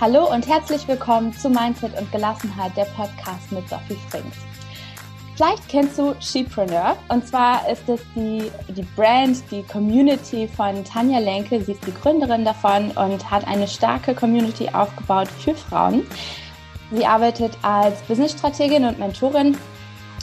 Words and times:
Hallo 0.00 0.32
und 0.32 0.48
herzlich 0.48 0.86
willkommen 0.88 1.32
zu 1.32 1.50
Mindset 1.50 1.98
und 1.98 2.10
Gelassenheit, 2.10 2.76
der 2.76 2.86
Podcast 2.86 3.52
mit 3.52 3.68
Sophie 3.68 3.98
Frings. 4.08 4.36
Vielleicht 5.36 5.68
kennst 5.68 5.98
du 5.98 6.14
Shepreneur 6.20 6.96
und 7.08 7.26
zwar 7.26 7.68
ist 7.68 7.88
es 7.88 8.00
die, 8.14 8.50
die 8.68 8.86
Brand, 8.96 9.42
die 9.50 9.62
Community 9.62 10.48
von 10.48 10.84
Tanja 10.84 11.18
Lenke. 11.18 11.62
Sie 11.62 11.72
ist 11.72 11.86
die 11.86 11.94
Gründerin 11.94 12.44
davon 12.44 12.90
und 12.92 13.30
hat 13.30 13.46
eine 13.46 13.66
starke 13.66 14.14
Community 14.14 14.68
aufgebaut 14.70 15.28
für 15.28 15.54
Frauen. 15.54 16.06
Sie 16.90 17.06
arbeitet 17.06 17.56
als 17.62 18.02
Businessstrategin 18.02 18.84
und 18.84 18.98
Mentorin 18.98 19.56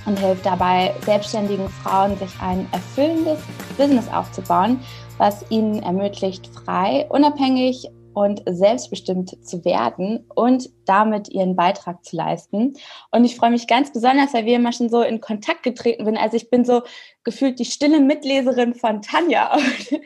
und 0.06 0.20
hilft 0.20 0.46
dabei, 0.46 0.94
selbstständigen 1.06 1.70
Frauen 1.70 2.18
sich 2.18 2.32
ein 2.42 2.68
erfüllendes 2.72 3.40
Business 3.78 4.08
aufzubauen, 4.10 4.80
was 5.18 5.46
ihnen 5.50 5.84
ermöglicht, 5.84 6.50
frei, 6.64 7.06
unabhängig 7.10 7.88
und 8.18 8.42
selbstbestimmt 8.50 9.46
zu 9.46 9.64
werden 9.64 10.26
und 10.34 10.72
damit 10.86 11.30
ihren 11.30 11.56
Beitrag 11.56 12.04
zu 12.04 12.16
leisten. 12.16 12.74
Und 13.12 13.26
ich 13.26 13.36
freue 13.36 13.52
mich 13.52 13.68
ganz 13.68 13.94
besonders, 13.94 14.34
weil 14.34 14.46
wir 14.46 14.56
immer 14.56 14.74
schon 14.74 14.90
so 14.90 15.04
in 15.04 15.22
Kontakt 15.22 15.62
getreten 15.62 16.04
sind. 16.04 16.18
Also 16.18 16.36
ich 16.36 16.50
bin 16.50 16.66
so 16.66 16.82
gefühlt 17.24 17.60
die 17.60 17.66
stille 17.66 18.00
Mitleserin 18.00 18.74
von 18.74 19.04
Tanja. 19.04 19.56
Und 19.56 20.02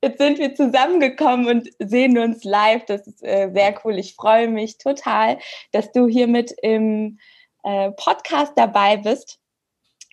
jetzt 0.00 0.16
sind 0.16 0.38
wir 0.38 0.54
zusammengekommen 0.54 1.46
und 1.46 1.68
sehen 1.78 2.18
uns 2.18 2.42
live. 2.42 2.84
Das 2.86 3.06
ist 3.06 3.22
äh, 3.22 3.50
sehr 3.54 3.78
cool. 3.84 3.96
Ich 3.96 4.14
freue 4.14 4.48
mich 4.48 4.78
total, 4.78 5.38
dass 5.70 5.92
du 5.92 6.08
hier 6.08 6.26
mit 6.26 6.52
im 6.62 7.18
äh, 7.62 7.92
Podcast 7.92 8.54
dabei 8.56 8.96
bist. 8.96 9.38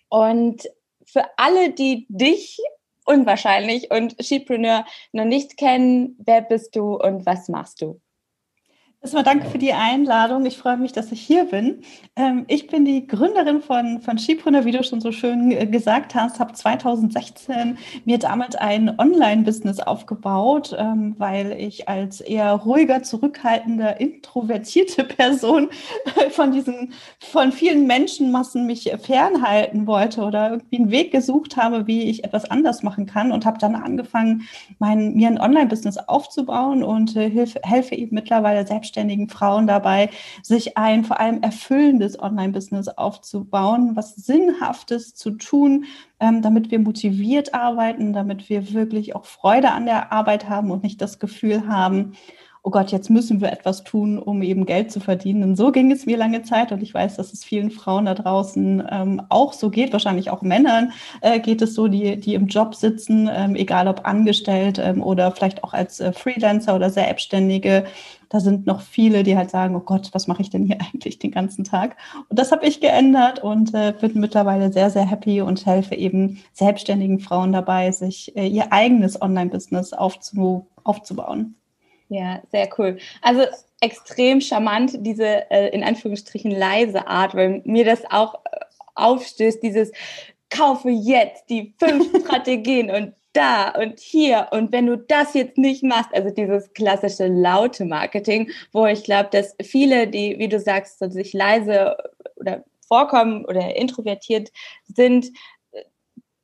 Und 0.08 0.68
für 1.06 1.24
alle, 1.36 1.72
die 1.72 2.06
dich 2.08 2.60
unwahrscheinlich 3.04 3.90
und 3.90 4.16
Skipreneur 4.22 4.84
noch 5.12 5.24
nicht 5.24 5.56
kennen, 5.56 6.16
wer 6.24 6.42
bist 6.42 6.76
du 6.76 6.94
und 6.96 7.26
was 7.26 7.48
machst 7.48 7.80
du? 7.82 8.00
Erstmal 9.04 9.22
danke 9.22 9.50
für 9.50 9.58
die 9.58 9.74
Einladung. 9.74 10.46
Ich 10.46 10.56
freue 10.56 10.78
mich, 10.78 10.92
dass 10.92 11.12
ich 11.12 11.20
hier 11.20 11.44
bin. 11.44 11.82
Ähm, 12.16 12.46
ich 12.48 12.68
bin 12.68 12.86
die 12.86 13.06
Gründerin 13.06 13.60
von, 13.60 14.00
von 14.00 14.16
Skipreneur, 14.16 14.64
wie 14.64 14.72
du 14.72 14.82
schon 14.82 15.02
so 15.02 15.12
schön 15.12 15.50
äh, 15.50 15.66
gesagt 15.66 16.14
hast, 16.14 16.40
habe 16.40 16.54
2016 16.54 17.76
mir 18.06 18.18
damals 18.18 18.56
ein 18.56 18.98
Online-Business 18.98 19.80
aufgebaut, 19.80 20.74
ähm, 20.78 21.16
weil 21.18 21.52
ich 21.52 21.86
als 21.86 22.22
eher 22.22 22.52
ruhiger, 22.52 23.02
zurückhaltender, 23.02 24.00
introvertierte 24.00 25.04
Person 25.16 25.68
von 26.30 26.52
diesen, 26.52 26.94
von 27.18 27.52
vielen 27.52 27.86
Menschenmassen 27.86 28.64
mich 28.64 28.90
fernhalten 29.02 29.86
wollte 29.86 30.22
oder 30.22 30.52
irgendwie 30.52 30.78
einen 30.78 30.90
Weg 30.90 31.12
gesucht 31.12 31.58
habe, 31.58 31.86
wie 31.86 32.04
ich 32.04 32.24
etwas 32.24 32.50
anders 32.50 32.82
machen 32.82 33.04
kann 33.04 33.32
und 33.32 33.44
habe 33.44 33.58
dann 33.58 33.74
angefangen, 33.74 34.48
mein, 34.78 35.12
mir 35.12 35.28
ein 35.28 35.38
Online-Business 35.38 35.98
aufzubauen 35.98 36.82
und 36.82 37.14
äh, 37.16 37.28
helfe, 37.28 37.60
helfe 37.64 37.96
eben 37.96 38.14
mittlerweile 38.14 38.66
selbst 38.66 38.93
selbstständigen 38.94 39.28
Frauen 39.28 39.66
dabei, 39.66 40.10
sich 40.42 40.76
ein 40.76 41.04
vor 41.04 41.20
allem 41.20 41.42
erfüllendes 41.42 42.18
Online-Business 42.18 42.88
aufzubauen, 42.88 43.96
was 43.96 44.14
Sinnhaftes 44.14 45.14
zu 45.14 45.32
tun, 45.32 45.86
ähm, 46.20 46.42
damit 46.42 46.70
wir 46.70 46.78
motiviert 46.78 47.54
arbeiten, 47.54 48.12
damit 48.12 48.48
wir 48.48 48.72
wirklich 48.72 49.14
auch 49.16 49.24
Freude 49.24 49.72
an 49.72 49.86
der 49.86 50.12
Arbeit 50.12 50.48
haben 50.48 50.70
und 50.70 50.82
nicht 50.82 51.00
das 51.00 51.18
Gefühl 51.18 51.66
haben, 51.68 52.12
oh 52.66 52.70
Gott, 52.70 52.90
jetzt 52.92 53.10
müssen 53.10 53.42
wir 53.42 53.52
etwas 53.52 53.84
tun, 53.84 54.18
um 54.18 54.40
eben 54.40 54.64
Geld 54.64 54.90
zu 54.90 54.98
verdienen. 54.98 55.42
Und 55.42 55.56
so 55.56 55.70
ging 55.70 55.92
es 55.92 56.06
mir 56.06 56.16
lange 56.16 56.42
Zeit 56.42 56.72
und 56.72 56.82
ich 56.82 56.94
weiß, 56.94 57.16
dass 57.16 57.34
es 57.34 57.44
vielen 57.44 57.70
Frauen 57.70 58.06
da 58.06 58.14
draußen 58.14 58.82
ähm, 58.90 59.22
auch 59.28 59.52
so 59.52 59.68
geht, 59.68 59.92
wahrscheinlich 59.92 60.30
auch 60.30 60.40
Männern 60.40 60.92
äh, 61.20 61.40
geht 61.40 61.60
es 61.60 61.74
so, 61.74 61.88
die, 61.88 62.18
die 62.18 62.32
im 62.32 62.46
Job 62.46 62.74
sitzen, 62.74 63.28
ähm, 63.30 63.54
egal 63.54 63.86
ob 63.86 64.06
angestellt 64.06 64.78
ähm, 64.82 65.02
oder 65.02 65.30
vielleicht 65.32 65.62
auch 65.62 65.74
als 65.74 66.00
äh, 66.00 66.14
Freelancer 66.14 66.74
oder 66.74 66.88
Selbstständige. 66.88 67.84
Da 68.30 68.40
sind 68.40 68.66
noch 68.66 68.80
viele, 68.80 69.24
die 69.24 69.36
halt 69.36 69.50
sagen, 69.50 69.76
oh 69.76 69.80
Gott, 69.80 70.08
was 70.12 70.26
mache 70.26 70.40
ich 70.40 70.48
denn 70.48 70.64
hier 70.64 70.78
eigentlich 70.94 71.18
den 71.18 71.32
ganzen 71.32 71.64
Tag? 71.64 71.98
Und 72.30 72.38
das 72.38 72.50
habe 72.50 72.64
ich 72.66 72.80
geändert 72.80 73.40
und 73.40 73.74
äh, 73.74 73.92
bin 74.00 74.18
mittlerweile 74.18 74.72
sehr, 74.72 74.88
sehr 74.88 75.04
happy 75.04 75.42
und 75.42 75.66
helfe 75.66 75.96
eben 75.96 76.42
selbstständigen 76.54 77.20
Frauen 77.20 77.52
dabei, 77.52 77.92
sich 77.92 78.34
äh, 78.38 78.46
ihr 78.46 78.72
eigenes 78.72 79.20
Online-Business 79.20 79.92
aufzu 79.92 80.66
aufzubauen. 80.82 81.56
Ja, 82.14 82.40
sehr 82.52 82.68
cool. 82.78 82.98
Also 83.22 83.44
extrem 83.80 84.40
charmant, 84.40 84.92
diese 85.00 85.50
äh, 85.50 85.70
in 85.70 85.82
Anführungsstrichen 85.82 86.52
leise 86.52 87.08
Art, 87.08 87.34
weil 87.34 87.60
mir 87.64 87.84
das 87.84 88.04
auch 88.08 88.36
äh, 88.44 88.60
aufstößt, 88.94 89.60
dieses 89.60 89.90
kaufe 90.48 90.90
jetzt 90.90 91.50
die 91.50 91.74
fünf 91.76 92.08
Strategien 92.24 92.88
und 92.88 93.14
da 93.32 93.70
und 93.70 93.98
hier 93.98 94.46
und 94.52 94.70
wenn 94.70 94.86
du 94.86 94.96
das 94.96 95.34
jetzt 95.34 95.58
nicht 95.58 95.82
machst, 95.82 96.14
also 96.14 96.30
dieses 96.30 96.72
klassische 96.72 97.26
laute 97.26 97.84
Marketing, 97.84 98.48
wo 98.72 98.86
ich 98.86 99.02
glaube, 99.02 99.30
dass 99.32 99.56
viele, 99.60 100.06
die, 100.06 100.38
wie 100.38 100.48
du 100.48 100.60
sagst, 100.60 101.00
so 101.00 101.10
sich 101.10 101.32
leise 101.32 101.96
oder 102.36 102.62
vorkommen 102.86 103.44
oder 103.44 103.74
introvertiert 103.74 104.52
sind, 104.86 105.32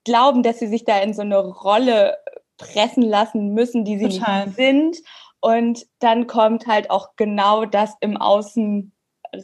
glauben, 0.03 0.43
dass 0.43 0.59
sie 0.59 0.67
sich 0.67 0.85
da 0.85 0.99
in 0.99 1.15
so 1.15 1.23
eine 1.23 1.39
Rolle 1.39 2.17
pressen 2.59 3.05
lassen 3.05 3.55
müssen, 3.55 3.85
die 3.85 3.99
sie 3.99 4.19
Total. 4.19 4.47
nicht 4.47 4.57
sind 4.57 4.97
und 5.41 5.87
dann 5.99 6.27
kommt 6.27 6.67
halt 6.67 6.91
auch 6.91 7.17
genau 7.17 7.65
das 7.65 7.95
im 8.01 8.17
Außen 8.17 8.93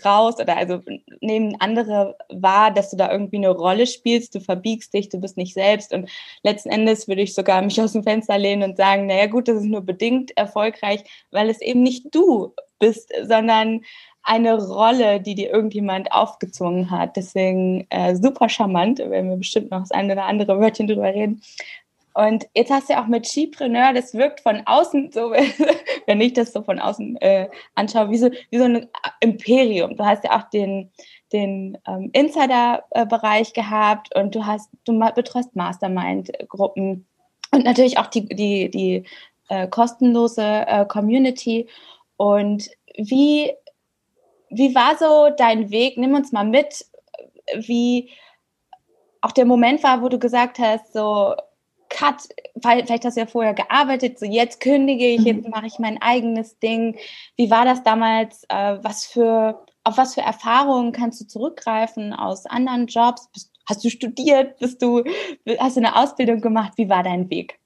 raus 0.05 0.41
oder 0.41 0.57
also 0.57 0.81
nehmen 1.21 1.57
andere 1.61 2.17
wahr, 2.29 2.71
dass 2.73 2.91
du 2.91 2.97
da 2.97 3.11
irgendwie 3.11 3.37
eine 3.37 3.51
Rolle 3.51 3.87
spielst, 3.87 4.35
du 4.35 4.41
verbiegst 4.41 4.93
dich, 4.95 5.09
du 5.09 5.21
bist 5.21 5.37
nicht 5.37 5.55
selbst 5.55 5.93
und 5.93 6.11
letzten 6.43 6.71
Endes 6.71 7.09
würde 7.09 7.23
ich 7.23 7.35
sogar 7.35 7.63
mich 7.63 7.81
aus 7.83 7.93
dem 7.93 8.03
Fenster 8.03 8.39
lehnen 8.39 8.71
und 8.71 8.77
sagen, 8.77 9.07
naja 9.07 9.27
gut, 9.27 9.49
das 9.49 9.59
ist 9.59 9.67
nur 9.67 9.83
bedingt 9.83 10.37
erfolgreich, 10.37 11.05
weil 11.31 11.51
es 11.51 11.61
eben 11.61 11.83
nicht 11.83 12.15
du 12.15 12.55
bist, 12.79 13.13
sondern 13.25 13.83
eine 14.23 14.61
Rolle, 14.61 15.21
die 15.21 15.37
dir 15.37 15.51
irgendjemand 15.51 16.11
aufgezwungen 16.11 16.91
hat. 16.91 17.17
Deswegen 17.17 17.87
äh, 17.91 18.17
super 18.17 18.49
charmant, 18.49 18.99
wenn 18.99 19.31
wir 19.31 19.37
bestimmt 19.37 19.71
noch 19.71 19.81
das 19.81 19.93
eine 19.93 20.15
oder 20.15 20.25
andere 20.25 20.59
Wörtchen 20.59 20.89
drüber 20.89 21.15
reden. 21.15 21.41
Und 22.17 22.49
jetzt 22.55 22.71
hast 22.71 22.89
du 22.89 22.95
ja 22.95 23.03
auch 23.03 23.09
mit 23.09 23.27
Skipreneur, 23.27 23.93
das 23.93 24.15
wirkt 24.15 24.41
von 24.41 24.63
außen 24.65 25.13
so, 25.13 25.33
wenn 26.07 26.21
ich 26.23 26.33
das 26.33 26.55
so 26.55 26.63
von 26.63 26.79
außen 26.79 27.21
äh, 27.21 27.51
anschaue, 27.75 28.09
wie 28.09 28.17
so, 28.17 28.31
wie 28.51 28.57
so 28.57 28.65
ein 28.65 28.89
Imperium. 29.21 29.99
Du 29.99 30.07
hast 30.07 30.25
ja 30.25 30.39
auch 30.39 30.49
den, 30.49 30.91
den 31.35 31.77
ähm, 31.87 32.09
Insider-Bereich 32.15 33.53
gehabt 33.53 34.15
und 34.17 34.35
du 34.35 34.47
hast, 34.47 34.71
du 34.87 34.99
betreust 35.15 35.55
Mastermind-Gruppen 35.57 37.07
und 37.53 37.65
natürlich 37.65 37.99
auch 37.99 38.07
die, 38.07 38.27
die, 38.27 38.71
die 38.71 39.05
äh, 39.51 39.69
kostenlose 39.69 40.43
äh, 40.43 40.87
Community. 40.87 41.69
Und 42.17 42.71
wie, 42.97 43.53
wie 44.49 44.75
war 44.75 44.97
so 44.97 45.37
dein 45.37 45.71
Weg? 45.71 45.99
Nimm 45.99 46.15
uns 46.15 46.33
mal 46.33 46.47
mit, 46.47 46.87
wie 47.55 48.09
auch 49.21 49.33
der 49.33 49.45
Moment 49.45 49.83
war, 49.83 50.01
wo 50.01 50.09
du 50.09 50.19
gesagt 50.19 50.59
hast, 50.59 50.95
so, 50.95 51.35
Cut, 51.89 52.29
vielleicht 52.61 53.05
hast 53.05 53.17
du 53.17 53.21
ja 53.21 53.27
vorher 53.27 53.55
gearbeitet, 53.55 54.19
so 54.19 54.27
jetzt 54.27 54.61
kündige 54.61 55.07
ich, 55.07 55.23
jetzt 55.23 55.45
mhm. 55.45 55.51
mache 55.51 55.67
ich 55.67 55.79
mein 55.79 56.01
eigenes 56.01 56.59
Ding. 56.59 56.97
Wie 57.37 57.51
war 57.51 57.65
das 57.65 57.83
damals? 57.83 58.45
Äh, 58.49 58.79
was 58.83 59.07
für, 59.07 59.65
auf 59.85 59.97
was 59.97 60.15
für 60.15 60.23
Erfahrungen 60.23 60.93
kannst 60.93 61.21
du 61.21 61.27
zurückgreifen 61.27 62.13
aus 62.13 62.47
anderen 62.47 62.87
Jobs? 62.87 63.29
hast 63.69 63.85
du 63.85 63.91
studiert? 63.91 64.59
Bist 64.59 64.81
du, 64.81 65.05
hast 65.59 65.77
du 65.77 65.81
eine 65.81 65.97
Ausbildung 65.97 66.41
gemacht? 66.41 66.73
Wie 66.77 66.89
war 66.89 67.03
dein 67.03 67.29
Weg? 67.31 67.59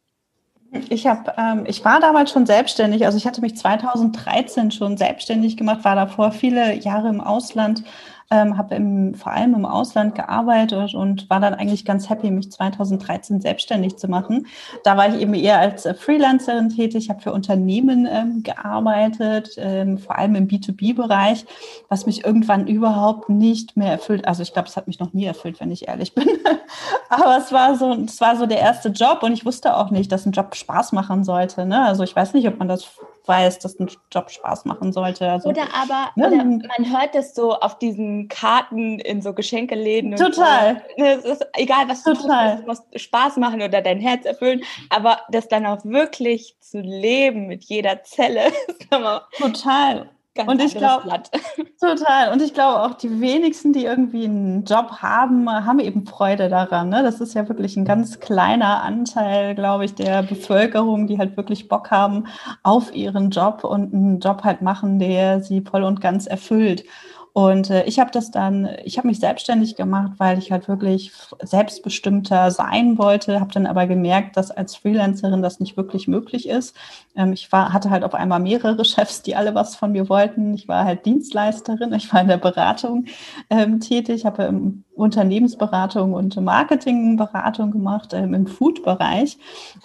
Ich 0.89 1.07
habe, 1.07 1.35
ähm, 1.37 1.65
ich 1.67 1.85
war 1.85 2.01
damals 2.01 2.31
schon 2.31 2.47
selbstständig. 2.47 3.05
Also 3.05 3.19
ich 3.19 3.27
hatte 3.27 3.41
mich 3.41 3.57
2013 3.57 4.71
schon 4.71 4.97
selbstständig 4.97 5.57
gemacht, 5.57 5.85
war 5.85 5.97
davor 5.97 6.31
viele 6.31 6.75
Jahre 6.75 7.09
im 7.09 7.21
Ausland, 7.21 7.83
ähm, 8.31 8.57
habe 8.57 9.13
vor 9.17 9.33
allem 9.33 9.55
im 9.55 9.67
Ausland 9.67 10.15
gearbeitet 10.15 10.95
und 10.95 11.29
war 11.29 11.41
dann 11.41 11.55
eigentlich 11.55 11.85
ganz 11.85 12.09
happy, 12.09 12.31
mich 12.31 12.51
2013 12.53 13.41
selbstständig 13.41 13.97
zu 13.97 14.09
machen. 14.09 14.47
Da 14.85 14.97
war 14.97 15.09
ich 15.09 15.21
eben 15.21 15.35
eher 15.35 15.59
als 15.59 15.85
äh, 15.85 15.95
Freelancerin 15.95 16.69
tätig, 16.69 17.11
habe 17.11 17.21
für 17.21 17.33
Unternehmen 17.33 18.09
ähm, 18.11 18.43
gearbeitet, 18.43 19.51
ähm, 19.57 19.99
vor 19.99 20.17
allem 20.17 20.37
im 20.37 20.49
B2B-Bereich, 20.49 21.45
was 21.89 22.07
mich 22.07 22.25
irgendwann 22.25 22.67
überhaupt 22.69 23.29
nicht 23.29 23.77
mehr 23.77 23.91
erfüllt. 23.91 24.27
Also 24.27 24.43
ich 24.43 24.53
glaube, 24.53 24.69
es 24.69 24.77
hat 24.77 24.87
mich 24.87 25.01
noch 25.01 25.13
nie 25.13 25.25
erfüllt, 25.25 25.61
wenn 25.61 25.73
ich 25.73 25.89
ehrlich 25.89 26.15
bin. 26.15 26.29
Aber 27.09 27.37
es 27.37 27.53
war 27.53 27.75
so, 27.77 27.93
es 27.95 28.21
war 28.21 28.37
so 28.37 28.47
der 28.47 28.61
erste 28.61 28.91
Job 28.91 29.23
und 29.23 29.33
ich 29.33 29.45
wusste 29.45 29.77
auch 29.77 29.91
nicht, 29.91 30.13
dass 30.13 30.25
ein 30.25 30.33
Job 30.33 30.55
Spaß 30.55 30.93
machen 30.93 31.25
sollte. 31.25 31.67
Ne? 31.67 31.85
Also 31.85 32.05
ich 32.05 32.15
weiß 32.15 32.35
nicht, 32.35 32.47
ob 32.47 32.59
man 32.59 32.69
das 32.69 32.89
weiß, 33.27 33.59
dass 33.61 33.79
ein 33.79 33.91
Job 34.13 34.31
Spaß 34.31 34.65
machen 34.65 34.93
sollte. 34.93 35.31
Also, 35.31 35.49
oder 35.49 35.75
aber 35.75 36.11
ne? 36.17 36.27
oder 36.27 36.45
man 36.45 36.93
hört 36.93 37.15
das 37.15 37.35
so 37.35 37.55
auf 37.55 37.79
diesen 37.79 38.29
Karten 38.29 38.99
in 38.99 39.23
so 39.23 39.33
Geschenkeläden. 39.33 40.17
Total. 40.17 40.83
So. 40.97 41.03
Ne, 41.03 41.13
es 41.13 41.25
ist 41.25 41.47
egal, 41.55 41.89
was 41.89 42.03
du 42.05 42.15
Total. 42.15 42.57
tust, 42.57 42.61
es 42.61 42.67
muss 42.67 43.03
Spaß 43.03 43.37
machen 43.37 43.63
oder 43.63 43.83
dein 43.83 44.01
Herz 44.01 44.25
erfüllen, 44.25 44.63
aber 44.89 45.21
das 45.31 45.49
dann 45.49 45.67
auch 45.67 45.85
wirklich 45.85 46.57
zu 46.61 46.81
leben 46.81 47.47
mit 47.47 47.65
jeder 47.65 48.03
Zelle. 48.03 48.53
Total. 49.39 50.11
Ganz 50.47 50.51
und 50.51 50.63
ich 50.63 50.75
glaube, 50.75 51.09
total. 51.81 52.33
Und 52.33 52.43
ich 52.43 52.55
glaube 52.55 52.83
auch, 52.83 52.95
die 52.95 53.21
wenigsten, 53.21 53.73
die 53.73 53.85
irgendwie 53.85 54.25
einen 54.25 54.65
Job 54.65 54.99
haben, 55.03 55.49
haben 55.51 55.79
eben 55.79 56.07
Freude 56.07 56.49
daran. 56.49 56.89
Ne? 56.89 57.03
Das 57.03 57.21
ist 57.21 57.35
ja 57.35 57.49
wirklich 57.49 57.77
ein 57.77 57.85
ganz 57.85 58.21
kleiner 58.21 58.83
Anteil, 58.83 59.55
glaube 59.55 59.85
ich, 59.85 59.95
der 59.95 60.23
Bevölkerung, 60.23 61.07
die 61.07 61.19
halt 61.19 61.37
wirklich 61.37 61.69
Bock 61.69 61.91
haben 61.91 62.27
auf 62.63 62.95
ihren 62.95 63.31
Job 63.31 63.65
und 63.65 63.93
einen 63.93 64.21
Job 64.21 64.45
halt 64.45 64.63
machen, 64.63 64.99
der 64.99 65.41
sie 65.41 65.61
voll 65.63 65.83
und 65.83 66.01
ganz 66.01 66.27
erfüllt. 66.27 66.85
Und 67.33 67.71
äh, 67.71 67.85
ich 67.85 68.01
habe 68.01 68.11
das 68.11 68.31
dann, 68.31 68.69
ich 68.85 68.99
habe 68.99 69.07
mich 69.07 69.21
selbstständig 69.21 69.77
gemacht, 69.77 70.13
weil 70.19 70.39
ich 70.39 70.51
halt 70.51 70.69
wirklich 70.69 71.13
selbstbestimmter 71.43 72.51
sein 72.51 72.99
wollte, 72.99 73.41
habe 73.41 73.53
dann 73.53 73.67
aber 73.67 73.87
gemerkt, 73.87 74.37
dass 74.37 74.51
als 74.51 74.75
Freelancerin 74.77 75.43
das 75.43 75.61
nicht 75.61 75.77
wirklich 75.77 76.09
möglich 76.09 76.49
ist. 76.49 76.75
Ähm, 77.15 77.33
ich 77.33 77.51
war, 77.53 77.73
hatte 77.73 77.91
halt 77.91 78.03
auf 78.03 78.15
einmal 78.15 78.41
mehrere 78.41 78.85
Chefs, 78.85 79.23
die 79.23 79.37
alle 79.37 79.55
was 79.55 79.77
von 79.77 79.93
mir 79.93 80.09
wollten. 80.09 80.55
Ich 80.55 80.67
war 80.67 80.85
halt 80.85 81.07
Dienstleisterin, 81.07 81.93
ich 81.93 82.13
war 82.13 82.21
in 82.21 82.29
der 82.29 82.39
Beratung 82.39 83.07
ähm, 83.49 83.81
tätig, 83.81 84.25
habe 84.25 84.45
ähm, 84.45 84.85
Unternehmensberatung 84.95 86.13
und 86.15 86.37
Marketingberatung 86.41 87.71
gemacht 87.71 88.13
ähm, 88.13 88.35
im 88.35 88.47
Food-Bereich. 88.47 89.39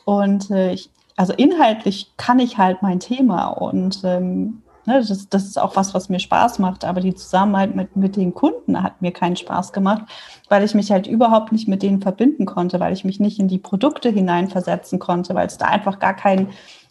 Und 0.03 0.50
äh, 0.50 0.74
ich, 0.74 0.89
also 1.15 1.33
inhaltlich 1.33 2.12
kann 2.18 2.39
ich 2.39 2.57
halt 2.57 2.81
mein 2.81 3.00
Thema 3.00 3.47
und 3.50 4.01
ähm, 4.03 4.63
Ne, 4.85 5.03
das, 5.07 5.29
das 5.29 5.45
ist 5.45 5.59
auch 5.59 5.75
was, 5.75 5.93
was 5.95 6.09
mir 6.09 6.19
Spaß 6.19 6.59
macht, 6.59 6.85
aber 6.85 7.01
die 7.01 7.15
Zusammenarbeit 7.15 7.75
mit, 7.75 7.95
mit 7.95 8.15
den 8.15 8.33
Kunden 8.35 8.83
hat 8.83 9.01
mir 9.01 9.11
keinen 9.11 9.35
Spaß 9.35 9.73
gemacht, 9.73 10.03
weil 10.47 10.63
ich 10.63 10.75
mich 10.75 10.91
halt 10.91 11.07
überhaupt 11.07 11.51
nicht 11.51 11.67
mit 11.67 11.81
denen 11.81 12.01
verbinden 12.01 12.45
konnte, 12.45 12.79
weil 12.79 12.93
ich 12.93 13.03
mich 13.03 13.19
nicht 13.19 13.39
in 13.39 13.47
die 13.47 13.57
Produkte 13.57 14.09
hineinversetzen 14.09 14.99
konnte, 14.99 15.33
weil 15.33 15.47
es 15.47 15.57
da 15.57 15.65
einfach 15.65 15.97
gar 15.97 16.13
keinen 16.13 16.49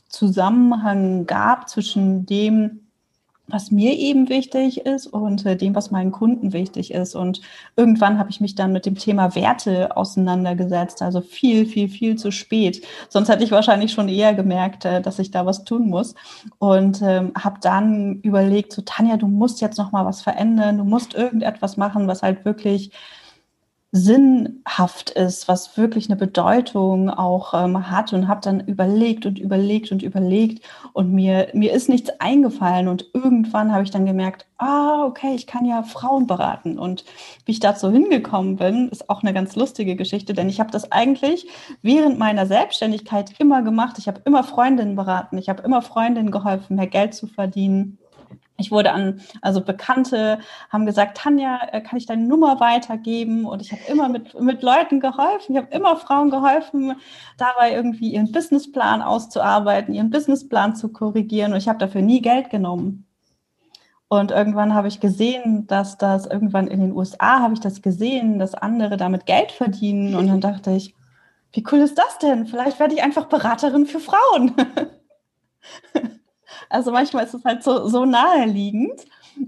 Zusammenhang 0.09 1.27
gab 1.27 1.69
zwischen 1.69 2.27
dem, 2.27 2.84
was 3.47 3.71
mir 3.71 3.99
eben 3.99 4.29
wichtig 4.29 4.87
ist 4.87 5.07
und 5.07 5.45
äh, 5.45 5.57
dem, 5.57 5.75
was 5.75 5.91
meinen 5.91 6.13
Kunden 6.13 6.53
wichtig 6.53 6.93
ist. 6.93 7.15
Und 7.15 7.43
irgendwann 7.77 8.19
habe 8.19 8.31
ich 8.31 8.41
mich 8.41 8.55
dann 8.55 8.73
mit 8.73 8.87
dem 8.87 8.97
Thema 8.97 9.35
Werte 9.35 9.97
auseinandergesetzt, 9.97 11.03
also 11.03 11.21
viel, 11.21 11.67
viel, 11.67 11.89
viel 11.89 12.17
zu 12.17 12.31
spät. 12.31 12.83
Sonst 13.11 13.29
hätte 13.29 13.45
ich 13.45 13.51
wahrscheinlich 13.51 13.93
schon 13.93 14.09
eher 14.09 14.33
gemerkt, 14.35 14.87
äh, 14.87 15.03
dass 15.03 15.19
ich 15.19 15.31
da 15.31 15.45
was 15.45 15.65
tun 15.65 15.89
muss. 15.89 16.15
Und 16.59 17.03
ähm, 17.03 17.33
habe 17.39 17.59
dann 17.61 18.21
überlegt, 18.23 18.73
so 18.73 18.83
Tanja, 18.83 19.19
du 19.19 19.27
musst 19.27 19.61
jetzt 19.61 19.79
noch 19.79 19.93
mal 19.93 20.07
was 20.07 20.23
verändern, 20.23 20.79
du 20.79 20.85
musst 20.85 21.15
irgendetwas 21.15 21.77
machen, 21.77 22.09
was 22.09 22.23
halt 22.23 22.45
wirklich 22.47 22.93
sinnhaft 23.97 25.11
ist, 25.11 25.47
was 25.47 25.77
wirklich 25.77 26.11
eine 26.11 26.17
Bedeutung 26.17 27.11
auch 27.11 27.55
ähm, 27.55 27.89
hat 27.93 28.13
und 28.13 28.27
habe 28.27 28.41
dann 28.43 28.59
überlegt 28.59 29.25
und 29.25 29.39
überlegt 29.39 29.93
und 29.93 30.03
überlegt 30.03 30.65
und 30.93 31.13
mir, 31.13 31.47
mir 31.55 31.73
ist 31.73 31.89
nichts 31.89 32.11
eingefallen 32.19 32.89
und 32.89 33.09
irgendwann 33.15 33.73
habe 33.73 33.85
ich 33.85 33.93
dann 33.93 34.05
gemerkt, 34.05 34.47
ah, 34.59 35.05
okay, 35.05 35.37
ich 35.37 35.47
kann 35.47 35.65
ja 35.65 35.85
Frauen 35.85 36.27
beraten 36.27 36.77
und 36.77 37.05
wie 37.45 37.53
ich 37.53 37.61
dazu 37.61 37.89
hingekommen 37.89 38.57
bin, 38.57 38.89
ist 38.89 39.09
auch 39.09 39.23
eine 39.23 39.33
ganz 39.33 39.55
lustige 39.55 39.95
Geschichte, 39.95 40.35
denn 40.35 40.49
ich 40.49 40.59
habe 40.59 40.73
das 40.73 40.91
eigentlich 40.91 41.47
während 41.81 42.19
meiner 42.19 42.47
Selbstständigkeit 42.47 43.39
immer 43.39 43.63
gemacht. 43.63 43.99
Ich 43.99 44.09
habe 44.09 44.23
immer 44.25 44.43
Freundinnen 44.43 44.97
beraten, 44.97 45.39
ich 45.39 45.49
habe 45.49 45.63
immer 45.63 45.83
Freundinnen 45.83 46.33
geholfen, 46.33 46.75
mehr 46.75 46.89
Geld 46.89 47.15
zu 47.15 47.29
verdienen 47.29 47.99
ich 48.57 48.71
wurde 48.71 48.93
an, 48.93 49.21
also 49.43 49.61
Bekannte 49.61 50.39
haben 50.71 50.87
gesagt, 50.87 51.17
Tanja, 51.17 51.61
äh, 51.73 51.81
kann 51.81 51.99
ich 51.99 52.07
deine 52.07 52.25
Nummer 52.25 52.61
weitergeben? 52.61 53.47
Und 53.47 53.61
ich 53.61 53.73
habe 53.73 53.83
immer 53.89 54.09
mit, 54.09 54.39
mit 54.41 54.63
Leuten 54.63 55.01
geholfen. 55.01 55.53
Ich 55.53 55.57
habe 55.57 55.75
immer 55.75 55.97
Frauen 55.97 56.31
geholfen, 56.31 56.95
dabei 57.37 57.73
irgendwie 57.73 58.15
ihren 58.15 58.31
Businessplan 58.31 59.03
auszuarbeiten, 59.03 59.93
ihren 59.93 60.11
Businessplan 60.11 60.77
zu 60.77 60.93
korrigieren. 60.93 61.53
Und 61.53 61.59
ich 61.59 61.69
habe 61.69 61.79
dafür 61.79 62.03
nie 62.03 62.21
Geld 62.21 62.51
genommen. 62.51 63.07
Und 64.07 64.31
irgendwann 64.31 64.75
habe 64.75 64.87
ich 64.87 65.01
gesehen, 65.01 65.67
dass 65.67 65.99
das 65.99 66.27
irgendwann 66.27 66.69
in 66.69 66.79
den 66.79 66.93
USA 66.93 67.41
habe 67.41 67.55
ich 67.55 67.61
das 67.61 67.83
gesehen, 67.83 68.39
dass 68.39 68.55
andere 68.55 68.97
damit 68.97 69.27
Geld 69.27 69.51
verdienen. 69.51 70.15
Und 70.15 70.29
dann 70.29 70.41
dachte 70.41 70.71
ich, 70.71 70.95
wie 71.53 71.65
cool 71.73 71.81
ist 71.81 71.99
das 71.99 72.19
denn? 72.19 72.47
Vielleicht 72.47 72.79
werde 72.79 72.95
ich 72.95 73.03
einfach 73.03 73.27
Beraterin 73.27 73.87
für 73.87 74.01
Frauen. 74.01 74.53
Also 76.69 76.91
manchmal 76.93 77.25
ist 77.25 77.35
es 77.35 77.45
halt 77.45 77.63
so, 77.63 77.89
so 77.89 78.05
naheliegend. 78.05 79.07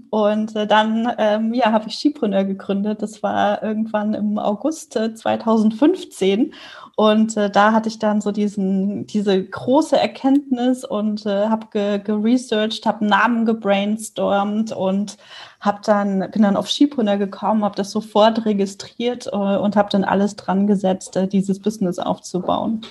Und 0.09 0.55
äh, 0.55 0.67
dann 0.67 1.13
ähm, 1.17 1.53
ja, 1.53 1.71
habe 1.71 1.87
ich 1.87 1.95
Skipreneur 1.95 2.43
gegründet. 2.43 3.01
Das 3.01 3.23
war 3.23 3.63
irgendwann 3.63 4.13
im 4.13 4.37
August 4.37 4.95
äh, 4.95 5.13
2015. 5.13 6.53
Und 6.95 7.37
äh, 7.37 7.49
da 7.49 7.73
hatte 7.73 7.89
ich 7.89 7.99
dann 7.99 8.21
so 8.21 8.31
diesen, 8.31 9.05
diese 9.05 9.43
große 9.43 9.97
Erkenntnis 9.97 10.83
und 10.83 11.25
äh, 11.25 11.47
habe 11.47 11.67
ge 11.71 11.99
geresearched, 11.99 12.85
habe 12.85 13.05
Namen 13.05 13.45
gebrainstormt 13.45 14.71
und 14.71 15.17
habe 15.59 15.79
dann, 15.85 16.31
bin 16.31 16.41
dann 16.41 16.57
auf 16.57 16.69
Skipreneur 16.69 17.17
gekommen, 17.17 17.63
habe 17.63 17.75
das 17.75 17.91
sofort 17.91 18.45
registriert 18.45 19.27
äh, 19.27 19.35
und 19.35 19.75
habe 19.75 19.89
dann 19.91 20.03
alles 20.03 20.35
dran 20.35 20.67
gesetzt, 20.67 21.15
äh, 21.15 21.27
dieses 21.27 21.61
Business 21.61 21.99
aufzubauen. 21.99 22.81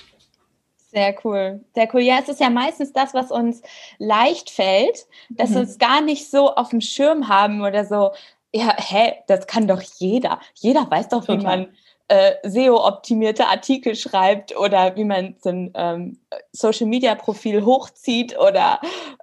Sehr 0.89 1.15
cool, 1.23 1.65
sehr 1.75 1.93
cool. 1.93 2.01
Ja, 2.01 2.19
es 2.19 2.29
ist 2.29 2.39
ja 2.39 2.49
meistens 2.49 2.93
das, 2.93 3.13
was 3.13 3.29
uns 3.29 3.61
leicht 3.97 4.49
fällt, 4.49 5.05
dass 5.29 5.49
mhm. 5.49 5.55
wir 5.55 5.61
es 5.63 5.77
gar 5.77 6.01
nicht 6.01 6.31
so 6.31 6.55
auf 6.55 6.69
dem 6.69 6.81
Schirm 6.81 7.27
haben 7.27 7.61
oder 7.61 7.83
so. 7.85 8.11
Ja, 8.53 8.73
hä, 8.77 9.15
das 9.27 9.47
kann 9.47 9.67
doch 9.67 9.81
jeder. 9.81 10.39
Jeder 10.55 10.89
weiß 10.89 11.09
doch, 11.09 11.25
Total. 11.25 11.39
wie 11.39 11.43
man 11.43 11.67
äh, 12.07 12.35
SEO-optimierte 12.43 13.47
Artikel 13.47 13.95
schreibt 13.95 14.57
oder 14.57 14.95
wie 14.95 15.03
man 15.03 15.35
so 15.41 15.49
ein 15.49 15.71
ähm, 15.75 16.19
Social-Media-Profil 16.53 17.65
hochzieht 17.65 18.37
oder 18.39 18.79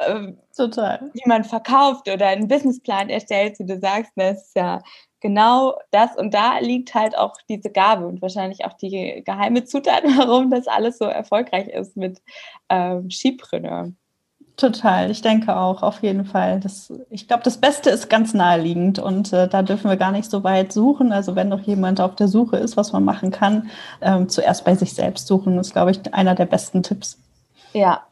ähm, 0.06 0.38
Total. 0.54 1.10
wie 1.14 1.26
man 1.26 1.44
verkauft 1.44 2.08
oder 2.08 2.26
einen 2.26 2.48
Businessplan 2.48 3.08
erstellt, 3.08 3.58
wie 3.58 3.64
du 3.64 3.78
sagst. 3.78 4.14
Ne, 4.16 4.34
das 4.34 4.48
ist 4.48 4.56
ja 4.56 4.82
genau 5.24 5.78
das 5.90 6.14
und 6.16 6.34
da 6.34 6.58
liegt 6.58 6.94
halt 6.94 7.16
auch 7.16 7.32
diese 7.48 7.70
Gabe 7.70 8.06
und 8.06 8.20
wahrscheinlich 8.20 8.66
auch 8.66 8.74
die 8.74 9.22
geheime 9.24 9.64
Zutat, 9.64 10.04
warum 10.18 10.50
das 10.50 10.68
alles 10.68 10.98
so 10.98 11.06
erfolgreich 11.06 11.68
ist 11.68 11.96
mit 11.96 12.20
ähm, 12.68 13.10
Skipreneur. 13.10 13.90
Total, 14.58 15.10
ich 15.10 15.22
denke 15.22 15.56
auch, 15.56 15.82
auf 15.82 16.02
jeden 16.02 16.26
Fall. 16.26 16.60
Das, 16.60 16.92
ich 17.08 17.26
glaube, 17.26 17.42
das 17.42 17.56
Beste 17.56 17.88
ist 17.88 18.10
ganz 18.10 18.34
naheliegend 18.34 18.98
und 18.98 19.32
äh, 19.32 19.48
da 19.48 19.62
dürfen 19.62 19.88
wir 19.88 19.96
gar 19.96 20.12
nicht 20.12 20.30
so 20.30 20.44
weit 20.44 20.74
suchen. 20.74 21.10
Also 21.10 21.34
wenn 21.34 21.48
noch 21.48 21.62
jemand 21.62 22.02
auf 22.02 22.14
der 22.16 22.28
Suche 22.28 22.58
ist, 22.58 22.76
was 22.76 22.92
man 22.92 23.02
machen 23.02 23.30
kann, 23.30 23.70
ähm, 24.02 24.28
zuerst 24.28 24.64
bei 24.66 24.74
sich 24.74 24.92
selbst 24.92 25.26
suchen, 25.26 25.58
ist, 25.58 25.72
glaube 25.72 25.90
ich, 25.90 26.12
einer 26.12 26.34
der 26.34 26.44
besten 26.44 26.82
Tipps. 26.82 27.18
Ja, 27.72 28.02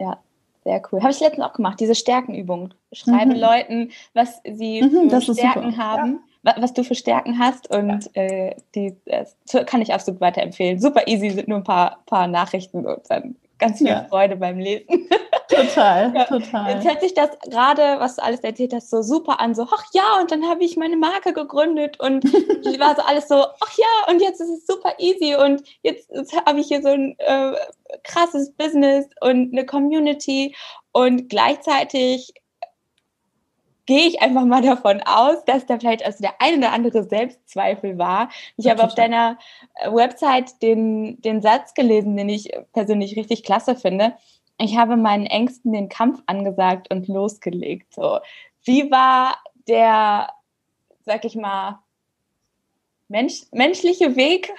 ja, 0.00 0.18
sehr 0.64 0.82
cool. 0.90 1.00
Habe 1.00 1.12
ich 1.12 1.20
letztens 1.20 1.46
auch 1.46 1.52
gemacht, 1.52 1.78
diese 1.78 1.94
Stärkenübung. 1.94 2.74
Schreibe 2.92 3.34
mhm. 3.34 3.40
Leuten, 3.40 3.90
was 4.12 4.42
sie 4.44 4.82
mhm, 4.82 5.08
für 5.08 5.22
Stärken 5.22 5.78
haben. 5.78 6.14
Ja 6.14 6.28
was 6.42 6.72
du 6.72 6.84
für 6.84 6.94
Stärken 6.94 7.38
hast 7.38 7.70
und 7.70 8.10
ja. 8.14 8.22
äh, 8.22 8.56
die 8.74 8.94
kann 9.66 9.82
ich 9.82 9.92
absolut 9.92 10.20
weiterempfehlen. 10.20 10.80
Super 10.80 11.06
easy, 11.06 11.30
sind 11.30 11.48
nur 11.48 11.58
ein 11.58 11.64
paar, 11.64 11.98
paar 12.06 12.26
Nachrichten 12.26 12.86
und 12.86 13.00
dann 13.08 13.36
ganz 13.58 13.78
viel 13.78 13.88
ja. 13.88 14.06
Freude 14.08 14.36
beim 14.36 14.58
Lesen. 14.58 14.86
Total, 15.48 16.12
ja. 16.14 16.24
total. 16.24 16.74
Jetzt 16.74 16.86
hört 16.86 17.00
sich 17.00 17.14
das 17.14 17.30
gerade, 17.40 17.98
was 17.98 18.16
du 18.16 18.22
alles 18.22 18.40
erzählt 18.40 18.74
hast, 18.74 18.90
so 18.90 19.00
super 19.00 19.40
an, 19.40 19.54
so, 19.54 19.62
ach 19.62 19.84
ja, 19.94 20.20
und 20.20 20.30
dann 20.30 20.44
habe 20.46 20.62
ich 20.62 20.76
meine 20.76 20.96
Marke 20.96 21.32
gegründet 21.32 21.98
und 21.98 22.22
war 22.78 22.94
so 22.94 23.02
alles 23.02 23.28
so, 23.28 23.36
ach 23.36 23.78
ja, 23.78 24.12
und 24.12 24.20
jetzt 24.20 24.40
ist 24.40 24.50
es 24.50 24.66
super 24.66 24.92
easy 24.98 25.34
und 25.36 25.62
jetzt, 25.82 26.10
jetzt 26.10 26.36
habe 26.46 26.60
ich 26.60 26.68
hier 26.68 26.82
so 26.82 26.88
ein 26.88 27.16
äh, 27.18 27.52
krasses 28.04 28.52
Business 28.52 29.06
und 29.22 29.52
eine 29.52 29.64
Community 29.64 30.54
und 30.92 31.30
gleichzeitig 31.30 32.34
gehe 33.88 34.06
ich 34.06 34.20
einfach 34.20 34.44
mal 34.44 34.60
davon 34.60 35.00
aus, 35.00 35.42
dass 35.46 35.64
da 35.64 35.78
vielleicht 35.78 36.04
also 36.04 36.18
der 36.20 36.34
ein 36.40 36.58
oder 36.58 36.72
andere 36.72 37.04
Selbstzweifel 37.04 37.96
war. 37.96 38.28
Ich 38.58 38.68
habe 38.68 38.84
auf 38.84 38.94
deiner 38.94 39.38
äh, 39.76 39.90
Website 39.90 40.60
den, 40.60 41.22
den 41.22 41.40
Satz 41.40 41.72
gelesen, 41.72 42.14
den 42.14 42.28
ich 42.28 42.52
persönlich 42.74 43.16
richtig 43.16 43.44
klasse 43.44 43.74
finde. 43.74 44.12
Ich 44.58 44.76
habe 44.76 44.98
meinen 44.98 45.24
Ängsten 45.24 45.72
den 45.72 45.88
Kampf 45.88 46.22
angesagt 46.26 46.92
und 46.92 47.08
losgelegt. 47.08 47.94
So, 47.94 48.18
wie 48.62 48.90
war 48.90 49.38
der, 49.66 50.28
sag 51.06 51.24
ich 51.24 51.34
mal, 51.34 51.78
Mensch, 53.08 53.44
menschliche 53.52 54.16
Weg? 54.16 54.52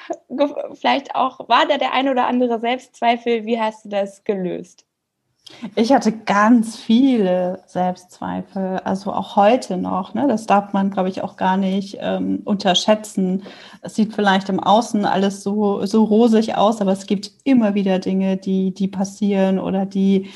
Vielleicht 0.74 1.13
auch, 1.13 1.48
war 1.48 1.67
da 1.67 1.77
der 1.77 1.93
ein 1.93 2.09
oder 2.09 2.25
andere 2.25 2.59
Selbstzweifel? 2.59 3.45
Wie 3.45 3.59
hast 3.59 3.86
du 3.86 3.89
das 3.89 4.24
gelöst? 4.24 4.88
Ich 5.75 5.91
hatte 5.91 6.11
ganz 6.11 6.77
viele 6.77 7.63
Selbstzweifel, 7.65 8.79
also 8.83 9.11
auch 9.11 9.35
heute 9.35 9.77
noch. 9.77 10.13
Ne? 10.13 10.27
Das 10.27 10.45
darf 10.45 10.73
man, 10.73 10.89
glaube 10.89 11.09
ich, 11.09 11.21
auch 11.21 11.35
gar 11.35 11.57
nicht 11.57 11.97
ähm, 11.99 12.41
unterschätzen. 12.45 13.43
Es 13.81 13.95
sieht 13.95 14.13
vielleicht 14.13 14.49
im 14.49 14.59
Außen 14.59 15.05
alles 15.05 15.43
so, 15.43 15.85
so 15.85 16.03
rosig 16.03 16.55
aus, 16.55 16.81
aber 16.81 16.91
es 16.91 17.07
gibt 17.07 17.31
immer 17.43 17.73
wieder 17.75 17.99
Dinge, 17.99 18.37
die, 18.37 18.73
die 18.73 18.87
passieren 18.87 19.59
oder 19.59 19.85
die, 19.85 20.29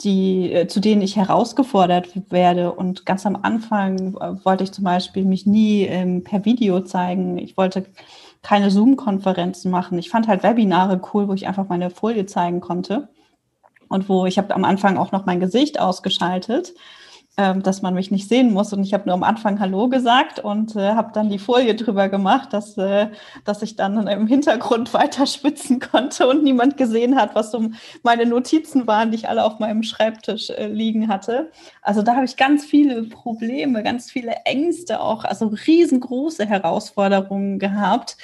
die, 0.00 0.52
äh, 0.52 0.66
zu 0.66 0.80
denen 0.80 1.00
ich 1.00 1.16
herausgefordert 1.16 2.08
werde. 2.30 2.72
Und 2.72 3.06
ganz 3.06 3.24
am 3.24 3.36
Anfang 3.40 4.16
äh, 4.16 4.44
wollte 4.44 4.64
ich 4.64 4.72
zum 4.72 4.84
Beispiel 4.84 5.24
mich 5.24 5.46
nie 5.46 5.82
ähm, 5.84 6.22
per 6.22 6.44
Video 6.44 6.80
zeigen. 6.80 7.38
Ich 7.38 7.56
wollte 7.56 7.86
keine 8.42 8.70
Zoom-Konferenzen 8.70 9.70
machen. 9.70 9.98
Ich 9.98 10.10
fand 10.10 10.28
halt 10.28 10.42
Webinare 10.42 11.00
cool, 11.14 11.28
wo 11.28 11.32
ich 11.32 11.48
einfach 11.48 11.68
meine 11.68 11.90
Folie 11.90 12.26
zeigen 12.26 12.60
konnte 12.60 13.08
und 13.88 14.08
wo 14.08 14.26
ich 14.26 14.38
habe 14.38 14.54
am 14.54 14.64
Anfang 14.64 14.96
auch 14.98 15.12
noch 15.12 15.26
mein 15.26 15.40
Gesicht 15.40 15.80
ausgeschaltet. 15.80 16.74
ähm, 17.38 17.62
dass 17.62 17.82
man 17.82 17.94
mich 17.94 18.10
nicht 18.10 18.28
sehen 18.28 18.52
muss. 18.52 18.72
Und 18.72 18.82
ich 18.82 18.94
habe 18.94 19.04
nur 19.06 19.14
am 19.14 19.22
Anfang 19.22 19.60
Hallo 19.60 19.88
gesagt 19.88 20.38
und 20.38 20.74
äh, 20.74 20.92
habe 20.94 21.10
dann 21.12 21.28
die 21.28 21.38
Folie 21.38 21.74
drüber 21.74 22.08
gemacht, 22.08 22.52
dass, 22.52 22.78
äh, 22.78 23.08
dass 23.44 23.62
ich 23.62 23.76
dann 23.76 24.06
im 24.06 24.26
Hintergrund 24.26 24.94
weiter 24.94 25.26
spitzen 25.26 25.80
konnte 25.80 26.28
und 26.28 26.42
niemand 26.42 26.76
gesehen 26.76 27.16
hat, 27.16 27.34
was 27.34 27.50
so 27.50 27.68
meine 28.02 28.26
Notizen 28.26 28.86
waren, 28.86 29.10
die 29.10 29.16
ich 29.16 29.28
alle 29.28 29.44
auf 29.44 29.58
meinem 29.58 29.82
Schreibtisch 29.82 30.50
äh, 30.50 30.68
liegen 30.68 31.08
hatte. 31.08 31.50
Also 31.82 32.02
da 32.02 32.14
habe 32.14 32.24
ich 32.24 32.36
ganz 32.36 32.64
viele 32.64 33.02
Probleme, 33.02 33.82
ganz 33.82 34.10
viele 34.10 34.32
Ängste 34.44 35.00
auch, 35.00 35.24
also 35.24 35.48
riesengroße 35.66 36.46
Herausforderungen 36.46 37.58
gehabt 37.58 38.16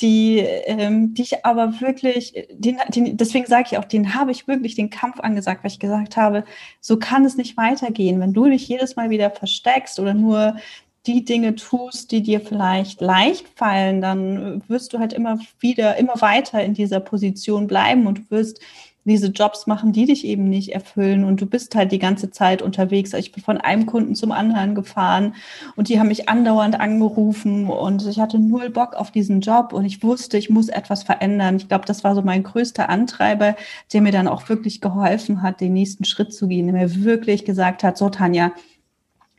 die, 0.00 0.38
ähm, 0.38 1.14
die 1.14 1.22
ich 1.22 1.44
aber 1.44 1.80
wirklich, 1.80 2.48
den, 2.50 2.78
den, 2.88 3.16
deswegen 3.16 3.46
sage 3.46 3.68
ich 3.70 3.78
auch, 3.78 3.84
den 3.84 4.14
habe 4.14 4.32
ich 4.32 4.48
wirklich 4.48 4.74
den 4.74 4.90
Kampf 4.90 5.20
angesagt, 5.20 5.62
weil 5.62 5.70
ich 5.70 5.78
gesagt 5.78 6.16
habe, 6.16 6.44
so 6.80 6.98
kann 6.98 7.24
es 7.24 7.36
nicht 7.36 7.56
weitergehen. 7.56 8.20
Wenn 8.20 8.32
du 8.32 8.46
dich 8.46 8.66
jedes 8.66 8.96
Mal 8.96 9.10
wieder 9.10 9.30
versteckst 9.30 10.00
oder 10.00 10.14
nur 10.14 10.56
die 11.06 11.24
Dinge 11.24 11.54
tust, 11.54 12.10
die 12.10 12.22
dir 12.22 12.40
vielleicht 12.40 13.00
leicht 13.00 13.46
fallen, 13.56 14.00
dann 14.00 14.62
wirst 14.68 14.92
du 14.92 14.98
halt 14.98 15.12
immer 15.12 15.38
wieder, 15.60 15.96
immer 15.96 16.20
weiter 16.20 16.64
in 16.64 16.74
dieser 16.74 17.00
Position 17.00 17.66
bleiben 17.66 18.06
und 18.06 18.18
du 18.18 18.22
wirst 18.30 18.60
diese 19.04 19.28
Jobs 19.28 19.66
machen, 19.66 19.92
die 19.92 20.06
dich 20.06 20.24
eben 20.24 20.48
nicht 20.48 20.74
erfüllen 20.74 21.24
und 21.24 21.40
du 21.40 21.46
bist 21.46 21.74
halt 21.74 21.92
die 21.92 21.98
ganze 21.98 22.30
Zeit 22.30 22.62
unterwegs. 22.62 23.12
Ich 23.12 23.32
bin 23.32 23.42
von 23.42 23.58
einem 23.58 23.86
Kunden 23.86 24.14
zum 24.14 24.32
anderen 24.32 24.74
gefahren 24.74 25.34
und 25.76 25.88
die 25.88 25.98
haben 25.98 26.08
mich 26.08 26.28
andauernd 26.28 26.80
angerufen 26.80 27.68
und 27.68 28.06
ich 28.06 28.18
hatte 28.18 28.38
null 28.38 28.70
Bock 28.70 28.94
auf 28.94 29.10
diesen 29.10 29.40
Job 29.40 29.72
und 29.72 29.84
ich 29.84 30.02
wusste, 30.02 30.38
ich 30.38 30.50
muss 30.50 30.68
etwas 30.68 31.02
verändern. 31.02 31.56
Ich 31.56 31.68
glaube, 31.68 31.84
das 31.84 32.04
war 32.04 32.14
so 32.14 32.22
mein 32.22 32.42
größter 32.42 32.88
Antreiber, 32.88 33.56
der 33.92 34.00
mir 34.00 34.12
dann 34.12 34.28
auch 34.28 34.48
wirklich 34.48 34.80
geholfen 34.80 35.42
hat, 35.42 35.60
den 35.60 35.74
nächsten 35.74 36.04
Schritt 36.04 36.32
zu 36.32 36.48
gehen, 36.48 36.66
der 36.66 36.74
mir 36.74 37.04
wirklich 37.04 37.44
gesagt 37.44 37.84
hat, 37.84 37.98
so 37.98 38.08
Tanja, 38.08 38.52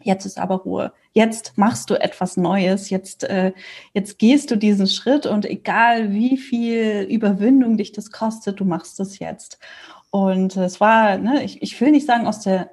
jetzt 0.05 0.25
ist 0.25 0.39
aber 0.39 0.55
Ruhe. 0.57 0.93
Jetzt 1.13 1.57
machst 1.57 1.89
du 1.89 1.95
etwas 1.95 2.37
Neues. 2.37 2.89
Jetzt, 2.89 3.23
äh, 3.23 3.53
jetzt 3.93 4.19
gehst 4.19 4.51
du 4.51 4.55
diesen 4.55 4.87
Schritt 4.87 5.25
und 5.25 5.45
egal 5.45 6.11
wie 6.11 6.37
viel 6.37 7.07
Überwindung 7.09 7.77
dich 7.77 7.91
das 7.91 8.11
kostet, 8.11 8.59
du 8.59 8.65
machst 8.65 8.99
es 8.99 9.19
jetzt. 9.19 9.59
Und 10.15 10.55
es 10.55 10.79
war, 10.79 11.17
ne, 11.17 11.43
ich, 11.43 11.61
ich 11.61 11.81
will 11.81 11.91
nicht 11.91 12.07
sagen 12.07 12.25
aus 12.25 12.39
der, 12.39 12.69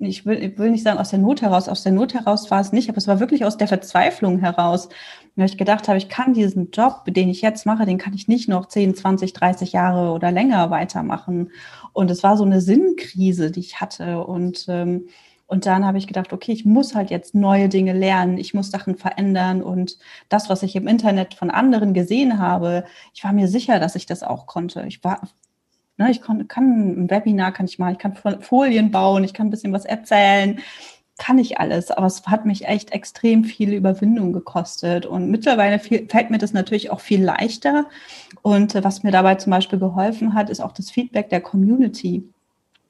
ich 0.00 0.26
will, 0.26 0.42
ich 0.42 0.58
will 0.58 0.72
nicht 0.72 0.82
sagen 0.82 0.98
aus 0.98 1.10
der 1.10 1.20
Not 1.20 1.40
heraus, 1.40 1.68
aus 1.68 1.84
der 1.84 1.92
Not 1.92 2.12
heraus 2.12 2.50
war 2.50 2.60
es 2.60 2.72
nicht, 2.72 2.88
aber 2.88 2.98
es 2.98 3.06
war 3.06 3.20
wirklich 3.20 3.44
aus 3.44 3.56
der 3.56 3.68
Verzweiflung 3.68 4.40
heraus. 4.40 4.88
Weil 5.36 5.46
ich 5.46 5.56
gedacht 5.56 5.86
habe, 5.86 5.98
ich 5.98 6.08
kann 6.08 6.34
diesen 6.34 6.72
Job, 6.72 7.04
den 7.06 7.28
ich 7.28 7.40
jetzt 7.40 7.66
mache, 7.66 7.86
den 7.86 7.98
kann 7.98 8.14
ich 8.14 8.26
nicht 8.26 8.48
noch 8.48 8.66
10, 8.66 8.96
20, 8.96 9.32
30 9.32 9.72
Jahre 9.72 10.10
oder 10.10 10.32
länger 10.32 10.70
weitermachen. 10.70 11.52
Und 11.92 12.10
es 12.10 12.24
war 12.24 12.36
so 12.36 12.42
eine 12.42 12.60
Sinnkrise, 12.60 13.52
die 13.52 13.60
ich 13.60 13.80
hatte. 13.80 14.24
Und 14.24 14.66
ähm, 14.68 15.06
und 15.52 15.66
dann 15.66 15.84
habe 15.84 15.98
ich 15.98 16.06
gedacht, 16.06 16.32
okay, 16.32 16.50
ich 16.50 16.64
muss 16.64 16.94
halt 16.94 17.10
jetzt 17.10 17.34
neue 17.34 17.68
Dinge 17.68 17.92
lernen, 17.92 18.38
ich 18.38 18.54
muss 18.54 18.70
Sachen 18.70 18.96
verändern. 18.96 19.62
Und 19.62 19.98
das, 20.30 20.48
was 20.48 20.62
ich 20.62 20.74
im 20.76 20.88
Internet 20.88 21.34
von 21.34 21.50
anderen 21.50 21.92
gesehen 21.92 22.38
habe, 22.38 22.86
ich 23.12 23.22
war 23.22 23.34
mir 23.34 23.46
sicher, 23.48 23.78
dass 23.78 23.94
ich 23.94 24.06
das 24.06 24.22
auch 24.22 24.46
konnte. 24.46 24.82
Ich 24.88 25.04
war, 25.04 25.20
ne, 25.98 26.10
ich 26.10 26.22
kann, 26.22 26.48
kann 26.48 27.02
ein 27.02 27.10
Webinar 27.10 27.52
kann 27.52 27.66
ich 27.66 27.78
mal, 27.78 27.92
ich 27.92 27.98
kann 27.98 28.16
Folien 28.40 28.90
bauen, 28.90 29.24
ich 29.24 29.34
kann 29.34 29.48
ein 29.48 29.50
bisschen 29.50 29.74
was 29.74 29.84
erzählen, 29.84 30.58
kann 31.18 31.36
ich 31.36 31.60
alles, 31.60 31.90
aber 31.90 32.06
es 32.06 32.26
hat 32.26 32.46
mich 32.46 32.66
echt 32.66 32.92
extrem 32.92 33.44
viel 33.44 33.74
Überwindung 33.74 34.32
gekostet. 34.32 35.04
Und 35.04 35.30
mittlerweile 35.30 35.78
viel, 35.78 36.08
fällt 36.08 36.30
mir 36.30 36.38
das 36.38 36.54
natürlich 36.54 36.90
auch 36.90 37.00
viel 37.00 37.22
leichter. 37.22 37.90
Und 38.40 38.74
äh, 38.74 38.82
was 38.82 39.02
mir 39.02 39.12
dabei 39.12 39.34
zum 39.34 39.50
Beispiel 39.50 39.78
geholfen 39.78 40.32
hat, 40.32 40.48
ist 40.48 40.60
auch 40.60 40.72
das 40.72 40.90
Feedback 40.90 41.28
der 41.28 41.42
Community, 41.42 42.26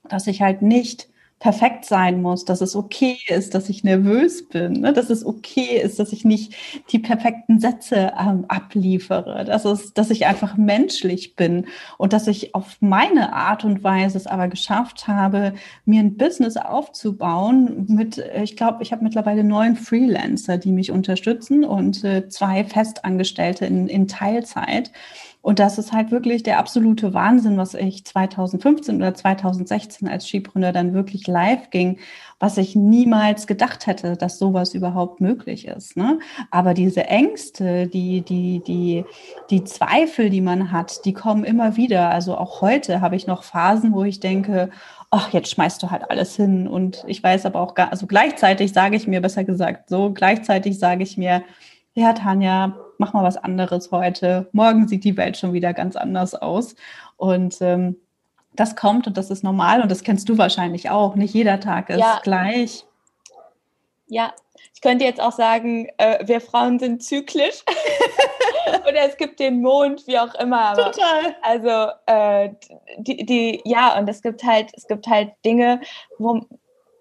dass 0.09 0.29
ich 0.29 0.43
halt 0.43 0.63
nicht 0.63 1.09
perfekt 1.43 1.85
sein 1.85 2.23
muss, 2.23 2.45
dass 2.45 2.61
es 2.61 2.77
okay 2.77 3.19
ist, 3.27 3.57
dass 3.57 3.69
ich 3.69 3.83
nervös 3.83 4.49
bin, 4.49 4.75
ne? 4.75 4.93
dass 4.93 5.11
es 5.11 5.27
okay 5.27 5.81
ist, 5.83 5.99
dass 5.99 6.13
ich 6.13 6.25
nicht 6.25 6.55
die 6.93 7.01
perfekten 7.01 7.59
Sätze 7.59 8.13
ähm, 8.17 8.45
abliefere, 8.47 9.45
dass, 9.45 9.65
es, 9.65 9.93
dass 9.93 10.11
ich 10.11 10.27
einfach 10.27 10.57
menschlich 10.57 11.35
bin 11.35 11.67
und 11.99 12.13
dass 12.13 12.29
ich 12.29 12.55
auf 12.55 12.77
meine 12.79 13.33
Art 13.33 13.65
und 13.65 13.83
Weise 13.83 14.19
es 14.19 14.29
aber 14.29 14.47
geschafft 14.47 15.09
habe, 15.09 15.55
mir 15.85 15.99
ein 15.99 16.17
Business 16.17 16.57
aufzubauen 16.57 17.87
mit, 17.89 18.19
äh, 18.19 18.45
ich 18.45 18.55
glaube, 18.57 18.85
ich 18.85 18.93
habe 18.93 19.03
mittlerweile 19.03 19.43
neun 19.43 19.75
Freelancer, 19.75 20.59
die 20.59 20.71
mich 20.71 20.93
unterstützen 20.93 21.65
und 21.65 22.05
äh, 22.05 22.29
zwei 22.29 22.63
Festangestellte 22.63 23.67
in, 23.67 23.89
in 23.89 24.07
Teilzeit. 24.07 24.93
Und 25.43 25.59
das 25.59 25.77
ist 25.77 25.93
halt 25.93 26.13
wirklich 26.13 26.45
der 26.45 26.59
absolute 26.59 27.15
Wahnsinn, 27.15 27.57
was 27.57 27.75
ich 27.75 28.05
2015 28.05 28.97
oder 28.97 29.13
2016 29.13 30.09
als 30.09 30.27
Skipreneur 30.27 30.73
dann 30.73 30.95
wirklich 30.95 31.27
live 31.27 31.71
ging, 31.71 31.99
was 32.39 32.59
ich 32.59 32.77
niemals 32.77 33.49
gedacht 33.49 33.87
hätte, 33.87 34.17
dass 34.17 34.39
sowas 34.39 34.73
überhaupt 34.73 35.21
möglich 35.21 35.67
ist. 35.67 35.97
Ne? 35.97 36.21
Aber 36.51 36.75
diese 36.75 37.05
Ängste, 37.07 37.89
die, 37.89 38.23
die, 38.23 38.63
die, 38.67 39.05
die 39.51 39.65
Zweifel, 39.65 40.31
die 40.31 40.41
man 40.41 40.71
hat, 40.71 41.05
die 41.05 41.13
kommen 41.13 41.45
immer 41.45 41.77
wieder. 41.77 42.11
Also 42.11 42.37
auch 42.37 42.61
heute 42.61 43.01
habe 43.01 43.17
ich 43.17 43.27
noch 43.27 43.43
Phasen, 43.43 43.93
wo 43.93 44.05
ich 44.05 44.21
denke, 44.21 44.71
ach, 45.11 45.33
jetzt 45.33 45.51
schmeißt 45.51 45.83
du 45.83 45.91
halt 45.91 46.09
alles 46.09 46.37
hin. 46.37 46.69
Und 46.69 47.05
ich 47.07 47.23
weiß 47.23 47.47
aber 47.47 47.61
auch, 47.61 47.75
gar, 47.75 47.91
also 47.91 48.07
gleichzeitig 48.07 48.73
sage 48.73 48.97
ich 48.97 49.09
mir, 49.09 49.21
besser 49.21 49.45
gesagt, 49.45 49.89
so 49.89 50.13
gleichzeitig 50.13 50.79
sage 50.79 51.03
ich 51.03 51.17
mir, 51.17 51.43
ja, 51.95 52.13
Tanja, 52.13 52.77
mach 52.99 53.13
mal 53.13 53.25
was 53.25 53.37
anderes 53.37 53.91
heute. 53.91 54.49
Morgen 54.53 54.89
sieht 54.89 55.05
die 55.05 55.17
Welt 55.17 55.37
schon 55.37 55.53
wieder 55.53 55.75
ganz 55.75 55.97
anders 55.97 56.35
aus. 56.35 56.75
Und 57.17 57.61
ähm, 57.61 57.97
das 58.55 58.77
kommt 58.77 59.07
und 59.07 59.17
das 59.17 59.31
ist 59.31 59.45
normal 59.45 59.83
und 59.83 59.91
das 59.91 60.03
kennst 60.03 60.29
du 60.29 60.39
wahrscheinlich 60.39 60.91
auch. 60.91 61.15
Nicht 61.15 61.35
jeder 61.35 61.61
Tag 61.61 61.91
ist 61.91 61.99
ja. 61.99 62.21
gleich. 62.23 62.85
Ja, 64.07 64.33
ich 64.75 64.81
könnte 64.81 65.05
jetzt 65.05 65.21
auch 65.21 65.33
sagen, 65.33 65.89
äh, 65.99 66.27
wir 66.27 66.41
Frauen 66.41 66.79
sind 66.79 67.03
zyklisch. 67.03 67.65
Oder 68.89 69.09
es 69.09 69.17
gibt 69.17 69.41
den 69.41 69.61
Mond, 69.61 70.07
wie 70.07 70.19
auch 70.19 70.35
immer. 70.37 70.61
Aber, 70.61 70.93
Total. 70.93 71.37
Also 71.43 71.93
äh, 72.07 72.51
die, 72.99 73.25
die, 73.25 73.61
ja, 73.65 73.99
und 73.99 74.09
es 74.09 74.23
gibt 74.23 74.45
halt, 74.45 74.71
es 74.75 74.87
gibt 74.87 75.07
halt 75.07 75.33
Dinge, 75.45 75.81
wo, 76.19 76.41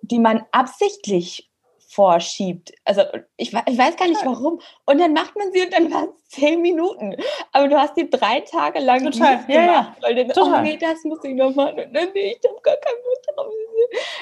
die 0.01 0.19
man 0.19 0.43
absichtlich 0.51 1.50
vorschiebt. 1.91 2.71
Also 2.85 3.01
ich, 3.35 3.53
ich, 3.53 3.77
weiß 3.77 3.97
gar 3.97 4.07
nicht 4.07 4.25
warum. 4.25 4.61
Und 4.85 4.99
dann 4.99 5.11
macht 5.11 5.35
man 5.35 5.51
sie 5.51 5.61
und 5.61 5.73
dann 5.73 5.91
waren 5.93 6.09
es 6.09 6.29
zehn 6.29 6.61
Minuten. 6.61 7.15
Aber 7.51 7.67
du 7.67 7.77
hast 7.77 7.97
die 7.97 8.09
drei 8.09 8.39
Tage 8.41 8.79
lang 8.79 9.11
Total. 9.11 9.37
nicht 9.37 9.49
ja, 9.49 9.65
gemacht, 9.65 9.97
ja. 9.97 10.07
weil 10.07 10.15
dann, 10.15 10.29
Total. 10.29 10.59
oh 10.59 10.61
nee, 10.63 10.77
das 10.77 11.03
muss 11.03 11.23
ich 11.23 11.35
noch 11.35 11.53
machen. 11.53 11.79
Und 11.79 11.93
dann, 11.93 12.09
nee, 12.13 12.37
ich 12.39 12.49
habe 12.49 12.61
gar 12.61 12.77
keinen 12.77 13.01
Mut 13.03 13.35
drauf. 13.35 13.53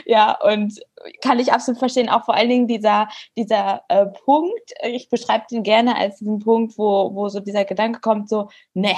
Ja, 0.06 0.40
und 0.42 0.80
kann 1.22 1.40
ich 1.40 1.54
absolut 1.54 1.78
verstehen. 1.78 2.10
Auch 2.10 2.26
vor 2.26 2.34
allen 2.34 2.50
Dingen 2.50 2.68
dieser, 2.68 3.08
dieser 3.38 3.84
äh, 3.88 4.08
Punkt, 4.08 4.74
ich 4.84 5.10
beschreibe 5.10 5.46
den 5.52 5.62
gerne 5.62 5.96
als 5.96 6.18
diesen 6.18 6.40
Punkt, 6.40 6.78
wo, 6.78 7.14
wo 7.14 7.30
so 7.30 7.40
dieser 7.40 7.66
Gedanke 7.66 8.00
kommt, 8.00 8.30
so, 8.30 8.50
ne, 8.74 8.96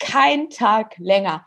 kein 0.00 0.50
Tag 0.50 0.96
länger. 0.98 1.46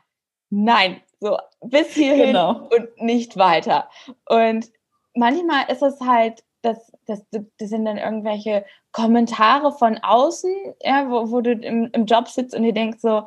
Nein, 0.50 1.02
so 1.20 1.38
bis 1.62 1.94
hierhin 1.94 2.28
genau. 2.28 2.70
und 2.70 3.02
nicht 3.02 3.36
weiter. 3.38 3.90
Und 4.26 4.72
manchmal 5.14 5.70
ist 5.70 5.82
es 5.82 6.00
halt 6.00 6.44
das, 6.62 6.92
das, 7.06 7.24
das 7.32 7.70
sind 7.70 7.86
dann 7.86 7.98
irgendwelche 7.98 8.66
Kommentare 8.92 9.72
von 9.72 9.98
außen, 9.98 10.52
ja, 10.82 11.10
wo, 11.10 11.32
wo 11.32 11.42
du 11.42 11.52
im, 11.52 11.90
im 11.94 12.06
Job 12.06 12.28
sitzt 12.28 12.56
und 12.56 12.64
dir 12.64 12.74
denkst 12.74 13.00
so, 13.02 13.26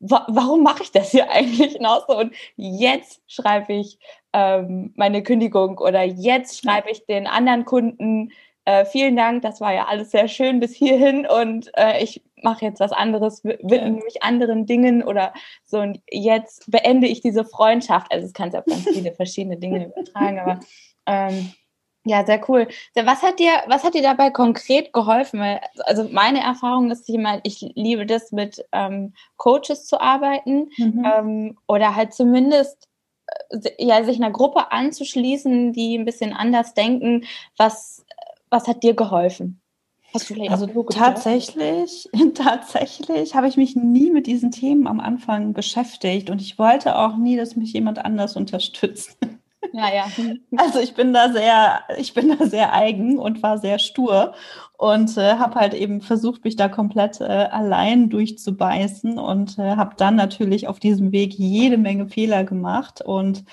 wa 0.00 0.26
warum 0.28 0.62
mache 0.62 0.82
ich 0.82 0.92
das 0.92 1.10
hier 1.10 1.30
eigentlich 1.30 1.78
noch 1.80 2.06
so? 2.08 2.18
Und 2.18 2.34
jetzt 2.56 3.22
schreibe 3.26 3.74
ich 3.74 3.98
ähm, 4.32 4.92
meine 4.96 5.22
Kündigung 5.22 5.78
oder 5.78 6.02
jetzt 6.02 6.60
schreibe 6.60 6.90
ich 6.90 7.06
den 7.06 7.26
anderen 7.26 7.64
Kunden, 7.64 8.32
äh, 8.66 8.84
vielen 8.84 9.14
Dank, 9.14 9.42
das 9.42 9.60
war 9.60 9.72
ja 9.72 9.86
alles 9.86 10.10
sehr 10.10 10.26
schön 10.26 10.58
bis 10.58 10.74
hierhin 10.74 11.24
und 11.24 11.70
äh, 11.76 12.02
ich 12.02 12.22
mache 12.42 12.64
jetzt 12.64 12.80
was 12.80 12.90
anderes, 12.90 13.44
widme 13.44 13.92
mich 13.92 14.24
anderen 14.24 14.66
Dingen 14.66 15.04
oder 15.04 15.32
so 15.64 15.78
und 15.78 16.00
jetzt 16.10 16.68
beende 16.68 17.06
ich 17.06 17.20
diese 17.20 17.44
Freundschaft. 17.44 18.10
Also 18.12 18.26
es 18.26 18.32
kann 18.32 18.50
sich 18.50 18.58
auf 18.58 18.66
ganz 18.66 18.82
viele 18.88 19.12
verschiedene 19.12 19.56
Dinge 19.56 19.86
übertragen, 19.86 20.40
aber 20.40 20.60
ähm, 21.06 21.52
ja, 22.06 22.24
sehr 22.24 22.40
cool. 22.48 22.68
Was 22.94 23.22
hat 23.22 23.40
dir, 23.40 23.50
was 23.66 23.82
hat 23.82 23.94
dir 23.94 24.02
dabei 24.02 24.30
konkret 24.30 24.92
geholfen? 24.92 25.42
Also 25.86 26.08
meine 26.08 26.40
Erfahrung 26.40 26.92
ist 26.92 27.08
jemand, 27.08 27.40
ich 27.42 27.72
liebe 27.74 28.06
das, 28.06 28.30
mit 28.30 28.64
ähm, 28.70 29.12
Coaches 29.36 29.86
zu 29.86 30.00
arbeiten 30.00 30.70
mhm. 30.76 31.04
ähm, 31.04 31.58
oder 31.66 31.96
halt 31.96 32.14
zumindest 32.14 32.88
äh, 33.50 33.70
ja, 33.78 34.04
sich 34.04 34.18
einer 34.18 34.30
Gruppe 34.30 34.70
anzuschließen, 34.70 35.72
die 35.72 35.98
ein 35.98 36.04
bisschen 36.04 36.32
anders 36.32 36.74
denken. 36.74 37.24
Was, 37.56 38.06
was 38.50 38.68
hat 38.68 38.84
dir 38.84 38.94
geholfen? 38.94 39.60
Hast 40.14 40.30
du 40.30 40.34
vielleicht 40.34 40.52
also 40.52 40.68
tatsächlich, 40.84 42.08
tatsächlich 42.34 43.34
habe 43.34 43.48
ich 43.48 43.56
mich 43.56 43.74
nie 43.74 44.12
mit 44.12 44.28
diesen 44.28 44.52
Themen 44.52 44.86
am 44.86 45.00
Anfang 45.00 45.54
beschäftigt 45.54 46.30
und 46.30 46.40
ich 46.40 46.56
wollte 46.56 46.96
auch 46.96 47.16
nie, 47.16 47.36
dass 47.36 47.56
mich 47.56 47.72
jemand 47.72 47.98
anders 47.98 48.36
unterstützt. 48.36 49.18
Ja, 49.72 49.92
ja. 49.92 50.06
Also 50.56 50.80
ich 50.80 50.94
bin 50.94 51.12
da 51.12 51.32
sehr, 51.32 51.80
ich 51.98 52.14
bin 52.14 52.36
da 52.36 52.46
sehr 52.46 52.72
eigen 52.72 53.18
und 53.18 53.42
war 53.42 53.58
sehr 53.58 53.78
stur 53.78 54.34
und 54.78 55.16
äh, 55.16 55.36
habe 55.36 55.54
halt 55.58 55.74
eben 55.74 56.00
versucht, 56.02 56.44
mich 56.44 56.56
da 56.56 56.68
komplett 56.68 57.20
äh, 57.20 57.24
allein 57.24 58.10
durchzubeißen 58.10 59.18
und 59.18 59.58
äh, 59.58 59.76
habe 59.76 59.94
dann 59.96 60.16
natürlich 60.16 60.68
auf 60.68 60.78
diesem 60.78 61.12
Weg 61.12 61.34
jede 61.34 61.78
Menge 61.78 62.08
Fehler 62.08 62.44
gemacht. 62.44 63.00
Und 63.00 63.44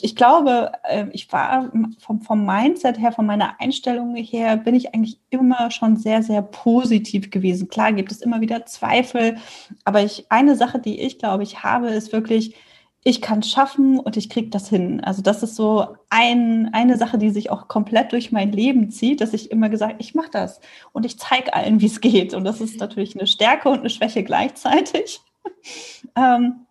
ich 0.00 0.14
glaube, 0.14 0.72
äh, 0.84 1.06
ich 1.12 1.30
war 1.32 1.70
vom, 1.98 2.20
vom 2.22 2.46
Mindset 2.46 2.98
her, 2.98 3.12
von 3.12 3.26
meiner 3.26 3.60
Einstellung 3.60 4.14
her, 4.16 4.56
bin 4.56 4.74
ich 4.74 4.94
eigentlich 4.94 5.18
immer 5.30 5.70
schon 5.70 5.96
sehr, 5.96 6.22
sehr 6.22 6.42
positiv 6.42 7.30
gewesen. 7.30 7.68
Klar 7.68 7.92
gibt 7.92 8.12
es 8.12 8.22
immer 8.22 8.40
wieder 8.40 8.66
Zweifel, 8.66 9.38
aber 9.84 10.02
ich, 10.02 10.26
eine 10.30 10.56
Sache, 10.56 10.78
die 10.78 11.00
ich 11.00 11.18
glaube 11.18 11.42
ich 11.42 11.62
habe, 11.62 11.88
ist 11.88 12.12
wirklich, 12.12 12.54
ich 13.04 13.22
kann 13.22 13.40
es 13.40 13.50
schaffen 13.50 13.98
und 13.98 14.16
ich 14.16 14.28
kriege 14.28 14.50
das 14.50 14.68
hin. 14.68 15.02
Also 15.02 15.22
das 15.22 15.42
ist 15.42 15.56
so 15.56 15.96
ein, 16.10 16.70
eine 16.72 16.96
Sache, 16.96 17.18
die 17.18 17.30
sich 17.30 17.50
auch 17.50 17.68
komplett 17.68 18.12
durch 18.12 18.32
mein 18.32 18.52
Leben 18.52 18.90
zieht, 18.90 19.20
dass 19.20 19.34
ich 19.34 19.50
immer 19.50 19.68
gesagt, 19.68 19.96
ich 19.98 20.14
mache 20.14 20.30
das 20.32 20.60
und 20.92 21.06
ich 21.06 21.18
zeige 21.18 21.54
allen, 21.54 21.80
wie 21.80 21.86
es 21.86 22.00
geht. 22.00 22.34
Und 22.34 22.44
das 22.44 22.60
ist 22.60 22.80
natürlich 22.80 23.16
eine 23.16 23.26
Stärke 23.26 23.68
und 23.68 23.80
eine 23.80 23.90
Schwäche 23.90 24.24
gleichzeitig. 24.24 25.20
ähm, 26.16 26.66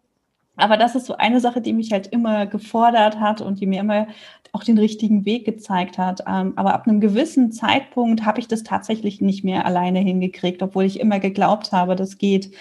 aber 0.57 0.77
das 0.77 0.95
ist 0.95 1.05
so 1.05 1.15
eine 1.17 1.39
Sache, 1.39 1.61
die 1.61 1.73
mich 1.73 1.91
halt 1.91 2.07
immer 2.07 2.45
gefordert 2.45 3.19
hat 3.19 3.41
und 3.41 3.59
die 3.59 3.67
mir 3.67 3.79
immer 3.79 4.07
auch 4.53 4.63
den 4.63 4.77
richtigen 4.77 5.25
Weg 5.25 5.45
gezeigt 5.45 5.97
hat. 5.97 6.23
Ähm, 6.27 6.53
aber 6.55 6.73
ab 6.73 6.87
einem 6.87 6.99
gewissen 6.99 7.51
Zeitpunkt 7.51 8.25
habe 8.25 8.39
ich 8.39 8.47
das 8.47 8.63
tatsächlich 8.63 9.21
nicht 9.21 9.43
mehr 9.43 9.65
alleine 9.65 9.99
hingekriegt, 9.99 10.63
obwohl 10.63 10.85
ich 10.85 10.99
immer 10.99 11.19
geglaubt 11.19 11.71
habe, 11.71 11.95
das 11.95 12.17
geht. 12.17 12.51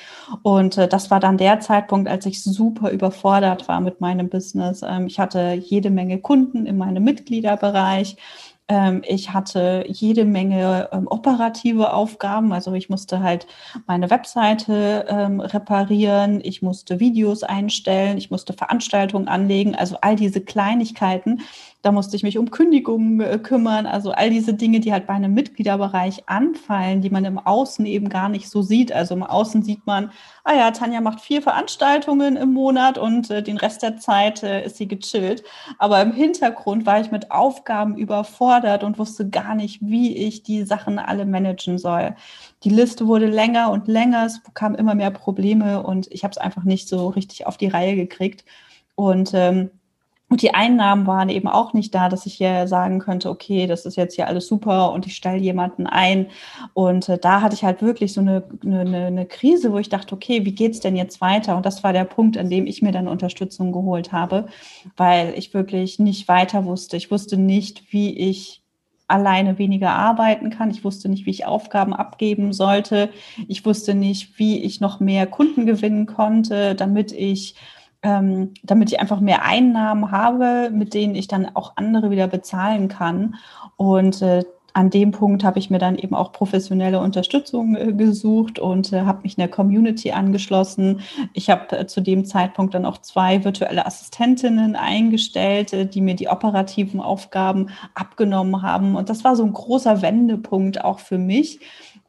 Und 0.43 0.77
äh, 0.79 0.89
das 0.89 1.11
war 1.11 1.21
dann 1.21 1.39
der 1.39 1.61
Zeitpunkt, 1.61 2.09
als 2.09 2.27
ich 2.27 2.43
super 2.43 2.91
überfordert 2.91 3.69
war 3.69 3.81
mit 3.81 4.01
meinem 4.01 4.29
Business. 4.29 4.83
Ähm, 4.87 5.07
ich 5.07 5.19
hatte 5.19 5.53
jede 5.55 5.91
Menge 5.91 6.19
Kunden 6.19 6.67
in 6.67 6.77
meinem 6.77 7.05
Mitgliederbereich. 7.05 8.17
Ähm, 8.69 9.03
ich 9.07 9.33
hatte 9.33 9.85
jede 9.87 10.25
Menge 10.25 10.89
ähm, 10.93 11.07
operative 11.09 11.93
Aufgaben. 11.93 12.53
Also 12.53 12.73
ich 12.73 12.89
musste 12.89 13.21
halt 13.21 13.47
meine 13.87 14.11
Webseite 14.11 15.07
ähm, 15.09 15.41
reparieren, 15.41 16.41
ich 16.43 16.63
musste 16.63 16.99
Videos 16.99 17.43
einstellen, 17.45 18.19
ich 18.19 18.31
musste 18.31 18.53
Veranstaltungen 18.53 19.29
anlegen. 19.29 19.75
Also 19.77 19.99
all 20.01 20.17
diese 20.17 20.41
Kleinigkeiten, 20.41 21.43
da 21.87 21.93
musste 21.93 22.17
ich 22.17 22.25
mich 22.25 22.37
um 22.37 22.51
Kündigungen 22.51 23.21
äh, 23.21 23.39
kümmern. 23.39 23.87
Also 23.87 24.11
all 24.11 24.29
diese 24.29 24.55
Dinge, 24.55 24.81
die 24.81 24.93
halt 24.93 25.07
bei 25.07 25.15
einem 25.15 25.33
Mitgliederbereich 25.35 26.29
anfallen, 26.29 27.01
die 27.01 27.11
man 27.11 27.25
im 27.25 27.39
Außen 27.39 27.87
eben 27.87 28.09
gar 28.09 28.29
nicht 28.29 28.51
so 28.51 28.61
sieht. 28.61 28.91
Also 28.91 29.15
im 29.15 29.23
Außen 29.23 29.63
sieht 29.63 29.87
man, 29.87 30.11
ah 30.43 30.57
ja, 30.57 30.73
Tanja 30.73 31.01
macht 31.01 31.21
vier 31.21 31.43
Veranstaltungen 31.43 32.35
im 32.35 32.53
Monat 32.53 32.99
und 32.99 33.31
äh, 33.31 33.41
den 33.41 33.57
Rest 33.57 33.85
der 33.85 33.99
Zeit 33.99 34.43
äh, 34.43 34.67
ist 34.67 34.79
sie 34.79 34.89
gechillt. 34.89 35.45
Aber 35.79 36.03
im 36.03 36.13
Hintergrund 36.13 36.87
war 36.87 37.01
ich 37.01 37.13
mit 37.13 37.31
Aufgaben 37.31 37.97
überfordert 37.97 38.83
und 38.83 38.99
wusste 38.99 39.31
gar 39.31 39.55
nicht, 39.55 39.79
wie 39.81 40.17
ich 40.17 40.43
die 40.43 40.65
Sachen 40.65 40.99
alle 40.99 41.25
managen 41.25 41.79
soll. 41.79 42.17
Die 42.65 42.71
Liste 42.71 43.07
wurde 43.07 43.27
länger 43.27 43.71
und 43.71 43.87
länger, 43.87 44.27
es 44.27 44.43
kamen 44.55 44.75
immer 44.75 44.97
mehr 44.97 45.13
Probleme 45.13 45.85
und 45.85 46.09
ich 46.11 46.25
habe 46.25 46.33
es 46.33 46.39
einfach 46.39 46.65
nicht 46.65 46.89
so 46.89 47.07
richtig 47.11 47.47
auf 47.47 47.57
die 47.57 47.69
Reihe 47.69 47.95
gekriegt. 47.95 48.45
Und 48.97 49.33
ähm, 49.35 49.71
und 50.29 50.43
die 50.43 50.55
Einnahmen 50.55 51.07
waren 51.07 51.29
eben 51.29 51.47
auch 51.47 51.73
nicht 51.73 51.95
da, 51.95 52.09
dass 52.09 52.27
ich 52.27 52.35
hier 52.35 52.67
sagen 52.67 52.99
könnte, 52.99 53.31
okay, 53.31 53.69
das 53.69 53.87
ist 53.87 53.97
jetzt 53.97 54.17
hier 54.17 54.27
alles 54.27 54.49
super 54.49 54.91
und 54.93 55.07
ich 55.07 55.15
stelle 55.15 55.39
jemanden 55.39 55.87
ein. 55.87 56.27
Und 56.75 57.09
äh, 57.09 57.17
da 57.17 57.43
hatte 57.43 57.55
ich 57.55 57.63
halt 57.63 57.81
wirklich 57.81 58.13
so 58.13 58.21
eine, 58.21 58.43
eine, 58.65 59.07
eine 59.07 59.27
Krise, 59.27 59.73
wo 59.73 59.79
ich 59.79 59.89
dachte, 59.89 60.17
okay, 60.17 60.45
wie 60.45 60.53
geht's 60.53 60.81
denn 60.81 60.97
jetzt 60.97 61.21
weiter? 61.21 61.57
Und 61.57 61.65
das 61.65 61.85
war 61.85 61.93
der 61.93 62.05
Punkt, 62.05 62.37
an 62.39 62.51
dem 62.51 62.67
ich 62.67 62.83
mir 62.83 62.91
dann 62.91 63.07
Unterstützung 63.07 63.71
geholt 63.71 64.11
habe, 64.11 64.47
weil 64.97 65.33
ich 65.37 65.55
wirklich 65.55 66.01
nicht 66.01 66.27
weiter 66.27 66.65
wusste. 66.65 66.97
Ich 66.97 67.13
wusste 67.13 67.37
nicht, 67.37 67.93
wie 67.93 68.19
ich 68.19 68.63
alleine 69.09 69.59
weniger 69.59 69.91
arbeiten 69.93 70.51
kann. 70.51 70.71
Ich 70.71 70.83
wusste 70.83 71.09
nicht, 71.09 71.27
wie 71.27 71.31
ich 71.31 71.47
Aufgaben 71.47 71.95
abgeben 71.95 72.53
sollte. 72.53 73.11
Ich 73.47 73.65
wusste 73.65 73.95
nicht, 73.95 74.41
wie 74.41 74.61
ich 74.65 74.81
noch 74.81 74.99
mehr 74.99 75.29
Kunden 75.29 75.67
gewinnen 75.67 76.07
konnte, 76.07 76.75
damit 76.75 77.13
ich 77.13 77.55
ähm, 78.07 78.55
damit 78.63 78.93
ich 78.93 79.01
einfach 79.01 79.19
mehr 79.19 79.45
Einnahmen 79.45 80.13
habe, 80.13 80.71
mit 80.73 80.95
denen 80.95 81.17
ich 81.17 81.27
dann 81.27 81.57
auch 81.57 81.73
andere 81.75 82.13
wieder 82.13 82.29
bezahlen 82.29 82.87
kann. 82.87 83.35
Und 83.75 84.23
äh, 84.23 84.45
an 84.75 84.91
dem 84.91 85.11
Punkt 85.11 85.43
habe 85.43 85.59
ich 85.59 85.71
mir 85.71 85.79
dann 85.79 85.99
eben 85.99 86.15
auch 86.15 86.31
professionelle 86.31 87.01
Unterstützung 87.01 87.75
äh, 87.75 87.93
gesucht 87.93 88.61
und 88.61 88.93
äh, 88.93 89.01
habe 89.01 89.23
mich 89.23 89.37
in 89.37 89.41
der 89.41 89.51
Community 89.51 90.13
angeschlossen. 90.13 91.01
Ich 91.33 91.51
habe 91.51 91.81
äh, 91.81 91.87
zu 91.89 92.01
dem 92.01 92.27
Zeitpunkt 92.27 92.75
dann 92.75 92.87
auch 92.87 92.99
zwei 92.99 93.43
virtuelle 93.43 93.87
Assistentinnen 93.87 94.77
eingestellt, 94.77 95.73
äh, 95.73 95.87
die 95.87 96.01
mir 96.01 96.15
die 96.15 96.29
operativen 96.29 97.01
Aufgaben 97.01 97.71
abgenommen 97.95 98.63
haben. 98.63 98.95
Und 98.95 99.09
das 99.09 99.25
war 99.25 99.35
so 99.35 99.43
ein 99.43 99.53
großer 99.53 100.01
Wendepunkt 100.01 100.85
auch 100.85 101.01
für 101.01 101.19
mich, 101.19 101.59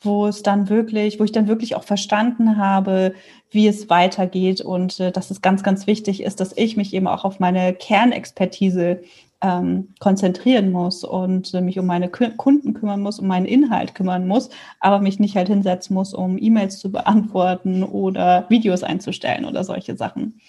wo 0.01 0.27
es 0.27 0.43
dann 0.43 0.69
wirklich, 0.69 1.19
wo 1.19 1.23
ich 1.23 1.31
dann 1.31 1.47
wirklich 1.47 1.75
auch 1.75 1.83
verstanden 1.83 2.57
habe, 2.57 3.13
wie 3.49 3.67
es 3.67 3.89
weitergeht 3.89 4.61
und 4.61 4.99
äh, 4.99 5.11
dass 5.11 5.31
es 5.31 5.41
ganz, 5.41 5.63
ganz 5.63 5.87
wichtig 5.87 6.23
ist, 6.23 6.39
dass 6.39 6.55
ich 6.55 6.77
mich 6.77 6.93
eben 6.93 7.07
auch 7.07 7.25
auf 7.25 7.39
meine 7.39 7.73
Kernexpertise 7.73 9.01
ähm, 9.41 9.89
konzentrieren 9.99 10.71
muss 10.71 11.03
und 11.03 11.53
äh, 11.53 11.61
mich 11.61 11.77
um 11.77 11.85
meine 11.85 12.09
K 12.09 12.29
Kunden 12.31 12.73
kümmern 12.73 13.01
muss, 13.01 13.19
um 13.19 13.27
meinen 13.27 13.45
Inhalt 13.45 13.93
kümmern 13.93 14.27
muss, 14.27 14.49
aber 14.79 14.99
mich 14.99 15.19
nicht 15.19 15.35
halt 15.35 15.47
hinsetzen 15.47 15.93
muss, 15.93 16.13
um 16.13 16.37
E-Mails 16.39 16.79
zu 16.79 16.91
beantworten 16.91 17.83
oder 17.83 18.45
Videos 18.49 18.83
einzustellen 18.83 19.45
oder 19.45 19.63
solche 19.63 19.95
Sachen. 19.95 20.39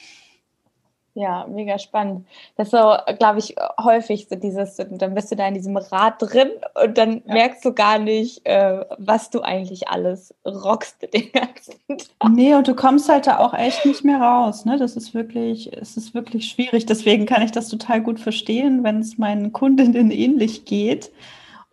Ja, 1.19 1.49
mega 1.49 1.81
spannend. 1.81 2.29
Das 2.57 2.69
ist 2.69 2.71
so, 2.71 2.95
glaube 3.19 3.41
ich, 3.41 3.57
häufig 3.83 4.29
so 4.31 4.37
dieses, 4.37 4.77
dann 4.77 5.15
bist 5.15 5.33
du 5.33 5.35
da 5.35 5.49
in 5.49 5.55
diesem 5.55 5.77
Rad 5.77 6.15
drin 6.21 6.51
und 6.81 6.97
dann 6.97 7.23
ja. 7.27 7.35
merkst 7.35 7.65
du 7.65 7.73
gar 7.73 7.99
nicht, 7.99 8.47
äh, 8.47 8.85
was 8.99 9.29
du 9.29 9.41
eigentlich 9.41 9.89
alles 9.89 10.33
rockst 10.47 11.13
den 11.13 11.33
ganzen 11.33 11.75
Tag. 11.89 12.31
Nee, 12.31 12.55
und 12.55 12.69
du 12.69 12.77
kommst 12.77 13.09
halt 13.09 13.27
da 13.27 13.39
auch 13.39 13.53
echt 13.53 13.85
nicht 13.85 14.05
mehr 14.05 14.21
raus. 14.21 14.65
Ne? 14.65 14.79
Das 14.79 14.95
ist 14.95 15.13
wirklich, 15.13 15.77
es 15.77 15.97
ist 15.97 16.15
wirklich 16.15 16.49
schwierig. 16.49 16.87
Deswegen 16.87 17.27
kann 17.27 17.43
ich 17.43 17.51
das 17.51 17.69
total 17.69 18.01
gut 18.01 18.21
verstehen, 18.21 18.85
wenn 18.85 19.01
es 19.01 19.19
meinen 19.19 19.53
Kundinnen 19.53 20.13
ähnlich 20.13 20.67
geht 20.67 21.11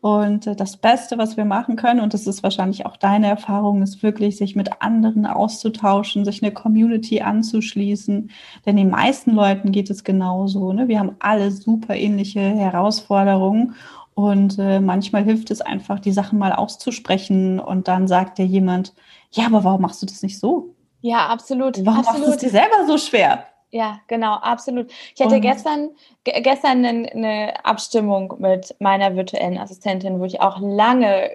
und 0.06 0.46
äh, 0.46 0.56
das 0.56 0.78
Beste, 0.78 1.18
was 1.18 1.36
wir 1.36 1.46
machen 1.46 1.78
können, 1.78 2.00
und 2.00 2.14
das 2.14 2.28
ist 2.28 2.44
wahrscheinlich 2.44 2.86
auch 2.86 2.96
deine 2.96 3.26
Erfahrung, 3.26 3.82
ist 3.82 4.04
wirklich, 4.04 4.38
sich 4.38 4.56
mit 4.56 4.84
anderen 4.84 5.26
auszutauschen, 5.26 6.26
sich 6.26 6.44
eine 6.44 6.52
Community 6.52 7.22
anzuschließen. 7.22 8.30
Denn 8.68 8.76
den 8.76 8.92
meisten 8.92 9.32
Leuten 9.32 9.72
geht 9.72 9.90
es 9.90 10.04
genauso. 10.04 10.74
Ne? 10.74 10.88
Wir 10.88 11.00
haben 11.00 11.16
alle 11.18 11.50
super 11.50 11.96
ähnliche 11.96 12.40
Herausforderungen. 12.40 13.74
Und 14.14 14.60
äh, 14.60 14.80
manchmal 14.80 15.24
hilft 15.24 15.50
es 15.50 15.62
einfach, 15.62 16.00
die 16.00 16.12
Sachen 16.12 16.38
mal 16.38 16.54
auszusprechen. 16.54 17.60
Und 17.60 17.88
dann 17.88 18.08
sagt 18.08 18.38
dir 18.38 18.46
jemand, 18.46 18.94
ja, 19.32 19.48
aber 19.48 19.64
warum 19.64 19.82
machst 19.82 20.04
du 20.04 20.06
das 20.06 20.22
nicht 20.22 20.38
so? 20.38 20.76
Ja, 21.02 21.30
absolut. 21.30 21.84
Warum 21.84 22.02
absolut. 22.02 22.28
machst 22.28 22.44
du 22.44 22.46
es 22.46 22.54
dir 22.54 22.60
selber 22.60 22.86
so 22.86 23.00
schwer? 23.00 23.46
Ja, 23.72 24.00
genau, 24.08 24.36
absolut. 24.36 24.92
Ich 25.16 25.22
hatte 25.22 25.36
und 25.36 25.42
gestern, 25.42 25.90
gestern 26.24 26.86
eine, 26.86 27.12
eine, 27.12 27.66
Abstimmung 27.66 28.36
mit 28.40 28.76
meiner 28.80 29.16
virtuellen 29.16 29.58
Assistentin, 29.58 30.20
wo 30.20 30.26
ich 30.26 30.40
auch 30.40 30.60
lange 30.62 31.32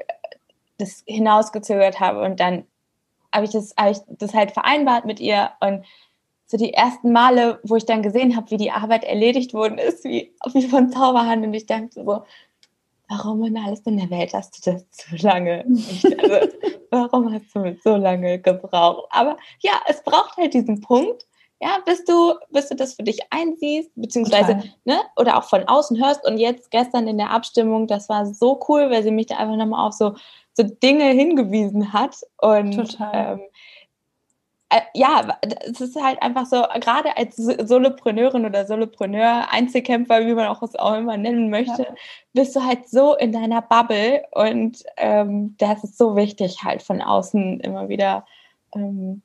das 0.79 1.03
hinausgezögert 1.07 2.01
habe 2.01 2.23
und 2.23 2.41
dann 2.41 2.65
habe 3.35 3.45
ich, 3.45 3.51
das, 3.51 3.75
habe 3.79 3.91
ich 3.91 3.99
das 4.09 4.35
halt 4.35 4.53
vereinbart 4.53 5.05
mit 5.05 5.21
ihr 5.21 5.51
und 5.61 5.85
so 6.47 6.57
die 6.57 6.73
ersten 6.73 7.13
Male, 7.13 7.61
wo 7.63 7.77
ich 7.77 7.87
dann 7.87 8.03
gesehen 8.03 8.35
habe, 8.35 8.51
wie 8.51 8.57
die 8.57 8.73
Arbeit 8.73 9.05
erledigt 9.05 9.55
worden 9.55 9.79
ist, 9.79 10.03
wie, 10.05 10.35
wie 10.53 10.67
von 10.67 10.91
Zauberhand 10.91 11.47
und 11.47 11.55
ich 11.55 11.67
dachte 11.67 11.91
so, 11.93 12.25
warum 13.09 13.45
in 13.45 13.57
alles 13.57 13.81
in 13.81 13.99
der 13.99 14.11
Welt 14.11 14.33
hast 14.35 14.67
du 14.67 14.73
das 14.73 14.87
so 14.91 15.27
lange? 15.27 15.65
Also, 15.67 16.09
warum 16.91 17.33
hast 17.33 17.55
du 17.55 17.61
mit 17.61 17.83
so 17.83 17.97
lange 17.97 18.41
gebraucht? 18.41 19.07
Aber 19.11 19.37
ja, 19.61 19.81
es 19.87 20.03
braucht 20.03 20.37
halt 20.37 20.55
diesen 20.55 20.81
Punkt, 20.81 21.27
ja, 21.61 21.79
bis 21.85 22.05
du, 22.05 22.35
bis 22.51 22.69
du 22.71 22.75
das 22.75 22.95
für 22.95 23.03
dich 23.03 23.21
einsiehst, 23.31 23.91
beziehungsweise, 23.95 24.63
ne, 24.85 24.99
oder 25.17 25.37
auch 25.37 25.45
von 25.45 25.65
außen 25.65 26.03
hörst. 26.03 26.27
Und 26.27 26.39
jetzt 26.39 26.71
gestern 26.71 27.07
in 27.07 27.19
der 27.19 27.31
Abstimmung, 27.31 27.87
das 27.87 28.09
war 28.09 28.25
so 28.27 28.59
cool, 28.69 28.91
weil 28.91 29.03
sie 29.03 29.11
mich 29.11 29.27
da 29.27 29.37
einfach 29.37 29.57
nochmal 29.57 29.87
auf 29.87 29.93
so, 29.93 30.15
so 30.55 30.63
Dinge 30.63 31.05
hingewiesen 31.05 31.93
hat. 31.93 32.17
Und 32.39 32.73
Total. 32.73 33.35
Ähm, 33.35 33.41
äh, 34.71 34.81
ja, 34.95 35.39
es 35.69 35.83
ist 35.83 36.01
halt 36.01 36.23
einfach 36.23 36.47
so, 36.47 36.65
gerade 36.81 37.17
als 37.19 37.37
Solopreneurin 37.37 38.47
oder 38.47 38.65
Solopreneur, 38.67 39.49
Einzelkämpfer, 39.51 40.27
wie 40.27 40.35
man 40.35 40.47
auch 40.47 40.63
es 40.63 40.77
auch 40.77 40.95
immer 40.95 41.19
nennen 41.19 41.51
möchte, 41.51 41.83
ja. 41.83 41.95
bist 42.33 42.57
du 42.57 42.65
halt 42.65 42.89
so 42.89 43.17
in 43.17 43.33
deiner 43.33 43.61
Bubble 43.63 44.23
und 44.31 44.83
ähm, 44.97 45.57
das 45.59 45.85
ist 45.85 45.99
so 45.99 46.17
wichtig, 46.17 46.63
halt 46.63 46.83
von 46.83 47.03
außen 47.03 47.61
immer 47.61 47.89
wieder 47.89 48.25
ähm, 48.75 49.23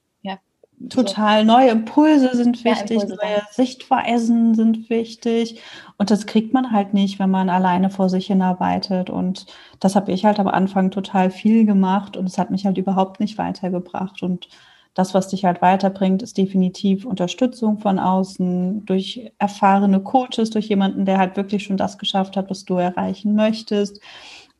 Total. 0.90 1.46
Neue 1.46 1.70
Impulse 1.70 2.36
sind 2.36 2.64
wichtig, 2.66 3.02
ja, 3.02 3.08
neue 3.08 3.42
Sichtweisen 3.52 4.56
sind 4.56 4.90
wichtig. 4.90 5.62
Und 5.98 6.12
das 6.12 6.26
kriegt 6.26 6.54
man 6.54 6.72
halt 6.72 6.94
nicht, 6.94 7.18
wenn 7.18 7.30
man 7.30 7.50
alleine 7.50 7.90
vor 7.90 8.10
sich 8.10 8.28
hinarbeitet. 8.28 9.10
Und 9.10 9.46
das 9.80 9.96
habe 9.96 10.12
ich 10.12 10.26
halt 10.26 10.40
am 10.40 10.48
Anfang 10.48 10.92
total 10.92 11.32
viel 11.32 11.66
gemacht 11.66 12.18
und 12.18 12.26
es 12.28 12.38
hat 12.38 12.52
mich 12.52 12.66
halt 12.66 12.78
überhaupt 12.78 13.22
nicht 13.22 13.38
weitergebracht. 13.38 14.22
Und 14.22 14.50
das, 14.94 15.14
was 15.14 15.30
dich 15.30 15.46
halt 15.46 15.62
weiterbringt, 15.62 16.22
ist 16.22 16.38
definitiv 16.38 17.06
Unterstützung 17.06 17.80
von 17.80 17.98
außen, 17.98 18.86
durch 18.86 19.32
erfahrene 19.40 20.02
Coaches, 20.02 20.50
durch 20.50 20.68
jemanden, 20.68 21.06
der 21.06 21.18
halt 21.18 21.38
wirklich 21.38 21.64
schon 21.64 21.78
das 21.78 21.98
geschafft 21.98 22.36
hat, 22.36 22.50
was 22.50 22.66
du 22.66 22.76
erreichen 22.76 23.36
möchtest. 23.36 24.02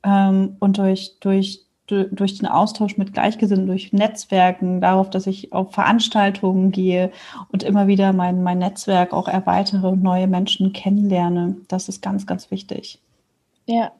Ähm, 0.04 0.56
und 0.60 0.78
durch, 0.78 1.18
durch 1.20 1.65
durch 1.88 2.40
den 2.40 2.48
Austausch 2.48 2.98
mit 2.98 3.14
Gleichgesinnten, 3.14 3.68
durch 3.68 3.94
Netzwerken, 3.94 4.82
darauf, 4.82 5.10
dass 5.10 5.28
ich 5.28 5.54
auf 5.54 5.74
Veranstaltungen 5.74 6.72
gehe 6.72 7.12
und 7.52 7.64
immer 7.64 7.88
wieder 7.88 8.12
mein, 8.12 8.42
mein 8.42 8.58
Netzwerk 8.58 9.14
auch 9.14 9.28
erweitere 9.28 9.88
und 9.88 10.02
neue 10.02 10.28
Menschen 10.28 10.74
kennenlerne. 10.74 11.58
Das 11.68 11.88
ist 11.88 12.02
ganz, 12.02 12.26
ganz 12.26 12.50
wichtig. 12.50 13.00
Ja, 13.68 13.92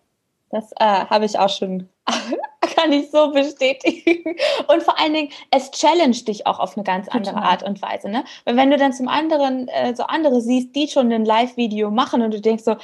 das 0.50 0.72
äh, 0.80 0.86
habe 0.86 1.26
ich 1.26 1.38
auch 1.38 1.50
schon, 1.50 1.90
kann 2.76 2.92
ich 2.92 3.12
so 3.12 3.32
bestätigen. 3.32 4.36
Und 4.68 4.82
vor 4.82 5.00
allen 5.00 5.14
Dingen, 5.14 5.30
es 5.52 5.70
challenge 5.72 6.18
dich 6.28 6.48
auch 6.48 6.60
auf 6.60 6.76
eine 6.76 6.84
ganz 6.84 7.08
andere 7.08 7.36
Total. 7.36 7.50
Art 7.50 7.64
und 7.64 7.82
Weise. 7.82 8.10
Ne? 8.10 8.24
Weil 8.46 8.58
wenn 8.58 8.72
du 8.72 8.78
dann 8.78 8.94
zum 8.94 9.08
anderen 9.08 9.68
äh, 9.68 9.96
so 9.96 10.04
andere 10.04 10.42
siehst, 10.42 10.76
die 10.76 10.88
schon 10.88 11.12
ein 11.12 11.26
Live-Video 11.26 11.92
machen 11.92 12.24
und 12.24 12.34
du 12.34 12.42
denkst 12.42 12.64
so, 12.64 12.78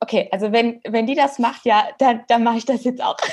okay, 0.00 0.28
also 0.32 0.52
wenn, 0.52 0.80
wenn 0.84 1.06
die 1.06 1.14
das 1.14 1.38
macht, 1.38 1.64
ja, 1.64 1.88
dann, 1.98 2.24
dann 2.28 2.42
mache 2.42 2.58
ich 2.58 2.66
das 2.66 2.84
jetzt 2.84 3.02
auch. 3.02 3.16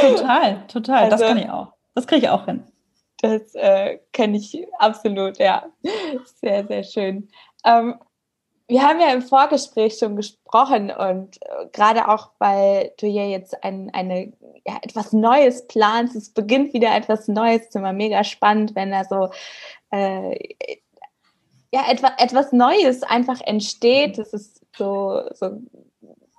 Total, 0.00 0.66
total. 0.68 1.04
Also, 1.04 1.16
das 1.16 1.28
kann 1.28 1.38
ich 1.38 1.50
auch. 1.50 1.72
Das 1.94 2.06
kriege 2.06 2.26
ich 2.26 2.30
auch 2.30 2.44
hin. 2.44 2.64
Das 3.22 3.54
äh, 3.54 3.98
kenne 4.12 4.36
ich 4.36 4.66
absolut, 4.78 5.38
ja. 5.38 5.64
Sehr, 6.40 6.66
sehr 6.66 6.82
schön. 6.84 7.28
Ähm, 7.64 7.98
wir 8.68 8.82
haben 8.82 9.00
ja 9.00 9.12
im 9.12 9.22
Vorgespräch 9.22 9.96
schon 9.98 10.16
gesprochen 10.16 10.90
und 10.90 11.36
äh, 11.42 11.66
gerade 11.72 12.08
auch, 12.08 12.30
weil 12.38 12.92
du 12.98 13.06
ja 13.06 13.22
jetzt 13.22 13.62
ein, 13.62 13.90
eine, 13.94 14.32
ja, 14.66 14.78
etwas 14.82 15.12
Neues 15.12 15.66
planst, 15.68 16.16
es 16.16 16.30
beginnt 16.30 16.74
wieder 16.74 16.94
etwas 16.94 17.28
Neues, 17.28 17.62
ist 17.62 17.76
immer 17.76 17.92
mega 17.92 18.24
spannend, 18.24 18.74
wenn 18.74 18.90
da 18.90 19.04
so 19.04 19.30
äh, 19.90 20.36
ja, 21.72 21.84
etwa, 21.88 22.12
etwas 22.18 22.52
Neues 22.52 23.02
einfach 23.02 23.40
entsteht. 23.40 24.18
Das 24.18 24.32
ist 24.32 24.62
so, 24.76 25.22
so 25.32 25.58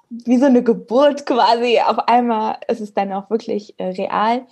wie 0.10 0.38
so 0.38 0.46
eine 0.46 0.63
Geburt 0.63 1.26
quasi. 1.26 1.80
Auf 1.86 2.00
einmal 2.08 2.58
ist 2.67 2.82
es 2.82 2.93
dann 2.93 3.12
auch 3.12 3.30
wirklich 3.30 3.80
äh, 3.80 3.88
real. 3.88 4.46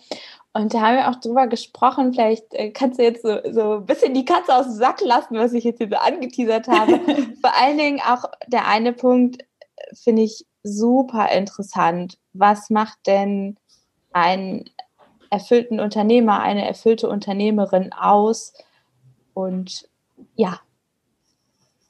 Und 0.54 0.74
da 0.74 0.80
haben 0.82 0.96
wir 0.96 1.10
auch 1.10 1.20
drüber 1.20 1.48
gesprochen, 1.48 2.14
vielleicht 2.14 2.54
äh, 2.54 2.72
kannst 2.72 2.98
du 2.98 3.04
jetzt 3.04 3.24
so, 3.24 3.40
so 3.52 3.74
ein 3.74 3.86
bisschen 3.86 4.14
die 4.14 4.24
Katze 4.24 4.56
aus 4.56 4.68
dem 4.68 4.76
Sack 4.76 5.02
lassen, 5.02 5.36
was 5.36 5.52
ich 5.52 5.66
jetzt 5.66 5.80
hier 5.80 5.90
so 5.90 5.98
angeteasert 5.98 6.68
habe. 6.70 7.00
Vor 7.42 7.54
allen 7.62 7.78
Dingen 7.78 8.00
auch 8.00 8.24
der 8.48 8.68
eine 8.68 8.94
Punkt 8.94 9.42
äh, 9.42 9.96
finde 9.96 10.22
ich 10.22 10.46
super 10.64 11.30
interessant. 11.32 12.18
Was 12.32 12.70
macht 12.70 13.00
denn 13.06 13.58
einen 14.14 14.70
erfüllten 15.30 15.82
Unternehmer, 15.82 16.40
eine 16.40 16.66
erfüllte 16.66 17.10
Unternehmerin 17.10 17.92
aus? 17.92 18.54
Und 19.34 19.90
ja, 20.36 20.62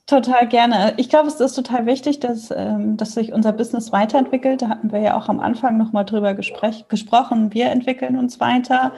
Total 0.08 0.48
gerne. 0.48 0.94
Ich 0.98 1.10
glaube, 1.10 1.28
es 1.30 1.40
ist 1.40 1.56
total 1.56 1.88
wichtig, 1.88 2.20
dass, 2.20 2.52
ähm, 2.52 2.96
dass 2.96 3.14
sich 3.14 3.34
unser 3.34 3.52
Business 3.54 3.92
weiterentwickelt. 3.92 4.62
Da 4.62 4.70
hatten 4.70 4.92
wir 4.92 5.00
ja 5.00 5.18
auch 5.18 5.30
am 5.30 5.40
Anfang 5.40 5.78
nochmal 5.78 6.06
drüber 6.06 6.36
gesprochen. 6.36 7.54
Wir 7.54 7.72
entwickeln 7.72 8.16
uns 8.16 8.40
weiter. 8.40 8.94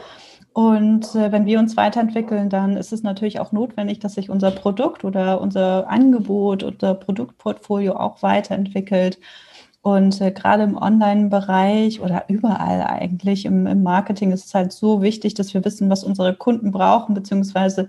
Und 0.51 1.15
äh, 1.15 1.31
wenn 1.31 1.45
wir 1.45 1.59
uns 1.59 1.77
weiterentwickeln, 1.77 2.49
dann 2.49 2.75
ist 2.75 2.91
es 2.91 3.03
natürlich 3.03 3.39
auch 3.39 3.53
notwendig, 3.53 3.99
dass 3.99 4.15
sich 4.15 4.29
unser 4.29 4.51
Produkt 4.51 5.05
oder 5.05 5.39
unser 5.39 5.89
Angebot 5.89 6.63
oder 6.63 6.93
Produktportfolio 6.95 7.95
auch 7.95 8.21
weiterentwickelt. 8.21 9.17
Und 9.87 10.19
äh, 10.19 10.31
gerade 10.31 10.63
im 10.63 10.75
Online-Bereich 10.75 12.01
oder 12.01 12.25
überall 12.27 12.81
eigentlich 12.81 13.45
im, 13.45 13.67
im, 13.67 13.83
Marketing 13.83 14.33
ist 14.33 14.47
es 14.47 14.53
halt 14.53 14.73
so 14.73 15.01
wichtig, 15.01 15.33
dass 15.35 15.53
wir 15.53 15.63
wissen, 15.63 15.89
was 15.89 16.03
unsere 16.03 16.35
Kunden 16.35 16.71
brauchen, 16.71 17.13
beziehungsweise 17.13 17.87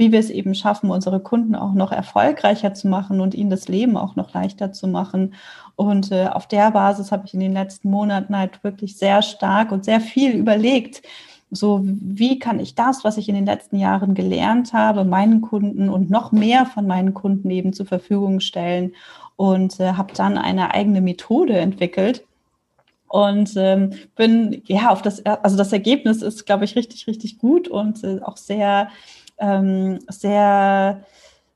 wie 0.00 0.12
wir 0.12 0.18
es 0.18 0.30
eben 0.30 0.54
schaffen, 0.54 0.90
unsere 0.90 1.20
Kunden 1.20 1.54
auch 1.54 1.74
noch 1.74 1.92
erfolgreicher 1.92 2.72
zu 2.72 2.88
machen 2.88 3.20
und 3.20 3.34
ihnen 3.34 3.50
das 3.50 3.68
Leben 3.68 3.98
auch 3.98 4.16
noch 4.16 4.32
leichter 4.32 4.72
zu 4.72 4.88
machen. 4.88 5.34
Und 5.76 6.10
äh, 6.10 6.26
auf 6.26 6.48
der 6.48 6.70
Basis 6.70 7.12
habe 7.12 7.26
ich 7.26 7.34
in 7.34 7.40
den 7.40 7.52
letzten 7.52 7.90
Monaten 7.90 8.34
halt 8.34 8.64
wirklich 8.64 8.96
sehr 8.96 9.20
stark 9.20 9.70
und 9.72 9.84
sehr 9.84 10.00
viel 10.00 10.32
überlegt, 10.32 11.02
so 11.50 11.82
wie 11.84 12.38
kann 12.38 12.60
ich 12.60 12.74
das, 12.74 13.04
was 13.04 13.18
ich 13.18 13.28
in 13.28 13.34
den 13.34 13.44
letzten 13.44 13.76
Jahren 13.76 14.14
gelernt 14.14 14.72
habe, 14.72 15.04
meinen 15.04 15.42
Kunden 15.42 15.90
und 15.90 16.08
noch 16.08 16.32
mehr 16.32 16.64
von 16.64 16.86
meinen 16.86 17.12
Kunden 17.12 17.50
eben 17.50 17.74
zur 17.74 17.86
Verfügung 17.86 18.40
stellen 18.40 18.94
und 19.36 19.80
äh, 19.80 19.92
habe 19.92 20.14
dann 20.14 20.38
eine 20.38 20.72
eigene 20.72 21.02
Methode 21.02 21.58
entwickelt 21.58 22.24
und 23.08 23.52
ähm, 23.56 23.90
bin 24.16 24.62
ja 24.64 24.88
auf 24.90 25.02
das 25.02 25.26
also 25.26 25.58
das 25.58 25.72
Ergebnis 25.72 26.22
ist 26.22 26.46
glaube 26.46 26.64
ich 26.64 26.76
richtig 26.76 27.06
richtig 27.06 27.38
gut 27.38 27.68
und 27.68 28.02
äh, 28.04 28.20
auch 28.22 28.36
sehr 28.36 28.88
ähm, 29.40 29.98
sehr 30.08 31.04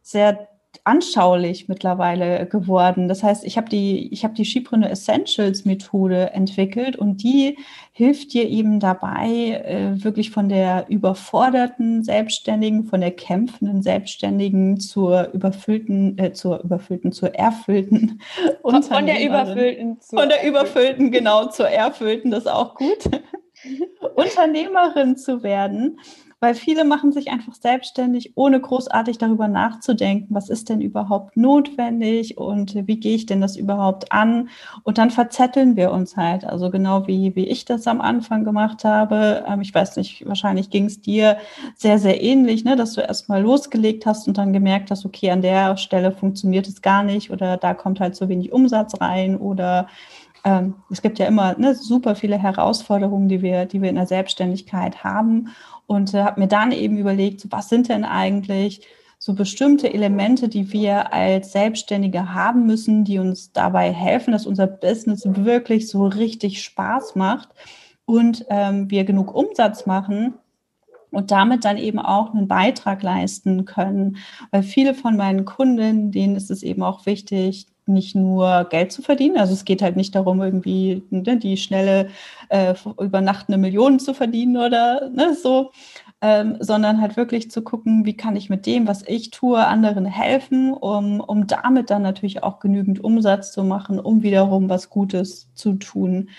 sehr 0.02 0.48
anschaulich 0.84 1.68
mittlerweile 1.68 2.46
geworden. 2.46 3.08
Das 3.08 3.22
heißt, 3.22 3.44
ich 3.44 3.56
habe 3.56 3.70
die, 3.70 4.12
ich 4.12 4.22
habe 4.22 4.34
die 4.34 4.44
Skipreneur 4.44 4.90
Essentials 4.90 5.64
Methode 5.64 6.32
entwickelt 6.32 6.96
und 6.96 7.22
die 7.22 7.56
hilft 7.92 8.34
dir 8.34 8.48
eben 8.48 8.80
dabei, 8.80 9.62
äh, 9.64 10.04
wirklich 10.04 10.30
von 10.30 10.48
der 10.48 10.86
überforderten 10.88 12.02
Selbstständigen, 12.02 12.84
von 12.84 13.00
der 13.00 13.12
kämpfenden 13.12 13.82
Selbstständigen 13.82 14.78
zur 14.78 15.32
überfüllten, 15.32 16.18
äh, 16.18 16.32
zur 16.32 16.62
überfüllten, 16.62 17.12
zur 17.12 17.34
erfüllten 17.34 18.20
von, 18.60 18.82
von 18.82 19.06
der 19.06 19.24
überfüllten 19.24 19.98
von 20.00 20.28
der 20.28 20.46
überfüllten, 20.46 21.10
genau, 21.10 21.46
zur 21.46 21.68
erfüllten, 21.68 22.30
das 22.30 22.40
ist 22.40 22.50
auch 22.50 22.74
gut. 22.74 23.08
Unternehmerin 24.16 25.16
zu 25.16 25.42
werden 25.42 25.98
weil 26.40 26.54
viele 26.54 26.84
machen 26.84 27.12
sich 27.12 27.30
einfach 27.30 27.54
selbstständig, 27.54 28.32
ohne 28.36 28.60
großartig 28.60 29.18
darüber 29.18 29.48
nachzudenken, 29.48 30.34
was 30.34 30.48
ist 30.48 30.68
denn 30.68 30.80
überhaupt 30.80 31.36
notwendig 31.36 32.38
und 32.38 32.74
wie 32.86 32.98
gehe 32.98 33.14
ich 33.14 33.26
denn 33.26 33.40
das 33.40 33.56
überhaupt 33.56 34.12
an? 34.12 34.48
Und 34.82 34.98
dann 34.98 35.10
verzetteln 35.10 35.76
wir 35.76 35.90
uns 35.90 36.16
halt. 36.16 36.44
Also 36.44 36.70
genau 36.70 37.06
wie, 37.06 37.34
wie 37.34 37.46
ich 37.46 37.64
das 37.64 37.86
am 37.86 38.00
Anfang 38.00 38.44
gemacht 38.44 38.84
habe. 38.84 39.44
Ähm, 39.48 39.60
ich 39.60 39.74
weiß 39.74 39.96
nicht, 39.96 40.26
wahrscheinlich 40.26 40.70
ging 40.70 40.86
es 40.86 41.00
dir 41.00 41.38
sehr, 41.76 41.98
sehr 41.98 42.22
ähnlich, 42.22 42.64
ne? 42.64 42.76
dass 42.76 42.94
du 42.94 43.00
erstmal 43.00 43.42
losgelegt 43.42 44.06
hast 44.06 44.28
und 44.28 44.38
dann 44.38 44.52
gemerkt 44.52 44.90
hast, 44.90 45.04
okay, 45.04 45.30
an 45.30 45.42
der 45.42 45.76
Stelle 45.76 46.12
funktioniert 46.12 46.68
es 46.68 46.82
gar 46.82 47.02
nicht 47.02 47.30
oder 47.30 47.56
da 47.56 47.74
kommt 47.74 48.00
halt 48.00 48.16
zu 48.16 48.28
wenig 48.28 48.52
Umsatz 48.52 49.00
rein 49.00 49.36
oder 49.36 49.88
ähm, 50.44 50.74
es 50.90 51.00
gibt 51.00 51.18
ja 51.18 51.26
immer 51.26 51.58
ne, 51.58 51.74
super 51.74 52.14
viele 52.14 52.36
Herausforderungen, 52.36 53.28
die 53.28 53.40
wir, 53.40 53.64
die 53.64 53.80
wir 53.80 53.88
in 53.88 53.96
der 53.96 54.06
Selbstständigkeit 54.06 55.02
haben 55.02 55.48
und 55.86 56.14
äh, 56.14 56.22
habe 56.22 56.40
mir 56.40 56.48
dann 56.48 56.72
eben 56.72 56.96
überlegt, 56.96 57.46
was 57.50 57.68
sind 57.68 57.88
denn 57.88 58.04
eigentlich 58.04 58.86
so 59.18 59.34
bestimmte 59.34 59.92
Elemente, 59.92 60.48
die 60.48 60.72
wir 60.72 61.12
als 61.12 61.52
Selbstständige 61.52 62.34
haben 62.34 62.66
müssen, 62.66 63.04
die 63.04 63.18
uns 63.18 63.52
dabei 63.52 63.92
helfen, 63.92 64.32
dass 64.32 64.46
unser 64.46 64.66
Business 64.66 65.22
wirklich 65.24 65.88
so 65.88 66.06
richtig 66.06 66.62
Spaß 66.62 67.14
macht 67.14 67.48
und 68.04 68.44
ähm, 68.50 68.90
wir 68.90 69.04
genug 69.04 69.34
Umsatz 69.34 69.86
machen, 69.86 70.34
und 71.14 71.30
damit 71.30 71.64
dann 71.64 71.78
eben 71.78 71.98
auch 71.98 72.34
einen 72.34 72.48
Beitrag 72.48 73.02
leisten 73.02 73.64
können. 73.64 74.16
Weil 74.50 74.62
viele 74.62 74.94
von 74.94 75.16
meinen 75.16 75.44
Kunden, 75.44 76.10
denen 76.10 76.36
ist 76.36 76.50
es 76.50 76.62
eben 76.62 76.82
auch 76.82 77.06
wichtig, 77.06 77.66
nicht 77.86 78.14
nur 78.14 78.64
Geld 78.70 78.92
zu 78.92 79.02
verdienen. 79.02 79.36
Also 79.36 79.52
es 79.52 79.64
geht 79.64 79.82
halt 79.82 79.96
nicht 79.96 80.14
darum, 80.14 80.40
irgendwie 80.40 81.02
ne, 81.10 81.36
die 81.38 81.56
schnelle 81.56 82.08
äh, 82.48 82.74
über 82.98 83.20
Nacht 83.20 83.48
eine 83.48 83.58
Million 83.58 83.98
zu 83.98 84.14
verdienen 84.14 84.56
oder 84.56 85.10
ne, 85.10 85.34
so, 85.34 85.70
ähm, 86.24 86.56
sondern 86.58 87.02
halt 87.02 87.18
wirklich 87.18 87.50
zu 87.50 87.60
gucken, 87.60 88.06
wie 88.06 88.16
kann 88.16 88.34
ich 88.34 88.48
mit 88.48 88.64
dem, 88.64 88.88
was 88.88 89.06
ich 89.06 89.30
tue, 89.30 89.62
anderen 89.62 90.06
helfen, 90.06 90.72
um, 90.72 91.20
um 91.20 91.46
damit 91.46 91.90
dann 91.90 92.00
natürlich 92.00 92.42
auch 92.42 92.60
genügend 92.60 93.04
Umsatz 93.04 93.52
zu 93.52 93.62
machen, 93.62 94.00
um 94.00 94.22
wiederum 94.22 94.70
was 94.70 94.88
Gutes 94.88 95.52
zu 95.52 95.74
tun. 95.74 96.30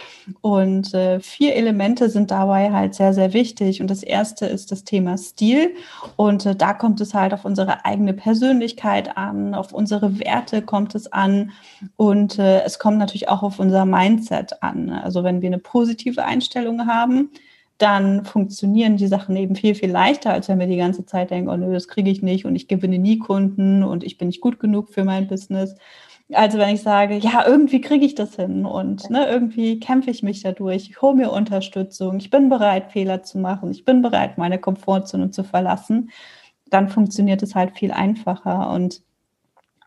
Und 0.41 0.95
äh, 0.95 1.19
vier 1.19 1.53
Elemente 1.53 2.09
sind 2.09 2.31
dabei 2.31 2.71
halt 2.71 2.95
sehr, 2.95 3.13
sehr 3.13 3.33
wichtig. 3.33 3.79
Und 3.79 3.91
das 3.91 4.01
erste 4.01 4.47
ist 4.47 4.71
das 4.71 4.85
Thema 4.85 5.19
Stil. 5.19 5.75
Und 6.15 6.47
äh, 6.47 6.55
da 6.55 6.73
kommt 6.73 6.99
es 6.99 7.13
halt 7.13 7.31
auf 7.31 7.45
unsere 7.45 7.85
eigene 7.85 8.15
Persönlichkeit 8.15 9.15
an, 9.15 9.53
auf 9.53 9.71
unsere 9.71 10.19
Werte 10.19 10.63
kommt 10.63 10.95
es 10.95 11.13
an 11.13 11.51
und 11.95 12.39
äh, 12.39 12.63
es 12.63 12.79
kommt 12.79 12.97
natürlich 12.97 13.29
auch 13.29 13.43
auf 13.43 13.59
unser 13.59 13.85
Mindset 13.85 14.63
an. 14.63 14.89
Also 14.89 15.23
wenn 15.23 15.43
wir 15.43 15.49
eine 15.49 15.59
positive 15.59 16.25
Einstellung 16.25 16.87
haben, 16.87 17.29
dann 17.77 18.23
funktionieren 18.25 18.97
die 18.97 19.07
Sachen 19.07 19.35
eben 19.35 19.55
viel, 19.55 19.75
viel 19.75 19.91
leichter, 19.91 20.31
als 20.31 20.47
wenn 20.47 20.59
wir 20.59 20.67
die 20.67 20.77
ganze 20.77 21.05
Zeit 21.05 21.31
denken, 21.31 21.49
oh 21.49 21.57
nö, 21.57 21.73
das 21.73 21.87
kriege 21.87 22.09
ich 22.09 22.21
nicht 22.21 22.45
und 22.45 22.55
ich 22.55 22.67
gewinne 22.67 22.99
nie 22.99 23.19
Kunden 23.19 23.83
und 23.83 24.03
ich 24.03 24.17
bin 24.17 24.27
nicht 24.29 24.41
gut 24.41 24.59
genug 24.59 24.89
für 24.89 25.03
mein 25.03 25.27
Business. 25.27 25.75
Also 26.33 26.57
wenn 26.57 26.73
ich 26.73 26.81
sage, 26.81 27.17
ja, 27.17 27.45
irgendwie 27.45 27.81
kriege 27.81 28.05
ich 28.05 28.15
das 28.15 28.35
hin 28.35 28.65
und 28.65 29.09
ne, 29.09 29.27
irgendwie 29.27 29.79
kämpfe 29.79 30.09
ich 30.09 30.23
mich 30.23 30.41
dadurch, 30.41 30.89
ich 30.89 31.01
hole 31.01 31.15
mir 31.15 31.31
Unterstützung, 31.31 32.17
ich 32.17 32.29
bin 32.31 32.49
bereit, 32.49 32.91
Fehler 32.91 33.21
zu 33.23 33.37
machen, 33.37 33.71
ich 33.71 33.85
bin 33.85 34.01
bereit, 34.01 34.37
meine 34.37 34.57
Komfortzone 34.57 35.29
zu 35.31 35.43
verlassen, 35.43 36.09
dann 36.69 36.89
funktioniert 36.89 37.43
es 37.43 37.55
halt 37.55 37.77
viel 37.77 37.91
einfacher. 37.91 38.71
Und 38.71 39.01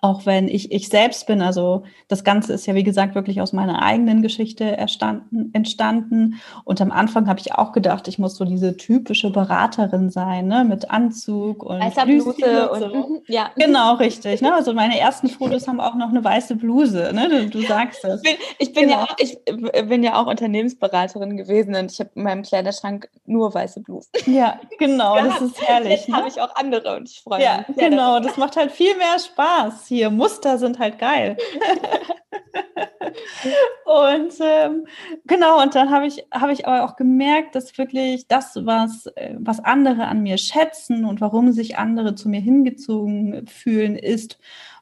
auch 0.00 0.26
wenn 0.26 0.46
ich 0.46 0.70
ich 0.70 0.88
selbst 0.88 1.26
bin. 1.26 1.42
Also 1.42 1.82
das 2.06 2.22
Ganze 2.22 2.52
ist 2.52 2.66
ja, 2.66 2.74
wie 2.74 2.84
gesagt, 2.84 3.14
wirklich 3.16 3.40
aus 3.40 3.52
meiner 3.52 3.82
eigenen 3.82 4.22
Geschichte 4.22 4.76
erstanden, 4.76 5.50
entstanden. 5.54 6.40
Und 6.64 6.80
am 6.80 6.92
Anfang 6.92 7.28
habe 7.28 7.40
ich 7.40 7.54
auch 7.54 7.72
gedacht, 7.72 8.06
ich 8.06 8.18
muss 8.18 8.36
so 8.36 8.44
diese 8.44 8.76
typische 8.76 9.30
Beraterin 9.30 10.10
sein, 10.10 10.46
ne? 10.46 10.64
mit 10.64 10.90
Anzug 10.90 11.64
und 11.64 11.80
Weißer 11.80 12.06
Bluse 12.06 12.70
und, 12.70 12.82
und 12.82 12.94
mhm, 12.94 13.22
ja. 13.26 13.50
Genau, 13.56 13.94
richtig. 13.94 14.40
Ne? 14.40 14.54
Also 14.54 14.72
meine 14.72 14.98
ersten 14.98 15.28
Fotos 15.28 15.66
haben 15.66 15.80
auch 15.80 15.96
noch 15.96 16.10
eine 16.10 16.22
weiße 16.22 16.54
Bluse. 16.54 17.10
Ne? 17.12 17.28
Du, 17.28 17.50
du 17.50 17.66
sagst 17.66 18.04
es. 18.04 18.22
Ich 18.22 18.30
bin, 18.30 18.38
ich 18.58 18.72
bin 18.72 18.82
genau. 18.84 18.98
ja 18.98 19.04
auch, 19.04 19.16
ich 19.18 19.88
bin 19.88 20.02
ja 20.04 20.14
auch 20.14 20.26
Unternehmensberaterin 20.28 21.36
gewesen 21.36 21.74
und 21.74 21.90
ich 21.90 21.98
habe 21.98 22.10
in 22.14 22.22
meinem 22.22 22.42
Kleiderschrank 22.42 23.08
nur 23.26 23.52
weiße 23.52 23.80
Blusen. 23.80 24.10
Ja, 24.26 24.60
genau. 24.78 25.16
Ja, 25.16 25.24
das 25.24 25.40
ist 25.40 25.60
herrlich. 25.60 25.90
Jetzt 25.90 26.08
ne? 26.08 26.16
habe 26.16 26.28
ich 26.28 26.40
auch 26.40 26.54
andere 26.54 26.96
und 26.96 27.08
ich 27.08 27.20
freue 27.20 27.42
ja, 27.42 27.64
mich. 27.66 27.76
Ja, 27.76 27.88
genau. 27.88 28.20
Das 28.20 28.36
macht 28.36 28.56
halt 28.56 28.70
viel 28.70 28.96
mehr 28.96 29.18
Spaß 29.18 29.87
hier. 29.88 30.10
Muster 30.10 30.58
sind 30.58 30.78
halt 30.78 30.98
geil. 30.98 31.36
und 33.84 34.34
ähm, 34.40 34.86
genau, 35.26 35.62
und 35.62 35.74
dann 35.74 35.90
habe 35.90 36.06
ich, 36.06 36.24
habe 36.32 36.52
ich 36.52 36.66
aber 36.66 36.84
auch 36.84 36.96
gemerkt, 36.96 37.54
dass 37.54 37.76
wirklich 37.78 38.28
das, 38.28 38.54
was, 38.64 39.06
äh, 39.16 39.34
was 39.38 39.60
andere 39.60 40.06
an 40.06 40.22
mir 40.22 40.38
schätzen 40.38 41.04
und 41.04 41.20
warum 41.20 41.52
sich 41.52 41.78
andere 41.78 42.14
zu 42.14 42.28
mir 42.28 42.40
hingezogen 42.40 43.46
fühlen, 43.46 43.96
ist, 43.96 44.38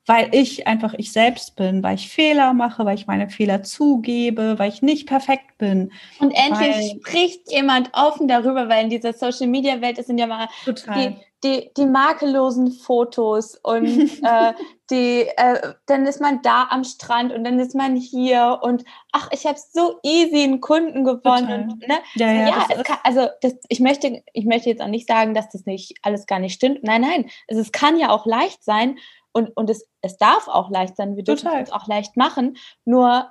weil 0.06 0.28
ich 0.32 0.66
einfach 0.66 0.94
ich 0.96 1.12
selbst 1.12 1.56
bin, 1.56 1.82
weil 1.82 1.96
ich 1.96 2.08
Fehler 2.08 2.54
mache, 2.54 2.84
weil 2.84 2.94
ich 2.94 3.08
meine 3.08 3.28
Fehler 3.28 3.64
zugebe, 3.64 4.58
weil 4.58 4.70
ich 4.70 4.80
nicht 4.80 5.08
perfekt 5.08 5.58
bin. 5.58 5.92
Und 6.20 6.30
endlich 6.30 6.96
spricht 6.98 7.50
jemand 7.50 7.90
offen 7.92 8.28
darüber, 8.28 8.68
weil 8.68 8.84
in 8.84 8.90
dieser 8.90 9.12
Social 9.12 9.48
Media 9.48 9.80
Welt 9.80 10.04
sind 10.04 10.18
ja 10.18 10.28
mal 10.28 10.48
die, 10.66 11.16
die, 11.46 11.70
die 11.76 11.86
makellosen 11.86 12.72
Fotos 12.72 13.56
und 13.62 13.86
äh, 14.22 14.54
die, 14.90 15.28
äh, 15.36 15.74
dann 15.86 16.06
ist 16.06 16.20
man 16.20 16.42
da 16.42 16.68
am 16.70 16.84
Strand 16.84 17.32
und 17.32 17.44
dann 17.44 17.58
ist 17.58 17.74
man 17.74 17.96
hier 17.96 18.60
und 18.62 18.84
ach, 19.12 19.28
ich 19.32 19.46
habe 19.46 19.58
so 19.58 19.98
easy 20.02 20.42
einen 20.44 20.60
Kunden 20.60 21.04
gewonnen. 21.04 21.72
Und, 21.72 21.88
ne? 21.88 21.98
Ja, 22.14 22.32
ja, 22.32 22.48
ja 22.48 22.66
das 22.68 22.84
kann, 22.84 22.98
also 23.02 23.28
das, 23.40 23.54
ich 23.68 23.80
möchte, 23.80 24.22
ich 24.32 24.44
möchte 24.44 24.68
jetzt 24.68 24.82
auch 24.82 24.88
nicht 24.88 25.08
sagen, 25.08 25.34
dass 25.34 25.48
das 25.50 25.66
nicht 25.66 25.94
alles 26.02 26.26
gar 26.26 26.38
nicht 26.38 26.54
stimmt. 26.54 26.82
Nein, 26.82 27.02
nein, 27.02 27.30
also 27.48 27.60
es 27.60 27.72
kann 27.72 27.98
ja 27.98 28.10
auch 28.10 28.26
leicht 28.26 28.64
sein 28.64 28.98
und, 29.32 29.56
und 29.56 29.70
es, 29.70 29.88
es 30.02 30.16
darf 30.16 30.48
auch 30.48 30.70
leicht 30.70 30.96
sein. 30.96 31.16
Wir 31.16 31.24
dürfen 31.24 31.48
es 31.62 31.72
auch 31.72 31.86
leicht 31.86 32.16
machen. 32.16 32.56
Nur 32.84 33.30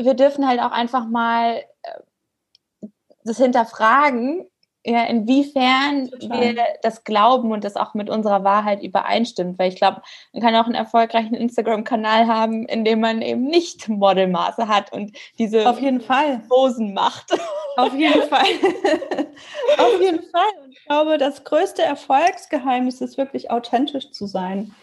wir 0.00 0.14
dürfen 0.14 0.46
halt 0.46 0.60
auch 0.60 0.70
einfach 0.70 1.06
mal 1.06 1.62
äh, 1.82 2.88
das 3.24 3.38
hinterfragen, 3.38 4.48
ja, 4.84 5.04
inwiefern 5.04 6.10
wir 6.20 6.54
das 6.82 7.04
glauben 7.04 7.52
und 7.52 7.64
das 7.64 7.76
auch 7.76 7.94
mit 7.94 8.08
unserer 8.08 8.44
Wahrheit 8.44 8.82
übereinstimmt. 8.82 9.58
Weil 9.58 9.70
ich 9.70 9.76
glaube, 9.76 10.02
man 10.32 10.42
kann 10.42 10.54
auch 10.54 10.66
einen 10.66 10.74
erfolgreichen 10.74 11.34
Instagram-Kanal 11.34 12.26
haben, 12.26 12.64
in 12.66 12.84
dem 12.84 13.00
man 13.00 13.20
eben 13.20 13.44
nicht 13.44 13.88
Modelmaße 13.88 14.68
hat 14.68 14.92
und 14.92 15.16
diese 15.38 15.68
Auf 15.68 15.80
jeden 15.80 16.00
Fall. 16.00 16.42
Posen 16.48 16.94
macht. 16.94 17.32
Auf 17.76 17.94
jeden 17.94 18.22
Fall. 18.28 18.46
Auf 19.78 20.00
jeden 20.00 20.22
Fall. 20.22 20.50
Und 20.64 20.72
ich 20.72 20.84
glaube, 20.86 21.18
das 21.18 21.44
größte 21.44 21.82
Erfolgsgeheimnis 21.82 23.00
ist 23.00 23.18
wirklich 23.18 23.50
authentisch 23.50 24.10
zu 24.12 24.26
sein. 24.26 24.74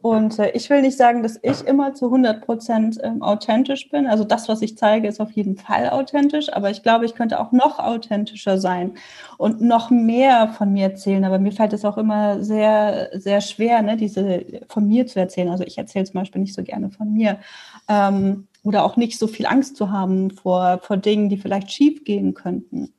Und 0.00 0.38
äh, 0.38 0.50
ich 0.52 0.70
will 0.70 0.80
nicht 0.82 0.96
sagen, 0.96 1.24
dass 1.24 1.40
ich 1.42 1.66
immer 1.66 1.92
zu 1.92 2.06
100 2.06 2.44
Prozent 2.44 2.98
ähm, 3.02 3.20
authentisch 3.20 3.90
bin. 3.90 4.06
Also 4.06 4.22
das, 4.22 4.48
was 4.48 4.62
ich 4.62 4.78
zeige, 4.78 5.08
ist 5.08 5.20
auf 5.20 5.32
jeden 5.32 5.56
Fall 5.56 5.90
authentisch. 5.90 6.52
Aber 6.52 6.70
ich 6.70 6.84
glaube, 6.84 7.04
ich 7.04 7.14
könnte 7.14 7.40
auch 7.40 7.50
noch 7.50 7.80
authentischer 7.80 8.58
sein 8.58 8.92
und 9.38 9.60
noch 9.60 9.90
mehr 9.90 10.48
von 10.56 10.72
mir 10.72 10.84
erzählen. 10.84 11.24
Aber 11.24 11.40
mir 11.40 11.50
fällt 11.50 11.72
es 11.72 11.84
auch 11.84 11.98
immer 11.98 12.44
sehr, 12.44 13.10
sehr 13.14 13.40
schwer, 13.40 13.82
ne, 13.82 13.96
diese 13.96 14.44
von 14.68 14.86
mir 14.86 15.06
zu 15.08 15.18
erzählen. 15.18 15.48
Also 15.48 15.64
ich 15.64 15.76
erzähle 15.78 16.04
zum 16.04 16.20
Beispiel 16.20 16.42
nicht 16.42 16.54
so 16.54 16.62
gerne 16.62 16.90
von 16.90 17.12
mir. 17.12 17.38
Ähm, 17.88 18.46
oder 18.62 18.84
auch 18.84 18.96
nicht 18.96 19.18
so 19.18 19.26
viel 19.26 19.46
Angst 19.46 19.76
zu 19.76 19.90
haben 19.90 20.30
vor, 20.30 20.78
vor 20.82 20.96
Dingen, 20.96 21.28
die 21.28 21.38
vielleicht 21.38 21.72
schief 21.72 22.04
gehen 22.04 22.34
könnten. 22.34 22.92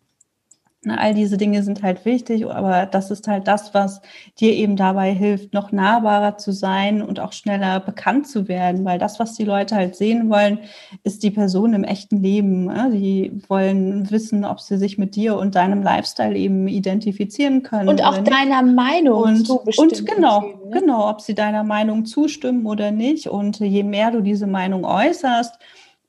All 0.87 1.13
diese 1.13 1.35
Dinge 1.35 1.61
sind 1.61 1.83
halt 1.83 2.05
wichtig, 2.05 2.47
aber 2.47 2.85
das 2.85 3.11
ist 3.11 3.27
halt 3.27 3.49
das, 3.49 3.73
was 3.73 4.01
dir 4.39 4.53
eben 4.53 4.77
dabei 4.77 5.13
hilft, 5.13 5.53
noch 5.53 5.73
nahbarer 5.73 6.37
zu 6.37 6.53
sein 6.53 7.01
und 7.01 7.19
auch 7.19 7.33
schneller 7.33 7.81
bekannt 7.81 8.29
zu 8.29 8.47
werden, 8.47 8.85
weil 8.85 8.97
das, 8.97 9.19
was 9.19 9.33
die 9.33 9.43
Leute 9.43 9.75
halt 9.75 9.97
sehen 9.97 10.29
wollen, 10.29 10.59
ist 11.03 11.23
die 11.23 11.31
Person 11.31 11.73
im 11.73 11.83
echten 11.83 12.23
Leben. 12.23 12.71
Die 12.93 13.29
wollen 13.49 14.09
wissen, 14.09 14.45
ob 14.45 14.61
sie 14.61 14.77
sich 14.77 14.97
mit 14.97 15.17
dir 15.17 15.37
und 15.37 15.55
deinem 15.55 15.83
Lifestyle 15.83 16.37
eben 16.37 16.69
identifizieren 16.69 17.61
können. 17.61 17.89
Und 17.89 18.01
auch 18.01 18.17
deiner 18.19 18.61
Meinung 18.61 19.23
und. 19.23 19.49
Und 19.49 20.05
genau, 20.05 20.41
ne? 20.41 20.53
genau, 20.71 21.09
ob 21.09 21.19
sie 21.19 21.35
deiner 21.35 21.65
Meinung 21.65 22.05
zustimmen 22.05 22.65
oder 22.65 22.91
nicht. 22.91 23.27
Und 23.27 23.59
je 23.59 23.83
mehr 23.83 24.11
du 24.11 24.21
diese 24.21 24.47
Meinung 24.47 24.85
äußerst, 24.85 25.59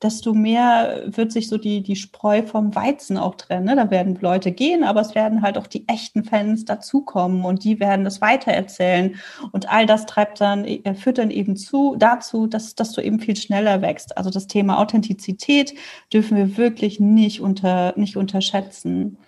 desto 0.02 0.32
mehr 0.32 1.02
wird 1.06 1.30
sich 1.30 1.48
so 1.48 1.58
die, 1.58 1.82
die 1.82 1.96
Spreu 1.96 2.42
vom 2.42 2.74
Weizen 2.74 3.18
auch 3.18 3.34
trennen. 3.34 3.66
Ne? 3.66 3.76
Da 3.76 3.90
werden 3.90 4.18
Leute 4.20 4.50
gehen, 4.50 4.82
aber 4.82 5.00
es 5.00 5.14
werden 5.14 5.42
halt 5.42 5.58
auch 5.58 5.66
die 5.66 5.86
echten 5.88 6.24
Fans 6.24 6.64
dazukommen 6.64 7.44
und 7.44 7.64
die 7.64 7.80
werden 7.80 8.04
das 8.04 8.20
weitererzählen. 8.20 9.16
Und 9.52 9.70
all 9.70 9.86
das 9.86 10.06
treibt 10.06 10.40
dann, 10.40 10.64
äh, 10.64 10.94
führt 10.94 11.18
dann 11.18 11.30
eben 11.30 11.56
zu, 11.56 11.96
dazu, 11.98 12.46
dass, 12.46 12.74
dass 12.74 12.92
du 12.92 13.02
eben 13.02 13.20
viel 13.20 13.36
schneller 13.36 13.82
wächst. 13.82 14.16
Also 14.16 14.30
das 14.30 14.46
Thema 14.46 14.78
Authentizität 14.78 15.74
dürfen 16.12 16.36
wir 16.36 16.56
wirklich 16.56 16.98
nicht 16.98 17.40
unter, 17.40 17.92
nicht 17.96 18.16
unterschätzen. 18.16 19.18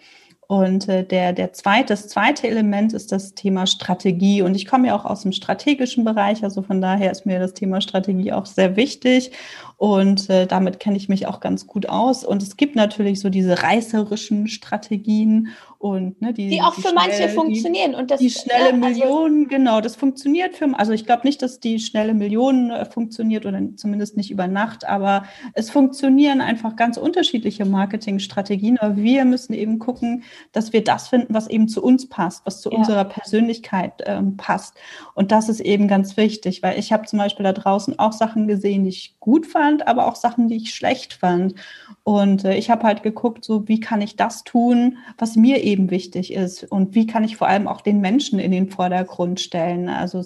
Und 0.53 0.87
äh, 0.87 1.03
der, 1.03 1.33
der 1.33 1.55
zweite, 1.55 1.95
das 1.95 2.09
zweite 2.09 2.47
Element 2.47 2.93
ist 2.93 3.11
das 3.11 3.33
Thema 3.33 3.67
Strategie. 3.67 4.43
Und 4.43 4.55
ich 4.55 4.67
komme 4.67 4.89
ja 4.89 4.95
auch 4.95 5.07
aus 5.07 5.23
dem 5.23 5.33
strategischen 5.33 6.05
Bereich, 6.05 6.45
also 6.45 6.61
von 6.61 6.83
daher 6.83 7.11
ist 7.11 7.25
mir 7.25 7.39
das 7.39 7.55
Thema 7.55 7.81
Strategie 7.81 8.35
auch 8.35 8.45
sehr 8.45 8.77
wichtig. 8.77 9.33
Und 9.79 10.29
äh, 10.29 10.47
damit 10.47 10.79
kenne 10.79 10.99
ich 10.99 11.09
mich 11.09 11.27
auch 11.27 11.41
ganz 11.41 11.67
gut 11.67 11.89
aus. 11.89 12.23
Und 12.23 12.43
es 12.43 12.59
gibt 12.59 12.77
natürlich 12.77 13.21
so 13.21 13.31
diese 13.31 13.63
reißerischen 13.63 14.47
Strategien 14.47 15.49
und 15.83 16.23
ne, 16.23 16.33
die, 16.33 16.49
die 16.49 16.63
auch 16.63 16.77
die 16.77 16.81
für 16.81 16.91
schnell, 16.91 17.09
manche 17.09 17.29
funktionieren. 17.31 17.91
Die, 17.91 17.97
und 17.97 18.13
das, 18.13 18.21
die 18.21 18.31
schnelle 18.31 18.67
ja, 18.67 18.71
also 18.71 18.79
Millionen, 18.79 19.49
genau, 19.49 19.81
das 19.81 19.97
funktioniert 19.97 20.55
für, 20.55 20.71
also 20.79 20.93
ich 20.93 21.07
glaube 21.07 21.23
nicht, 21.25 21.43
dass 21.43 21.59
die 21.59 21.81
schnelle 21.81 22.15
Millionen 22.15 22.71
äh, 22.71 22.85
funktioniert 22.85 23.47
oder 23.47 23.61
zumindest 23.75 24.17
nicht 24.17 24.31
über 24.31 24.47
Nacht, 24.47 24.89
aber 24.89 25.25
es 25.55 25.71
funktionieren 25.71 26.41
einfach 26.41 26.77
ganz 26.77 26.99
unterschiedliche 26.99 27.65
Marketingstrategien. 27.65 28.79
Aber 28.79 28.97
wir 28.97 29.25
müssen 29.25 29.55
eben 29.55 29.81
gucken, 29.81 30.23
dass 30.53 30.73
wir 30.73 30.85
das 30.85 31.09
finden, 31.09 31.35
was 31.35 31.49
eben 31.49 31.67
zu 31.67 31.83
uns 31.83 32.09
passt, 32.09 32.47
was 32.47 32.61
zu 32.61 32.71
ja. 32.71 32.79
unserer 32.79 33.05
Persönlichkeit 33.05 34.05
ähm, 34.07 34.37
passt. 34.37 34.77
Und 35.15 35.33
das 35.33 35.49
ist 35.49 35.59
eben 35.59 35.89
ganz 35.89 36.17
wichtig, 36.17 36.63
weil 36.63 36.79
ich 36.79 36.93
habe 36.93 37.07
zum 37.07 37.19
Beispiel 37.19 37.43
da 37.43 37.53
draußen 37.53 37.99
auch 37.99 38.13
Sachen 38.13 38.47
gesehen, 38.47 38.85
die 38.85 38.91
ich 38.91 39.17
gut 39.19 39.47
fand, 39.47 39.89
aber 39.89 40.07
auch 40.07 40.15
Sachen, 40.15 40.47
die 40.47 40.59
ich 40.59 40.73
schlecht 40.73 41.15
fand. 41.15 41.57
Und 42.05 42.45
äh, 42.45 42.55
ich 42.55 42.71
habe 42.71 42.85
halt 42.85 43.03
geguckt, 43.03 43.45
so 43.45 43.67
wie 43.67 43.81
kann 43.81 44.01
ich 44.01 44.15
das 44.15 44.45
tun, 44.45 44.99
was 45.19 45.35
mir 45.35 45.65
eben 45.65 45.72
wichtig 45.77 46.33
ist 46.33 46.65
und 46.65 46.95
wie 46.95 47.07
kann 47.07 47.25
ich 47.25 47.37
vor 47.37 47.49
allem 47.49 47.69
auch 47.69 47.81
den 47.81 48.01
Menschen 48.01 48.39
in 48.39 48.51
den 48.51 48.71
Vordergrund 48.71 49.41
stellen. 49.41 49.89
Also 49.89 50.25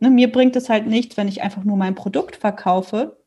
ne, 0.00 0.10
mir 0.10 0.30
bringt 0.30 0.56
es 0.56 0.68
halt 0.68 0.86
nichts, 0.86 1.16
wenn 1.16 1.28
ich 1.28 1.42
einfach 1.42 1.64
nur 1.64 1.76
mein 1.76 1.94
Produkt 1.94 2.36
verkaufe 2.36 3.21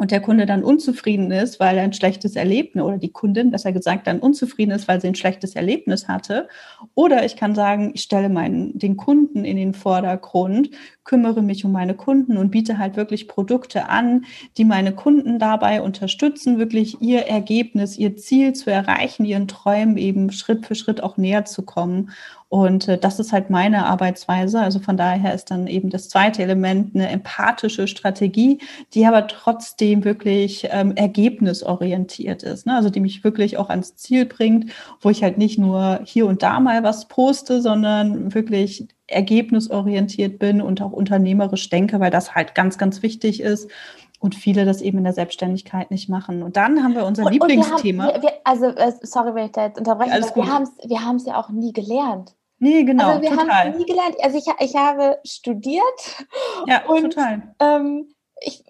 und 0.00 0.12
der 0.12 0.22
Kunde 0.22 0.46
dann 0.46 0.64
unzufrieden 0.64 1.30
ist, 1.30 1.60
weil 1.60 1.76
er 1.76 1.82
ein 1.82 1.92
schlechtes 1.92 2.34
Erlebnis 2.34 2.82
oder 2.82 2.96
die 2.96 3.12
Kundin, 3.12 3.50
besser 3.50 3.70
gesagt, 3.70 4.06
dann 4.06 4.20
unzufrieden 4.20 4.70
ist, 4.70 4.88
weil 4.88 4.98
sie 4.98 5.08
ein 5.08 5.14
schlechtes 5.14 5.54
Erlebnis 5.54 6.08
hatte. 6.08 6.48
Oder 6.94 7.26
ich 7.26 7.36
kann 7.36 7.54
sagen, 7.54 7.90
ich 7.92 8.00
stelle 8.00 8.30
meinen, 8.30 8.78
den 8.78 8.96
Kunden 8.96 9.44
in 9.44 9.58
den 9.58 9.74
Vordergrund, 9.74 10.70
kümmere 11.04 11.42
mich 11.42 11.66
um 11.66 11.72
meine 11.72 11.92
Kunden 11.92 12.38
und 12.38 12.50
biete 12.50 12.78
halt 12.78 12.96
wirklich 12.96 13.28
Produkte 13.28 13.90
an, 13.90 14.24
die 14.56 14.64
meine 14.64 14.94
Kunden 14.94 15.38
dabei 15.38 15.82
unterstützen, 15.82 16.58
wirklich 16.58 17.02
ihr 17.02 17.26
Ergebnis, 17.26 17.98
ihr 17.98 18.16
Ziel 18.16 18.54
zu 18.54 18.70
erreichen, 18.70 19.26
ihren 19.26 19.48
Träumen 19.48 19.98
eben 19.98 20.32
Schritt 20.32 20.64
für 20.64 20.76
Schritt 20.76 21.02
auch 21.02 21.18
näher 21.18 21.44
zu 21.44 21.60
kommen. 21.60 22.08
Und 22.50 22.88
äh, 22.88 22.98
das 22.98 23.20
ist 23.20 23.32
halt 23.32 23.48
meine 23.48 23.86
Arbeitsweise. 23.86 24.60
Also 24.60 24.80
von 24.80 24.96
daher 24.96 25.32
ist 25.32 25.52
dann 25.52 25.68
eben 25.68 25.88
das 25.88 26.08
zweite 26.08 26.42
Element 26.42 26.96
eine 26.96 27.08
empathische 27.08 27.86
Strategie, 27.86 28.58
die 28.92 29.06
aber 29.06 29.28
trotzdem 29.28 30.04
wirklich 30.04 30.66
ähm, 30.72 30.96
ergebnisorientiert 30.96 32.42
ist. 32.42 32.66
Ne? 32.66 32.74
Also 32.74 32.90
die 32.90 32.98
mich 32.98 33.22
wirklich 33.22 33.56
auch 33.56 33.70
ans 33.70 33.94
Ziel 33.94 34.26
bringt, 34.26 34.72
wo 35.00 35.10
ich 35.10 35.22
halt 35.22 35.38
nicht 35.38 35.60
nur 35.60 36.00
hier 36.04 36.26
und 36.26 36.42
da 36.42 36.58
mal 36.58 36.82
was 36.82 37.06
poste, 37.06 37.62
sondern 37.62 38.34
wirklich 38.34 38.88
ergebnisorientiert 39.06 40.40
bin 40.40 40.60
und 40.60 40.82
auch 40.82 40.92
unternehmerisch 40.92 41.70
denke, 41.70 42.00
weil 42.00 42.10
das 42.10 42.34
halt 42.34 42.56
ganz, 42.56 42.78
ganz 42.78 43.00
wichtig 43.04 43.42
ist 43.42 43.70
und 44.18 44.34
viele 44.34 44.64
das 44.64 44.82
eben 44.82 44.98
in 44.98 45.04
der 45.04 45.12
Selbstständigkeit 45.12 45.92
nicht 45.92 46.08
machen. 46.08 46.42
Und 46.42 46.56
dann 46.56 46.82
haben 46.82 46.96
wir 46.96 47.06
unser 47.06 47.26
und, 47.26 47.32
Lieblingsthema. 47.32 48.08
Und 48.08 48.08
wir 48.08 48.14
haben, 48.14 48.22
wir, 48.22 48.32
also, 48.42 48.66
äh, 48.66 48.92
sorry, 49.02 49.36
wenn 49.36 49.46
ich 49.46 49.52
da 49.52 49.66
jetzt 49.66 49.78
unterbreche, 49.78 50.10
ja, 50.10 50.34
wir 50.34 50.52
haben 50.52 50.64
es 50.64 50.88
wir 50.88 51.04
haben's 51.04 51.26
ja 51.26 51.40
auch 51.40 51.50
nie 51.50 51.72
gelernt. 51.72 52.34
Nee, 52.60 52.84
genau. 52.84 53.08
Also 53.08 53.22
wir 53.22 53.36
haben 53.36 53.76
nie 53.76 53.86
gelernt. 53.86 54.16
Also 54.22 54.38
ich, 54.38 54.46
ich 54.60 54.76
habe 54.76 55.18
studiert. 55.24 56.26
Ja, 56.66 56.86
und, 56.86 57.10
total. 57.10 57.54
Ähm, 57.58 58.14
ich, 58.40 58.64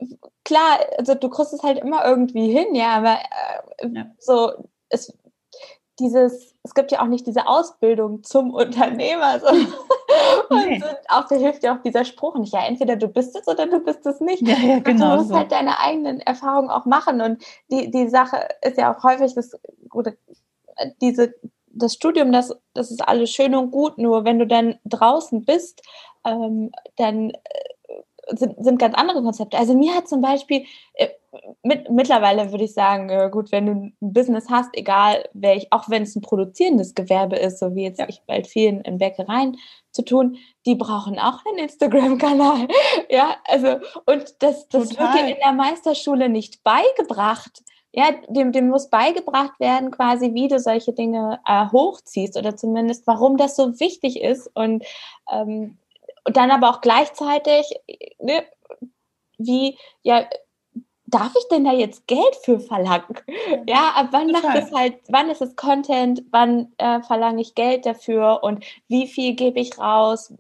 klar, 0.45 0.79
also 0.97 1.15
du 1.15 1.29
kriegst 1.29 1.53
es 1.53 1.63
halt 1.63 1.79
immer 1.79 2.05
irgendwie 2.05 2.51
hin, 2.51 2.75
ja, 2.75 2.95
aber 2.95 3.19
äh, 3.79 3.89
ja. 3.89 4.07
so, 4.19 4.53
es, 4.89 5.13
dieses, 5.99 6.55
es 6.63 6.75
gibt 6.75 6.93
ja 6.93 7.03
auch 7.03 7.07
nicht 7.07 7.27
diese 7.27 7.47
Ausbildung 7.47 8.23
zum 8.23 8.55
Unternehmer. 8.55 9.41
So. 9.41 9.47
Und 10.51 10.85
auch 11.09 11.27
da 11.29 11.37
hilft 11.37 11.63
dir 11.63 11.73
auch 11.73 11.83
dieser 11.83 12.05
Spruch 12.05 12.37
nicht. 12.37 12.53
Ja, 12.53 12.67
entweder 12.67 12.97
du 12.97 13.09
bist 13.09 13.37
es 13.37 13.47
oder 13.47 13.67
du 13.67 13.81
bist 13.81 14.05
es 14.07 14.21
nicht. 14.21 14.47
Ja, 14.47 14.57
ja, 14.57 14.79
genau. 14.79 15.13
Du 15.13 15.17
musst 15.19 15.29
so. 15.31 15.37
halt 15.37 15.53
deine 15.53 15.79
eigenen 15.79 16.21
Erfahrungen 16.21 16.71
auch 16.71 16.85
machen. 16.85 17.21
Und 17.21 17.43
die, 17.71 17.91
die 17.91 18.09
Sache 18.09 18.49
ist 18.63 18.79
ja 18.79 18.95
auch 18.95 19.03
häufig 19.03 19.35
das 19.35 19.59
gute, 19.89 20.17
diese, 21.01 21.35
das 21.71 21.95
Studium, 21.95 22.33
das, 22.33 22.55
das 22.75 22.91
ist 22.91 23.07
alles 23.07 23.31
schön 23.31 23.55
und 23.55 23.71
gut, 23.71 23.99
nur 23.99 24.25
wenn 24.25 24.39
du 24.39 24.47
dann 24.47 24.79
draußen 24.85 25.45
bist, 25.45 25.83
ähm, 26.25 26.71
dann 26.97 27.31
äh, 27.31 27.37
sind, 28.37 28.63
sind 28.63 28.79
ganz 28.79 28.95
andere 28.95 29.23
Konzepte. 29.23 29.59
Also 29.59 29.75
mir 29.75 29.95
hat 29.95 30.09
zum 30.09 30.21
Beispiel, 30.21 30.65
äh, 30.95 31.09
mit, 31.63 31.91
mittlerweile 31.91 32.51
würde 32.51 32.65
ich 32.65 32.75
sagen, 32.75 33.09
äh, 33.09 33.29
gut, 33.31 33.53
wenn 33.53 33.67
du 33.67 33.73
ein 33.73 33.97
Business 34.01 34.49
hast, 34.51 34.71
egal 34.77 35.25
welch, 35.33 35.69
auch 35.71 35.89
wenn 35.89 36.03
es 36.03 36.17
ein 36.17 36.23
produzierendes 36.23 36.95
Gewerbe 36.95 37.37
ist, 37.37 37.59
so 37.59 37.75
wie 37.75 37.85
jetzt 37.85 38.01
ja. 38.01 38.09
ich 38.09 38.23
bald 38.27 38.47
vielen 38.47 38.81
in 38.83 38.99
Bäckereien 38.99 39.57
zu 39.93 40.03
tun, 40.03 40.37
die 40.67 40.75
brauchen 40.75 41.19
auch 41.19 41.45
einen 41.47 41.59
Instagram-Kanal. 41.59 42.69
ja, 43.11 43.37
also, 43.47 43.77
und 44.07 44.35
das, 44.41 44.69
das 44.69 44.91
wird 44.99 45.15
dir 45.15 45.29
in 45.29 45.39
der 45.43 45.53
Meisterschule 45.53 46.29
nicht 46.29 46.63
beigebracht. 46.63 47.63
Ja, 47.93 48.13
dem, 48.29 48.53
dem 48.53 48.69
muss 48.69 48.89
beigebracht 48.89 49.59
werden, 49.59 49.91
quasi, 49.91 50.33
wie 50.35 50.47
du 50.47 50.61
solche 50.61 50.93
Dinge 50.93 51.41
äh, 51.45 51.67
hochziehst 51.73 52.37
oder 52.37 52.57
zumindest, 52.57 53.07
warum 53.07 53.37
das 53.37 53.57
so 53.57 53.81
wichtig 53.81 54.21
ist 54.21 54.49
und, 54.55 54.85
ähm, 55.33 55.77
und 56.25 56.37
dann 56.37 56.53
aber 56.53 56.71
auch 56.71 56.81
gleichzeitig, 56.83 57.67
ne, 58.21 58.45
wie, 59.39 59.77
ja, 60.03 60.25
darf 61.11 61.33
ich 61.37 61.49
denn 61.49 61.65
da 61.65 61.73
jetzt 61.73 62.07
Geld 62.07 62.37
für 62.43 62.61
verlangen? 62.61 63.17
Ja, 63.67 63.93
ab 63.97 64.09
wann 64.13 64.31
macht 64.31 64.57
es 64.57 64.73
halt, 64.73 64.95
wann 65.09 65.31
ist 65.31 65.43
es 65.43 65.57
Content, 65.57 66.23
wann 66.31 66.73
äh, 66.79 67.03
verlange 67.03 67.41
ich 67.43 67.55
Geld 67.55 67.87
dafür 67.87 68.41
und 68.43 68.65
wie 68.89 69.07
viel 69.07 69.35
gebe 69.35 69.61
ich 69.61 69.79
raus? 69.79 70.33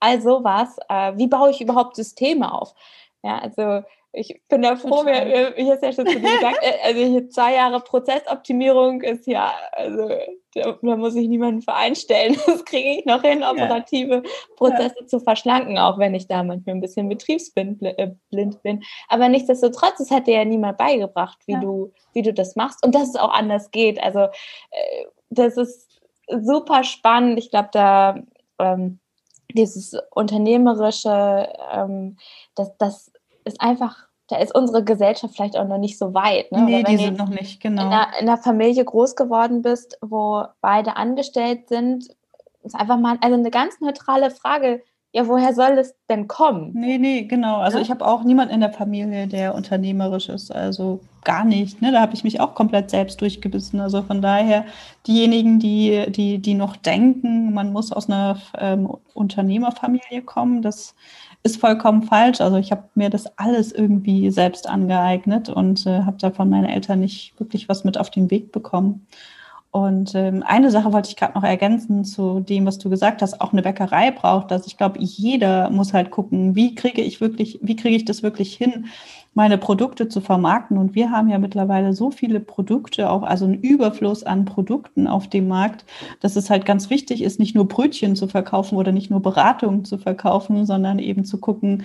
All 0.00 0.20
sowas. 0.20 0.76
Äh, 0.88 1.12
wie 1.16 1.26
baue 1.26 1.50
ich 1.50 1.60
überhaupt 1.60 1.96
Systeme 1.96 2.52
auf? 2.52 2.74
Ja, 3.22 3.38
also 3.38 3.84
ich 4.16 4.40
bin 4.48 4.62
da 4.62 4.76
froh, 4.76 5.04
wir, 5.04 5.56
ich 5.58 5.70
habe 5.70 5.84
ja 5.84 5.92
schon 5.92 6.06
zu 6.06 6.18
dir 6.18 6.30
gesagt, 6.30 6.58
also 6.84 7.20
zwei 7.28 7.54
Jahre 7.54 7.80
Prozessoptimierung 7.80 9.02
ist 9.02 9.26
ja, 9.26 9.52
also 9.72 10.08
da, 10.54 10.78
da 10.82 10.96
muss 10.96 11.14
ich 11.14 11.28
niemanden 11.28 11.60
vereinstellen. 11.60 12.36
Das 12.46 12.64
kriege 12.64 12.98
ich 12.98 13.04
noch 13.04 13.20
hin, 13.22 13.44
operative 13.44 14.22
ja. 14.24 14.30
Prozesse 14.56 14.96
ja. 15.00 15.06
zu 15.06 15.20
verschlanken, 15.20 15.76
auch 15.76 15.98
wenn 15.98 16.14
ich 16.14 16.28
da 16.28 16.42
manchmal 16.42 16.76
ein 16.76 16.80
bisschen 16.80 17.08
betriebsblind 17.10 17.82
äh, 17.82 18.12
bin. 18.30 18.82
Aber 19.08 19.28
nichtsdestotrotz, 19.28 20.00
es 20.00 20.10
hat 20.10 20.26
dir 20.26 20.38
ja 20.38 20.44
niemand 20.46 20.78
beigebracht, 20.78 21.38
wie 21.46 21.60
du, 21.60 21.92
wie 22.14 22.22
du 22.22 22.32
das 22.32 22.56
machst 22.56 22.84
und 22.84 22.94
dass 22.94 23.10
es 23.10 23.16
auch 23.16 23.32
anders 23.32 23.70
geht. 23.70 24.02
Also 24.02 24.20
äh, 24.20 25.04
das 25.28 25.58
ist 25.58 26.00
super 26.28 26.84
spannend. 26.84 27.38
Ich 27.38 27.50
glaube, 27.50 27.68
da 27.72 28.18
ähm, 28.58 28.98
dieses 29.52 29.94
unternehmerische, 30.10 31.52
ähm, 31.70 32.16
das, 32.54 32.76
das 32.78 33.12
ist 33.44 33.60
einfach 33.60 34.05
da 34.28 34.38
ist 34.38 34.54
unsere 34.54 34.82
Gesellschaft 34.82 35.34
vielleicht 35.34 35.56
auch 35.56 35.68
noch 35.68 35.78
nicht 35.78 35.98
so 35.98 36.12
weit. 36.14 36.50
Ne? 36.50 36.62
Nee, 36.62 36.82
die 36.82 36.96
sind 36.96 37.18
noch 37.18 37.28
nicht, 37.28 37.60
genau. 37.60 37.82
In 37.82 37.92
einer, 37.92 38.08
in 38.20 38.28
einer, 38.28 38.38
Familie 38.38 38.84
groß 38.84 39.14
geworden 39.14 39.62
bist, 39.62 39.98
wo 40.00 40.44
beide 40.60 40.96
angestellt 40.96 41.68
sind, 41.68 42.08
ist 42.62 42.74
einfach 42.74 42.98
mal 42.98 43.18
also 43.20 43.34
eine 43.34 43.50
ganz 43.50 43.80
neutrale 43.80 44.30
Frage. 44.30 44.82
Ja, 45.16 45.26
woher 45.28 45.54
soll 45.54 45.78
es 45.78 45.94
denn 46.10 46.28
kommen? 46.28 46.72
Nee, 46.74 46.98
nee, 46.98 47.22
genau. 47.22 47.56
Also 47.56 47.78
ja? 47.78 47.82
ich 47.82 47.90
habe 47.90 48.06
auch 48.06 48.22
niemanden 48.22 48.52
in 48.52 48.60
der 48.60 48.74
Familie, 48.74 49.26
der 49.26 49.54
unternehmerisch 49.54 50.28
ist. 50.28 50.54
Also 50.54 51.00
gar 51.24 51.42
nicht. 51.42 51.80
Ne? 51.80 51.90
Da 51.90 52.02
habe 52.02 52.12
ich 52.12 52.22
mich 52.22 52.38
auch 52.38 52.54
komplett 52.54 52.90
selbst 52.90 53.22
durchgebissen. 53.22 53.80
Also 53.80 54.02
von 54.02 54.20
daher, 54.20 54.66
diejenigen, 55.06 55.58
die, 55.58 56.04
die, 56.10 56.36
die 56.36 56.52
noch 56.52 56.76
denken, 56.76 57.54
man 57.54 57.72
muss 57.72 57.92
aus 57.92 58.10
einer 58.10 58.36
ähm, 58.58 58.94
Unternehmerfamilie 59.14 60.20
kommen, 60.20 60.60
das 60.60 60.94
ist 61.42 61.56
vollkommen 61.62 62.02
falsch. 62.02 62.42
Also 62.42 62.58
ich 62.58 62.70
habe 62.70 62.84
mir 62.94 63.08
das 63.08 63.24
alles 63.38 63.72
irgendwie 63.72 64.30
selbst 64.30 64.68
angeeignet 64.68 65.48
und 65.48 65.86
äh, 65.86 66.02
habe 66.02 66.18
da 66.20 66.30
von 66.30 66.50
meinen 66.50 66.66
Eltern 66.66 67.00
nicht 67.00 67.40
wirklich 67.40 67.70
was 67.70 67.84
mit 67.84 67.96
auf 67.96 68.10
den 68.10 68.30
Weg 68.30 68.52
bekommen. 68.52 69.06
Und 69.76 70.14
ähm, 70.14 70.42
eine 70.46 70.70
Sache 70.70 70.94
wollte 70.94 71.10
ich 71.10 71.16
gerade 71.16 71.34
noch 71.34 71.44
ergänzen 71.44 72.02
zu 72.02 72.40
dem, 72.40 72.64
was 72.64 72.78
du 72.78 72.88
gesagt 72.88 73.20
hast, 73.20 73.42
auch 73.42 73.52
eine 73.52 73.60
Bäckerei 73.60 74.10
braucht 74.10 74.50
das. 74.50 74.66
Ich 74.66 74.78
glaube, 74.78 74.98
jeder 75.00 75.68
muss 75.68 75.92
halt 75.92 76.10
gucken, 76.10 76.56
wie 76.56 76.74
kriege 76.74 77.02
ich 77.02 77.20
wirklich, 77.20 77.58
wie 77.60 77.76
kriege 77.76 77.94
ich 77.94 78.06
das 78.06 78.22
wirklich 78.22 78.54
hin, 78.54 78.86
meine 79.34 79.58
Produkte 79.58 80.08
zu 80.08 80.22
vermarkten. 80.22 80.78
Und 80.78 80.94
wir 80.94 81.10
haben 81.10 81.28
ja 81.28 81.38
mittlerweile 81.38 81.92
so 81.92 82.10
viele 82.10 82.40
Produkte, 82.40 83.10
auch 83.10 83.22
also 83.22 83.44
einen 83.44 83.60
Überfluss 83.60 84.22
an 84.22 84.46
Produkten 84.46 85.06
auf 85.06 85.28
dem 85.28 85.46
Markt, 85.46 85.84
dass 86.20 86.36
es 86.36 86.48
halt 86.48 86.64
ganz 86.64 86.88
wichtig 86.88 87.22
ist, 87.22 87.38
nicht 87.38 87.54
nur 87.54 87.68
Brötchen 87.68 88.16
zu 88.16 88.28
verkaufen 88.28 88.78
oder 88.78 88.92
nicht 88.92 89.10
nur 89.10 89.20
Beratungen 89.20 89.84
zu 89.84 89.98
verkaufen, 89.98 90.64
sondern 90.64 90.98
eben 90.98 91.26
zu 91.26 91.36
gucken, 91.36 91.84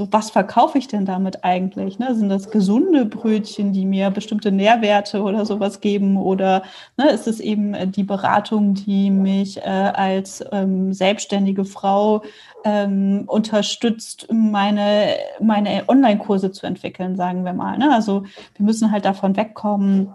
so 0.00 0.08
was 0.12 0.30
verkaufe 0.30 0.78
ich 0.78 0.88
denn 0.88 1.04
damit 1.04 1.44
eigentlich? 1.44 1.98
Ne? 1.98 2.14
Sind 2.14 2.30
das 2.30 2.50
gesunde 2.50 3.04
Brötchen, 3.04 3.74
die 3.74 3.84
mir 3.84 4.08
bestimmte 4.08 4.50
Nährwerte 4.50 5.20
oder 5.20 5.44
sowas 5.44 5.82
geben? 5.82 6.16
Oder 6.16 6.62
ne, 6.96 7.10
ist 7.10 7.28
es 7.28 7.38
eben 7.38 7.74
äh, 7.74 7.86
die 7.86 8.04
Beratung, 8.04 8.72
die 8.72 9.10
mich 9.10 9.58
äh, 9.58 9.60
als 9.68 10.42
ähm, 10.52 10.94
selbstständige 10.94 11.66
Frau 11.66 12.22
ähm, 12.64 13.24
unterstützt, 13.26 14.26
meine, 14.32 15.16
meine 15.38 15.86
Online-Kurse 15.86 16.50
zu 16.50 16.64
entwickeln, 16.64 17.14
sagen 17.14 17.44
wir 17.44 17.52
mal. 17.52 17.76
Ne? 17.76 17.92
Also 17.92 18.22
wir 18.56 18.64
müssen 18.64 18.90
halt 18.90 19.04
davon 19.04 19.36
wegkommen, 19.36 20.14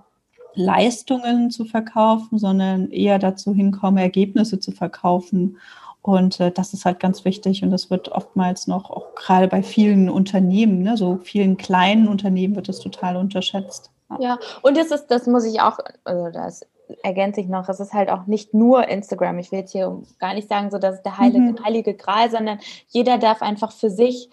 Leistungen 0.55 1.51
zu 1.51 1.63
verkaufen, 1.63 2.39
sondern 2.39 2.89
eher 2.89 3.19
dazu 3.19 3.53
hinkommen, 3.53 3.99
Ergebnisse 3.99 4.59
zu 4.59 4.71
verkaufen. 4.71 5.57
Und 6.05 6.39
äh, 6.39 6.51
das 6.51 6.71
ist 6.73 6.85
halt 6.85 6.99
ganz 6.99 7.25
wichtig 7.25 7.63
und 7.63 7.71
das 7.71 7.89
wird 7.89 8.09
oftmals 8.09 8.67
noch, 8.67 8.91
auch 8.91 9.15
gerade 9.15 9.47
bei 9.47 9.63
vielen 9.63 10.07
Unternehmen, 10.07 10.83
ne, 10.83 10.97
so 10.97 11.17
vielen 11.23 11.57
kleinen 11.57 12.07
Unternehmen 12.07 12.55
wird 12.55 12.69
das 12.69 12.77
total 12.77 13.17
unterschätzt. 13.17 13.89
Ja, 14.11 14.17
ja 14.19 14.39
und 14.61 14.77
das 14.77 14.91
ist, 14.91 15.07
das 15.07 15.25
muss 15.25 15.45
ich 15.45 15.61
auch, 15.61 15.79
also 16.03 16.29
das 16.29 16.61
ergänze 17.01 17.41
ich 17.41 17.47
noch, 17.47 17.67
es 17.69 17.79
ist 17.79 17.93
halt 17.93 18.11
auch 18.11 18.27
nicht 18.27 18.53
nur 18.53 18.87
Instagram. 18.87 19.39
Ich 19.39 19.51
will 19.51 19.61
jetzt 19.61 19.71
hier 19.71 19.99
gar 20.19 20.35
nicht 20.35 20.47
sagen, 20.47 20.69
so 20.69 20.77
dass 20.77 21.01
der 21.01 21.17
heilige, 21.17 21.53
mhm. 21.53 21.65
heilige 21.65 21.95
Gral, 21.95 22.29
sondern 22.29 22.59
jeder 22.89 23.17
darf 23.17 23.41
einfach 23.41 23.71
für 23.71 23.89
sich 23.89 24.29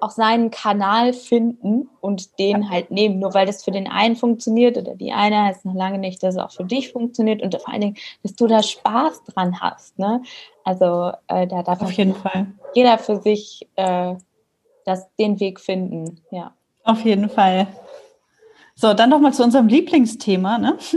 auch 0.00 0.10
seinen 0.10 0.50
Kanal 0.50 1.12
finden 1.12 1.88
und 2.00 2.38
den 2.38 2.70
halt 2.70 2.90
nehmen. 2.90 3.18
Nur 3.18 3.34
weil 3.34 3.46
das 3.46 3.64
für 3.64 3.70
den 3.70 3.88
einen 3.88 4.16
funktioniert 4.16 4.76
oder 4.76 4.94
die 4.94 5.12
eine 5.12 5.44
heißt 5.44 5.64
noch 5.64 5.74
lange 5.74 5.98
nicht, 5.98 6.22
dass 6.22 6.36
es 6.36 6.40
auch 6.40 6.52
für 6.52 6.64
dich 6.64 6.92
funktioniert 6.92 7.42
und 7.42 7.54
vor 7.54 7.72
allen 7.72 7.80
Dingen, 7.80 7.96
dass 8.22 8.34
du 8.34 8.46
da 8.46 8.62
Spaß 8.62 9.24
dran 9.24 9.60
hast. 9.60 9.98
Ne? 9.98 10.22
Also 10.64 11.12
äh, 11.28 11.46
da 11.46 11.62
darf 11.62 11.82
auf 11.82 11.92
jeden 11.92 12.14
Fall 12.14 12.46
jeder 12.74 12.98
für 12.98 13.20
sich 13.20 13.68
äh, 13.76 14.14
das, 14.84 15.08
den 15.16 15.40
Weg 15.40 15.60
finden. 15.60 16.20
Ja. 16.30 16.54
Auf 16.84 17.04
jeden 17.04 17.28
Fall. 17.28 17.66
So, 18.74 18.94
dann 18.94 19.10
nochmal 19.10 19.32
zu 19.32 19.42
unserem 19.42 19.68
Lieblingsthema. 19.68 20.58
Ne? 20.58 20.78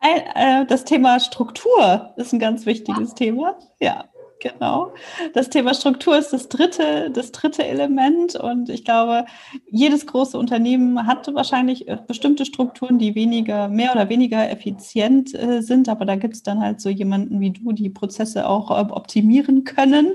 Äh, 0.00 0.64
das 0.66 0.84
Thema 0.84 1.18
Struktur 1.18 2.12
ist 2.16 2.32
ein 2.32 2.38
ganz 2.38 2.66
wichtiges 2.66 3.10
ja. 3.10 3.14
Thema. 3.16 3.58
Ja. 3.80 4.04
Genau. 4.40 4.92
Das 5.34 5.50
Thema 5.50 5.74
Struktur 5.74 6.16
ist 6.16 6.32
das 6.32 6.48
dritte, 6.48 7.10
das 7.10 7.32
dritte 7.32 7.64
Element. 7.66 8.36
Und 8.36 8.68
ich 8.68 8.84
glaube, 8.84 9.24
jedes 9.68 10.06
große 10.06 10.38
Unternehmen 10.38 11.06
hat 11.06 11.32
wahrscheinlich 11.34 11.88
äh, 11.88 11.98
bestimmte 12.06 12.44
Strukturen, 12.44 12.98
die 12.98 13.16
weniger, 13.16 13.68
mehr 13.68 13.92
oder 13.92 14.08
weniger 14.08 14.48
effizient 14.48 15.34
äh, 15.34 15.60
sind. 15.60 15.88
Aber 15.88 16.04
da 16.04 16.14
gibt 16.14 16.34
es 16.34 16.42
dann 16.44 16.60
halt 16.60 16.80
so 16.80 16.88
jemanden 16.88 17.40
wie 17.40 17.50
du, 17.50 17.72
die 17.72 17.90
Prozesse 17.90 18.48
auch 18.48 18.70
äh, 18.70 18.92
optimieren 18.92 19.64
können, 19.64 20.12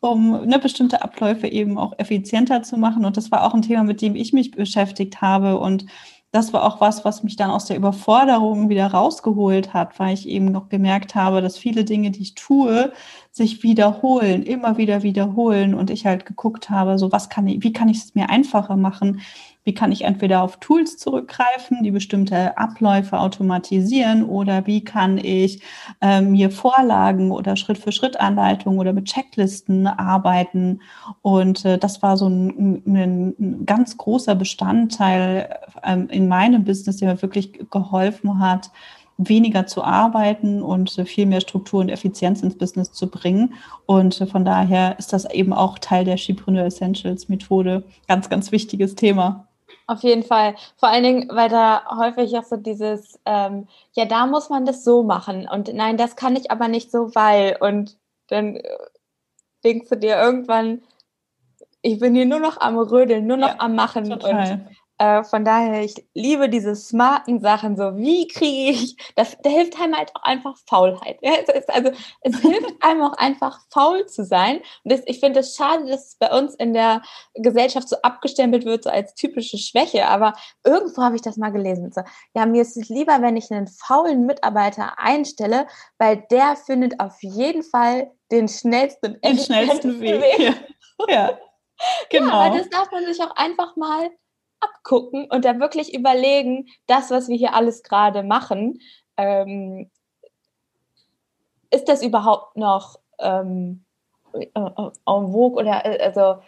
um 0.00 0.46
ne, 0.46 0.58
bestimmte 0.58 1.02
Abläufe 1.02 1.46
eben 1.46 1.76
auch 1.76 1.92
effizienter 1.98 2.62
zu 2.62 2.78
machen. 2.78 3.04
Und 3.04 3.18
das 3.18 3.30
war 3.30 3.44
auch 3.44 3.52
ein 3.52 3.62
Thema, 3.62 3.84
mit 3.84 4.00
dem 4.00 4.16
ich 4.16 4.32
mich 4.32 4.52
beschäftigt 4.52 5.20
habe. 5.20 5.58
Und 5.58 5.84
das 6.32 6.52
war 6.52 6.64
auch 6.64 6.80
was, 6.80 7.04
was 7.04 7.24
mich 7.24 7.36
dann 7.36 7.50
aus 7.50 7.64
der 7.64 7.76
Überforderung 7.76 8.68
wieder 8.68 8.86
rausgeholt 8.86 9.74
hat, 9.74 9.98
weil 9.98 10.14
ich 10.14 10.28
eben 10.28 10.46
noch 10.46 10.68
gemerkt 10.68 11.14
habe, 11.16 11.42
dass 11.42 11.58
viele 11.58 11.84
Dinge, 11.84 12.12
die 12.12 12.22
ich 12.22 12.34
tue, 12.36 12.92
sich 13.32 13.62
wiederholen, 13.62 14.42
immer 14.42 14.76
wieder 14.76 15.02
wiederholen 15.02 15.74
und 15.74 15.90
ich 15.90 16.04
halt 16.04 16.26
geguckt 16.26 16.68
habe, 16.68 16.98
so 16.98 17.12
was 17.12 17.28
kann 17.28 17.46
ich, 17.46 17.62
wie 17.62 17.72
kann 17.72 17.88
ich 17.88 17.98
es 17.98 18.14
mir 18.14 18.28
einfacher 18.28 18.76
machen? 18.76 19.20
Wie 19.62 19.74
kann 19.74 19.92
ich 19.92 20.02
entweder 20.02 20.42
auf 20.42 20.56
Tools 20.56 20.96
zurückgreifen, 20.96 21.82
die 21.82 21.90
bestimmte 21.90 22.56
Abläufe 22.56 23.20
automatisieren 23.20 24.24
oder 24.24 24.66
wie 24.66 24.82
kann 24.82 25.18
ich 25.18 25.62
äh, 26.00 26.22
mir 26.22 26.50
Vorlagen 26.50 27.30
oder 27.30 27.56
Schritt-für-Schritt-Anleitungen 27.56 28.80
oder 28.80 28.94
mit 28.94 29.04
Checklisten 29.04 29.86
arbeiten. 29.86 30.80
Und 31.20 31.64
äh, 31.66 31.78
das 31.78 32.02
war 32.02 32.16
so 32.16 32.26
ein, 32.28 32.82
ein, 32.86 33.34
ein 33.38 33.66
ganz 33.66 33.96
großer 33.96 34.34
Bestandteil 34.34 35.60
ähm, 35.84 36.08
in 36.08 36.26
meinem 36.26 36.64
Business, 36.64 36.96
der 36.96 37.12
mir 37.12 37.22
wirklich 37.22 37.52
geholfen 37.70 38.40
hat, 38.40 38.70
weniger 39.28 39.66
zu 39.66 39.84
arbeiten 39.84 40.62
und 40.62 40.90
viel 41.06 41.26
mehr 41.26 41.40
Struktur 41.40 41.80
und 41.80 41.88
Effizienz 41.88 42.42
ins 42.42 42.56
Business 42.56 42.92
zu 42.92 43.08
bringen. 43.08 43.54
Und 43.86 44.14
von 44.30 44.44
daher 44.44 44.98
ist 44.98 45.12
das 45.12 45.30
eben 45.30 45.52
auch 45.52 45.78
Teil 45.78 46.04
der 46.04 46.16
Shipreneur 46.16 46.64
Essentials 46.64 47.28
Methode. 47.28 47.84
Ganz, 48.08 48.28
ganz 48.28 48.50
wichtiges 48.50 48.94
Thema. 48.94 49.46
Auf 49.86 50.02
jeden 50.02 50.22
Fall. 50.22 50.54
Vor 50.76 50.88
allen 50.88 51.02
Dingen, 51.02 51.30
weil 51.32 51.48
da 51.48 51.82
häufig 51.98 52.36
auch 52.38 52.44
so 52.44 52.56
dieses, 52.56 53.18
ähm, 53.26 53.66
ja, 53.92 54.04
da 54.04 54.26
muss 54.26 54.48
man 54.48 54.64
das 54.64 54.84
so 54.84 55.02
machen 55.02 55.48
und 55.48 55.72
nein, 55.74 55.96
das 55.96 56.16
kann 56.16 56.36
ich 56.36 56.50
aber 56.50 56.68
nicht 56.68 56.90
so, 56.92 57.14
weil 57.14 57.56
und 57.60 57.98
dann 58.28 58.56
äh, 58.56 58.62
denkst 59.64 59.88
du 59.90 59.96
dir 59.96 60.16
irgendwann, 60.16 60.82
ich 61.82 61.98
bin 61.98 62.14
hier 62.14 62.26
nur 62.26 62.40
noch 62.40 62.60
am 62.60 62.78
Rödeln, 62.78 63.26
nur 63.26 63.36
noch 63.36 63.48
ja, 63.48 63.56
am 63.58 63.74
Machen 63.74 64.08
total. 64.08 64.52
und 64.52 64.76
äh, 65.00 65.24
von 65.24 65.46
daher, 65.46 65.82
ich 65.82 65.94
liebe 66.12 66.50
diese 66.50 66.76
smarten 66.76 67.40
Sachen. 67.40 67.74
So, 67.74 67.96
wie 67.96 68.28
kriege 68.28 68.70
ich, 68.70 68.96
das, 69.16 69.34
da 69.42 69.48
hilft 69.48 69.80
einem 69.80 69.96
halt 69.96 70.14
auch 70.14 70.22
einfach 70.24 70.58
Faulheit. 70.68 71.18
Ja, 71.22 71.32
es 71.42 71.48
ist, 71.48 71.70
also, 71.70 71.90
es 72.20 72.38
hilft 72.40 72.74
einem 72.82 73.00
auch 73.00 73.14
einfach 73.14 73.60
faul 73.72 74.04
zu 74.04 74.26
sein. 74.26 74.58
Und 74.84 74.92
das, 74.92 75.00
ich 75.06 75.18
finde 75.18 75.40
es 75.40 75.56
schade, 75.56 75.86
dass 75.86 76.08
es 76.08 76.16
bei 76.16 76.30
uns 76.38 76.54
in 76.54 76.74
der 76.74 77.00
Gesellschaft 77.32 77.88
so 77.88 77.96
abgestempelt 78.02 78.66
wird, 78.66 78.84
so 78.84 78.90
als 78.90 79.14
typische 79.14 79.56
Schwäche. 79.56 80.06
Aber 80.06 80.34
irgendwo 80.64 81.02
habe 81.02 81.16
ich 81.16 81.22
das 81.22 81.38
mal 81.38 81.50
gelesen. 81.50 81.90
So, 81.92 82.02
ja, 82.34 82.44
mir 82.44 82.60
ist 82.60 82.76
es 82.76 82.90
lieber, 82.90 83.22
wenn 83.22 83.38
ich 83.38 83.50
einen 83.50 83.68
faulen 83.68 84.26
Mitarbeiter 84.26 84.98
einstelle, 84.98 85.66
weil 85.96 86.26
der 86.30 86.56
findet 86.56 87.00
auf 87.00 87.16
jeden 87.22 87.62
Fall 87.62 88.10
den 88.30 88.48
schnellsten, 88.48 89.18
den 89.22 89.38
schnellsten 89.38 89.98
Weg. 89.98 90.20
Weg. 90.20 90.38
Ja. 91.08 91.14
ja. 91.14 91.38
Genau. 92.10 92.26
Ja, 92.30 92.46
aber 92.48 92.58
das 92.58 92.68
darf 92.68 92.90
man 92.92 93.06
sich 93.06 93.18
auch 93.22 93.34
einfach 93.34 93.74
mal 93.76 94.10
abgucken 94.60 95.26
und 95.30 95.44
da 95.44 95.58
wirklich 95.58 95.94
überlegen, 95.94 96.68
das, 96.86 97.10
was 97.10 97.28
wir 97.28 97.36
hier 97.36 97.54
alles 97.54 97.82
gerade 97.82 98.22
machen, 98.22 98.80
ähm, 99.16 99.90
ist 101.70 101.88
das 101.88 102.02
überhaupt 102.02 102.56
noch 102.56 102.98
ähm, 103.18 103.84
äh, 104.32 104.46
en 104.54 104.92
vogue 105.04 105.62
oder 105.62 105.84
äh, 105.84 106.02
also 106.02 106.42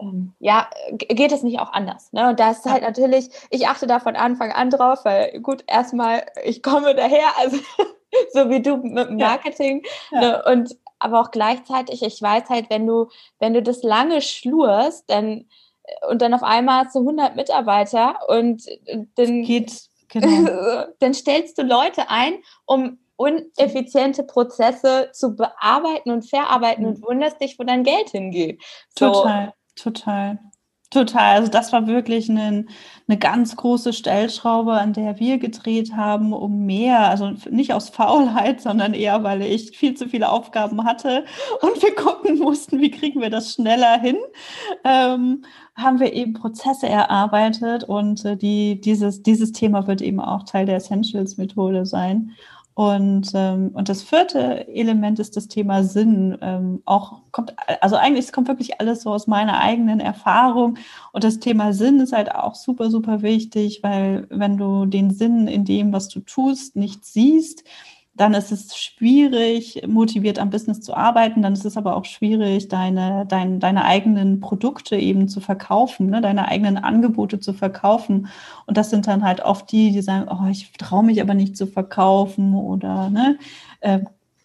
ähm, 0.00 0.32
ja, 0.38 0.68
geht 0.92 1.32
es 1.32 1.42
nicht 1.42 1.60
auch 1.60 1.72
anders? 1.72 2.12
Ne? 2.12 2.30
Und 2.30 2.40
da 2.40 2.50
ist 2.50 2.64
halt 2.64 2.82
natürlich, 2.82 3.28
ich 3.50 3.68
achte 3.68 3.86
da 3.86 4.00
von 4.00 4.16
Anfang 4.16 4.52
an 4.52 4.70
drauf, 4.70 5.04
weil 5.04 5.40
gut, 5.40 5.64
erstmal, 5.66 6.26
ich 6.44 6.62
komme 6.62 6.94
daher, 6.94 7.36
also 7.38 7.58
so 8.32 8.48
wie 8.48 8.62
du 8.62 8.76
mit 8.78 9.08
dem 9.08 9.16
Marketing. 9.16 9.82
Ja. 10.10 10.20
Ne? 10.20 10.44
Und 10.46 10.76
aber 10.98 11.20
auch 11.20 11.30
gleichzeitig, 11.30 12.02
ich 12.02 12.20
weiß 12.20 12.50
halt, 12.50 12.68
wenn 12.70 12.86
du, 12.86 13.08
wenn 13.38 13.54
du 13.54 13.62
das 13.62 13.82
lange 13.82 14.20
schlurst, 14.20 15.04
dann 15.08 15.46
und 16.08 16.22
dann 16.22 16.34
auf 16.34 16.42
einmal 16.42 16.90
zu 16.90 17.00
100 17.00 17.36
Mitarbeiter 17.36 18.18
und 18.28 18.64
dann 19.16 19.42
geht 19.42 19.72
genau. 20.08 20.86
dann 21.00 21.14
stellst 21.14 21.58
du 21.58 21.62
Leute 21.62 22.08
ein, 22.08 22.34
um 22.66 22.98
uneffiziente 23.16 24.22
Prozesse 24.24 25.10
zu 25.12 25.36
bearbeiten 25.36 26.10
und 26.10 26.28
verarbeiten 26.28 26.86
und 26.86 27.02
wunderst 27.02 27.40
dich, 27.40 27.58
wo 27.58 27.64
dein 27.64 27.84
Geld 27.84 28.10
hingeht. 28.10 28.62
So. 28.98 29.12
Total, 29.12 29.52
total. 29.76 30.38
Total. 30.90 31.36
Also 31.36 31.48
das 31.48 31.72
war 31.72 31.86
wirklich 31.86 32.28
eine, 32.28 32.66
eine 33.06 33.16
ganz 33.16 33.54
große 33.54 33.92
Stellschraube, 33.92 34.72
an 34.72 34.92
der 34.92 35.20
wir 35.20 35.38
gedreht 35.38 35.92
haben, 35.94 36.32
um 36.32 36.66
mehr, 36.66 37.08
also 37.08 37.32
nicht 37.48 37.72
aus 37.72 37.90
Faulheit, 37.90 38.60
sondern 38.60 38.92
eher, 38.92 39.22
weil 39.22 39.42
ich 39.42 39.78
viel 39.78 39.94
zu 39.94 40.08
viele 40.08 40.28
Aufgaben 40.28 40.84
hatte 40.84 41.24
und 41.62 41.80
wir 41.80 41.94
gucken 41.94 42.40
mussten, 42.40 42.80
wie 42.80 42.90
kriegen 42.90 43.20
wir 43.20 43.30
das 43.30 43.54
schneller 43.54 44.00
hin, 44.00 44.16
ähm, 44.82 45.44
haben 45.76 46.00
wir 46.00 46.12
eben 46.12 46.32
Prozesse 46.32 46.88
erarbeitet 46.88 47.84
und 47.84 48.24
äh, 48.24 48.36
die, 48.36 48.80
dieses, 48.80 49.22
dieses 49.22 49.52
Thema 49.52 49.86
wird 49.86 50.02
eben 50.02 50.18
auch 50.18 50.42
Teil 50.42 50.66
der 50.66 50.76
Essentials-Methode 50.76 51.86
sein. 51.86 52.32
Und, 52.74 53.32
ähm, 53.34 53.70
und 53.74 53.88
das 53.88 54.02
vierte 54.02 54.68
Element 54.68 55.18
ist 55.18 55.36
das 55.36 55.48
Thema 55.48 55.84
Sinn. 55.84 56.38
Ähm, 56.40 56.82
auch 56.84 57.20
kommt, 57.32 57.54
also 57.80 57.96
eigentlich 57.96 58.26
es 58.26 58.32
kommt 58.32 58.48
wirklich 58.48 58.80
alles 58.80 59.02
so 59.02 59.10
aus 59.10 59.26
meiner 59.26 59.60
eigenen 59.60 60.00
Erfahrung. 60.00 60.78
Und 61.12 61.24
das 61.24 61.40
Thema 61.40 61.72
Sinn 61.72 62.00
ist 62.00 62.12
halt 62.12 62.34
auch 62.34 62.54
super, 62.54 62.90
super 62.90 63.22
wichtig, 63.22 63.80
weil 63.82 64.26
wenn 64.30 64.56
du 64.56 64.86
den 64.86 65.10
Sinn 65.10 65.48
in 65.48 65.64
dem, 65.64 65.92
was 65.92 66.08
du 66.08 66.20
tust, 66.20 66.76
nicht 66.76 67.04
siehst, 67.04 67.64
dann 68.20 68.34
ist 68.34 68.52
es 68.52 68.76
schwierig, 68.76 69.82
motiviert 69.86 70.38
am 70.38 70.50
Business 70.50 70.82
zu 70.82 70.92
arbeiten. 70.94 71.40
Dann 71.40 71.54
ist 71.54 71.64
es 71.64 71.78
aber 71.78 71.96
auch 71.96 72.04
schwierig, 72.04 72.68
deine, 72.68 73.24
dein, 73.26 73.60
deine 73.60 73.86
eigenen 73.86 74.40
Produkte 74.40 74.96
eben 74.96 75.26
zu 75.26 75.40
verkaufen, 75.40 76.10
ne? 76.10 76.20
deine 76.20 76.46
eigenen 76.48 76.76
Angebote 76.76 77.40
zu 77.40 77.54
verkaufen. 77.54 78.28
Und 78.66 78.76
das 78.76 78.90
sind 78.90 79.06
dann 79.06 79.24
halt 79.24 79.40
oft 79.40 79.72
die, 79.72 79.90
die 79.90 80.02
sagen, 80.02 80.28
oh, 80.30 80.50
ich 80.50 80.70
traue 80.72 81.02
mich 81.02 81.22
aber 81.22 81.32
nicht 81.32 81.56
zu 81.56 81.66
verkaufen 81.66 82.54
oder 82.54 83.08
ne, 83.08 83.38
äh, 83.80 84.00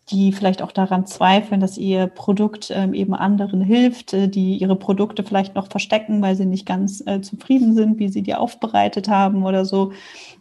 die 0.09 0.31
vielleicht 0.31 0.61
auch 0.61 0.71
daran 0.71 1.05
zweifeln, 1.05 1.59
dass 1.59 1.77
ihr 1.77 2.07
Produkt 2.07 2.71
ähm, 2.73 2.93
eben 2.93 3.13
anderen 3.13 3.59
hilft, 3.59 4.13
äh, 4.13 4.29
die 4.29 4.55
ihre 4.55 4.77
Produkte 4.77 5.25
vielleicht 5.25 5.53
noch 5.53 5.67
verstecken, 5.67 6.21
weil 6.21 6.37
sie 6.37 6.45
nicht 6.45 6.65
ganz 6.65 7.05
äh, 7.05 7.19
zufrieden 7.19 7.75
sind, 7.75 7.99
wie 7.99 8.07
sie 8.07 8.21
die 8.21 8.35
aufbereitet 8.35 9.09
haben 9.09 9.43
oder 9.43 9.65
so. 9.65 9.91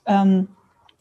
Ähm, 0.07 0.47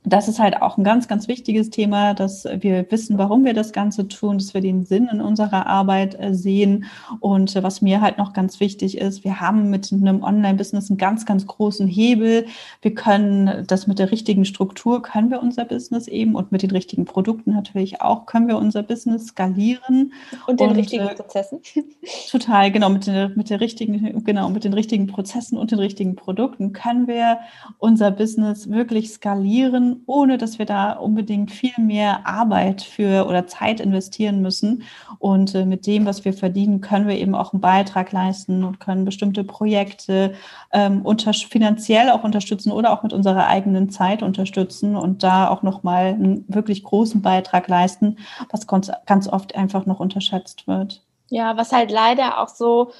das 0.05 0.27
ist 0.27 0.39
halt 0.39 0.61
auch 0.61 0.77
ein 0.77 0.83
ganz, 0.83 1.07
ganz 1.07 1.27
wichtiges 1.27 1.69
Thema, 1.69 2.13
dass 2.13 2.45
wir 2.45 2.89
wissen, 2.91 3.17
warum 3.17 3.45
wir 3.45 3.53
das 3.53 3.71
Ganze 3.71 4.07
tun, 4.07 4.37
dass 4.37 4.53
wir 4.53 4.61
den 4.61 4.83
Sinn 4.83 5.07
in 5.11 5.21
unserer 5.21 5.65
Arbeit 5.65 6.19
äh, 6.19 6.33
sehen. 6.33 6.85
Und 7.21 7.55
was 7.63 7.81
mir 7.81 8.01
halt 8.01 8.17
noch 8.17 8.33
ganz 8.33 8.59
wichtig 8.59 8.97
ist, 8.97 9.23
wir 9.23 9.39
haben 9.39 9.69
mit 9.69 9.91
einem 9.93 10.21
Online-Business 10.23 10.89
einen 10.89 10.97
ganz, 10.97 11.25
ganz 11.25 11.47
großen 11.47 11.87
Hebel. 11.87 12.47
Wir 12.81 12.93
können 12.93 13.63
das 13.67 13.87
mit 13.87 13.97
der 13.97 14.11
richtigen 14.11 14.43
Struktur, 14.43 15.01
können 15.01 15.31
wir 15.31 15.41
unser 15.41 15.63
Business 15.63 16.07
eben 16.07 16.35
und 16.35 16.51
mit 16.51 16.63
den 16.63 16.71
richtigen 16.71 17.05
Produkten 17.05 17.53
natürlich 17.53 18.01
auch, 18.01 18.25
können 18.25 18.47
wir 18.47 18.57
unser 18.57 18.83
Business 18.83 19.27
skalieren. 19.27 20.11
Und 20.47 20.59
den 20.59 20.71
und, 20.71 20.75
richtigen 20.75 21.07
äh, 21.07 21.15
Prozessen. 21.15 21.59
Total, 22.29 22.71
genau, 22.71 22.89
mit, 22.89 23.07
der, 23.07 23.29
mit 23.29 23.49
der 23.49 23.61
richtigen, 23.61 24.23
genau, 24.25 24.49
mit 24.49 24.65
den 24.65 24.73
richtigen 24.73 25.07
Prozessen 25.07 25.57
und 25.57 25.71
den 25.71 25.79
richtigen 25.79 26.17
Produkten 26.17 26.73
können 26.73 27.07
wir 27.07 27.37
unser 27.77 28.11
Business 28.11 28.69
wirklich 28.69 29.09
skalieren 29.09 29.92
ohne 30.05 30.37
dass 30.37 30.59
wir 30.59 30.65
da 30.65 30.93
unbedingt 30.93 31.51
viel 31.51 31.77
mehr 31.77 32.27
Arbeit 32.27 32.81
für 32.81 33.27
oder 33.27 33.47
Zeit 33.47 33.79
investieren 33.79 34.41
müssen. 34.41 34.83
Und 35.19 35.55
äh, 35.55 35.65
mit 35.65 35.87
dem, 35.87 36.05
was 36.05 36.25
wir 36.25 36.33
verdienen, 36.33 36.81
können 36.81 37.07
wir 37.07 37.17
eben 37.17 37.35
auch 37.35 37.53
einen 37.53 37.61
Beitrag 37.61 38.11
leisten 38.11 38.63
und 38.63 38.79
können 38.79 39.05
bestimmte 39.05 39.43
Projekte 39.43 40.33
ähm, 40.71 41.03
finanziell 41.49 42.09
auch 42.09 42.23
unterstützen 42.23 42.71
oder 42.71 42.91
auch 42.91 43.03
mit 43.03 43.13
unserer 43.13 43.47
eigenen 43.47 43.89
Zeit 43.89 44.23
unterstützen 44.23 44.95
und 44.95 45.23
da 45.23 45.47
auch 45.47 45.63
nochmal 45.63 46.07
einen 46.07 46.45
wirklich 46.47 46.83
großen 46.83 47.21
Beitrag 47.21 47.67
leisten, 47.67 48.17
was 48.51 48.67
ganz, 48.67 48.91
ganz 49.05 49.27
oft 49.27 49.55
einfach 49.55 49.85
noch 49.85 49.99
unterschätzt 49.99 50.67
wird. 50.67 51.03
Ja, 51.29 51.57
was 51.57 51.71
halt 51.71 51.89
leider 51.89 52.41
auch 52.41 52.49
so 52.49 52.91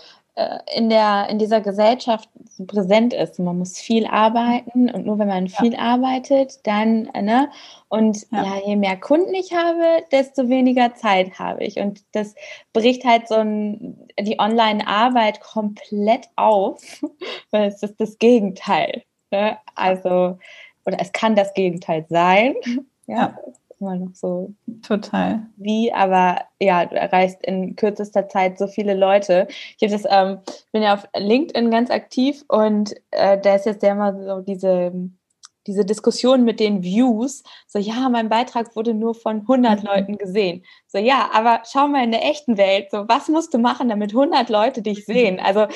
in, 0.75 0.89
der, 0.89 1.27
in 1.29 1.37
dieser 1.37 1.61
Gesellschaft 1.61 2.27
präsent 2.65 3.13
ist. 3.13 3.37
Man 3.37 3.59
muss 3.59 3.77
viel 3.79 4.07
arbeiten 4.07 4.89
und 4.89 5.05
nur 5.05 5.19
wenn 5.19 5.27
man 5.27 5.47
viel 5.47 5.73
ja. 5.73 5.79
arbeitet, 5.79 6.65
dann, 6.65 7.03
ne? 7.21 7.49
Und 7.87 8.25
ja. 8.31 8.43
ja. 8.43 8.61
je 8.65 8.75
mehr 8.75 8.97
Kunden 8.97 9.33
ich 9.35 9.53
habe, 9.53 10.03
desto 10.11 10.49
weniger 10.49 10.95
Zeit 10.95 11.37
habe 11.37 11.63
ich. 11.63 11.77
Und 11.77 12.01
das 12.13 12.33
bricht 12.73 13.05
halt 13.05 13.27
so 13.27 13.35
ein, 13.35 14.07
die 14.19 14.39
Online-Arbeit 14.39 15.39
komplett 15.39 16.29
auf, 16.35 16.81
weil 17.51 17.67
es 17.67 17.83
ist 17.83 17.99
das 17.99 18.17
Gegenteil. 18.17 19.03
Ne? 19.29 19.57
Also, 19.75 20.39
oder 20.85 20.97
es 20.99 21.11
kann 21.11 21.35
das 21.35 21.53
Gegenteil 21.53 22.05
sein. 22.09 22.55
ja. 23.05 23.37
Immer 23.83 23.97
noch 23.97 24.15
so. 24.15 24.53
Total. 24.81 25.45
Wie, 25.57 25.93
aber 25.93 26.41
ja, 26.59 26.85
du 26.85 26.95
erreichst 26.95 27.43
in 27.45 27.75
kürzester 27.75 28.27
Zeit 28.27 28.57
so 28.57 28.67
viele 28.67 28.93
Leute. 28.93 29.47
Ich 29.79 29.91
das, 29.91 30.03
ähm, 30.09 30.39
bin 30.71 30.81
ja 30.81 30.93
auf 30.93 31.07
LinkedIn 31.15 31.69
ganz 31.69 31.89
aktiv 31.91 32.43
und 32.47 32.93
äh, 33.11 33.39
da 33.39 33.55
ist 33.55 33.65
jetzt 33.65 33.83
ja 33.83 33.91
immer 33.91 34.13
so 34.23 34.41
diese 34.41 34.91
diese 35.67 35.85
Diskussion 35.85 36.43
mit 36.43 36.59
den 36.59 36.83
Views, 36.83 37.43
so 37.67 37.79
ja, 37.79 38.09
mein 38.09 38.29
Beitrag 38.29 38.75
wurde 38.75 38.93
nur 38.93 39.15
von 39.15 39.41
100 39.41 39.81
mhm. 39.81 39.87
Leuten 39.87 40.17
gesehen. 40.17 40.63
So 40.87 40.97
ja, 40.97 41.29
aber 41.33 41.63
schau 41.69 41.87
mal 41.87 42.03
in 42.03 42.11
der 42.11 42.25
echten 42.25 42.57
Welt, 42.57 42.89
so 42.91 43.05
was 43.07 43.29
musst 43.29 43.53
du 43.53 43.57
machen, 43.57 43.89
damit 43.89 44.11
100 44.11 44.49
Leute 44.49 44.81
dich 44.81 45.07
mhm. 45.07 45.13
sehen? 45.13 45.39
Also 45.39 45.67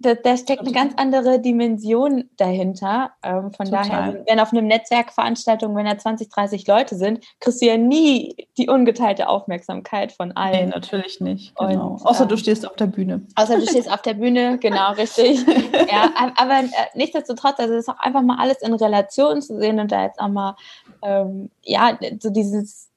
da, 0.00 0.14
da 0.14 0.36
steckt 0.36 0.62
eine 0.62 0.72
ganz 0.72 0.94
andere 0.96 1.40
Dimension 1.40 2.24
dahinter. 2.36 3.12
Ähm, 3.22 3.52
von 3.52 3.66
Total. 3.66 3.88
daher, 3.88 4.24
wenn 4.26 4.40
auf 4.40 4.52
einem 4.52 4.66
Netzwerkveranstaltung, 4.66 5.76
wenn 5.76 5.86
da 5.86 5.98
20, 5.98 6.28
30 6.28 6.66
Leute 6.66 6.96
sind, 6.96 7.24
kriegst 7.40 7.60
du 7.62 7.66
ja 7.66 7.76
nie 7.76 8.48
die 8.56 8.68
ungeteilte 8.68 9.28
Aufmerksamkeit 9.28 10.12
von 10.12 10.32
allen. 10.32 10.66
Nee, 10.66 10.74
natürlich 10.74 11.20
nicht. 11.20 11.54
Genau. 11.56 11.88
Und, 11.88 12.06
außer 12.06 12.24
äh, 12.24 12.28
du 12.28 12.36
stehst 12.36 12.66
auf 12.66 12.76
der 12.76 12.86
Bühne. 12.86 13.22
Außer 13.36 13.58
du 13.58 13.66
stehst 13.66 13.90
auf 13.90 14.02
der 14.02 14.14
Bühne, 14.14 14.58
genau, 14.58 14.92
richtig. 14.92 15.44
ja, 15.90 16.12
aber 16.36 16.60
äh, 16.60 16.68
nichtsdestotrotz, 16.94 17.58
also 17.58 17.74
es 17.74 17.80
ist 17.80 17.88
auch 17.88 18.00
einfach 18.00 18.22
mal 18.22 18.38
alles 18.38 18.60
in 18.62 18.72
Relation 18.74 19.17
Reaktionen 19.18 19.42
zu 19.42 19.58
sehen 19.58 19.80
und 19.80 19.92
da 19.92 20.04
jetzt 20.04 20.20
auch 20.20 20.28
mal, 20.28 20.56
ähm, 21.02 21.50
ja, 21.62 21.98
so 22.20 22.30
dieses, 22.30 22.90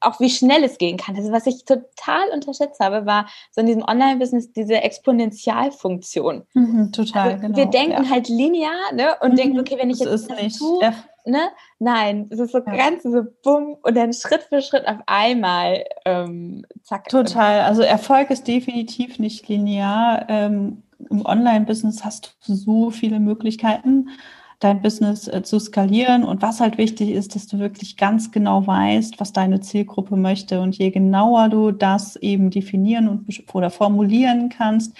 auch 0.00 0.20
wie 0.20 0.30
schnell 0.30 0.62
es 0.64 0.78
gehen 0.78 0.96
kann. 0.96 1.16
Also 1.16 1.32
was 1.32 1.46
ich 1.46 1.64
total 1.64 2.28
unterschätzt 2.32 2.80
habe, 2.80 3.06
war 3.06 3.26
so 3.50 3.60
in 3.60 3.66
diesem 3.66 3.82
Online-Business 3.82 4.52
diese 4.52 4.74
Exponentialfunktion. 4.74 6.42
Mhm, 6.54 6.92
total, 6.92 7.32
also 7.32 7.42
genau. 7.42 7.56
Wir 7.56 7.66
denken 7.66 8.04
ja. 8.04 8.10
halt 8.10 8.28
linear 8.28 8.92
ne, 8.94 9.16
und 9.20 9.32
mhm, 9.32 9.36
denken, 9.36 9.60
okay, 9.60 9.76
wenn 9.78 9.90
ich 9.90 9.98
jetzt 9.98 10.10
ist 10.10 10.30
nicht 10.30 10.58
tue, 10.58 10.80
ne, 11.26 11.50
nein, 11.78 12.28
es 12.30 12.38
ist 12.38 12.52
so 12.52 12.58
ja. 12.58 12.76
ganz 12.76 13.02
so 13.02 13.24
bumm 13.42 13.76
und 13.82 13.96
dann 13.96 14.12
Schritt 14.12 14.42
für 14.44 14.62
Schritt 14.62 14.86
auf 14.86 14.98
einmal 15.06 15.84
ähm, 16.04 16.64
zack. 16.82 17.08
Total, 17.08 17.60
also 17.62 17.82
Erfolg 17.82 18.30
ist 18.30 18.46
definitiv 18.46 19.18
nicht 19.18 19.48
linear. 19.48 20.26
Ähm, 20.28 20.82
im 21.08 21.24
Online-Business 21.24 22.04
hast 22.04 22.36
du 22.46 22.54
so 22.54 22.90
viele 22.90 23.20
Möglichkeiten, 23.20 24.10
dein 24.60 24.82
Business 24.82 25.26
äh, 25.26 25.42
zu 25.42 25.58
skalieren. 25.58 26.22
Und 26.22 26.42
was 26.42 26.60
halt 26.60 26.78
wichtig 26.78 27.10
ist, 27.10 27.34
dass 27.34 27.46
du 27.46 27.58
wirklich 27.58 27.96
ganz 27.96 28.30
genau 28.30 28.66
weißt, 28.66 29.18
was 29.18 29.32
deine 29.32 29.60
Zielgruppe 29.60 30.16
möchte. 30.16 30.60
Und 30.60 30.76
je 30.76 30.90
genauer 30.90 31.48
du 31.48 31.72
das 31.72 32.16
eben 32.16 32.50
definieren 32.50 33.08
und 33.08 33.26
oder 33.54 33.70
formulieren 33.70 34.50
kannst, 34.50 34.96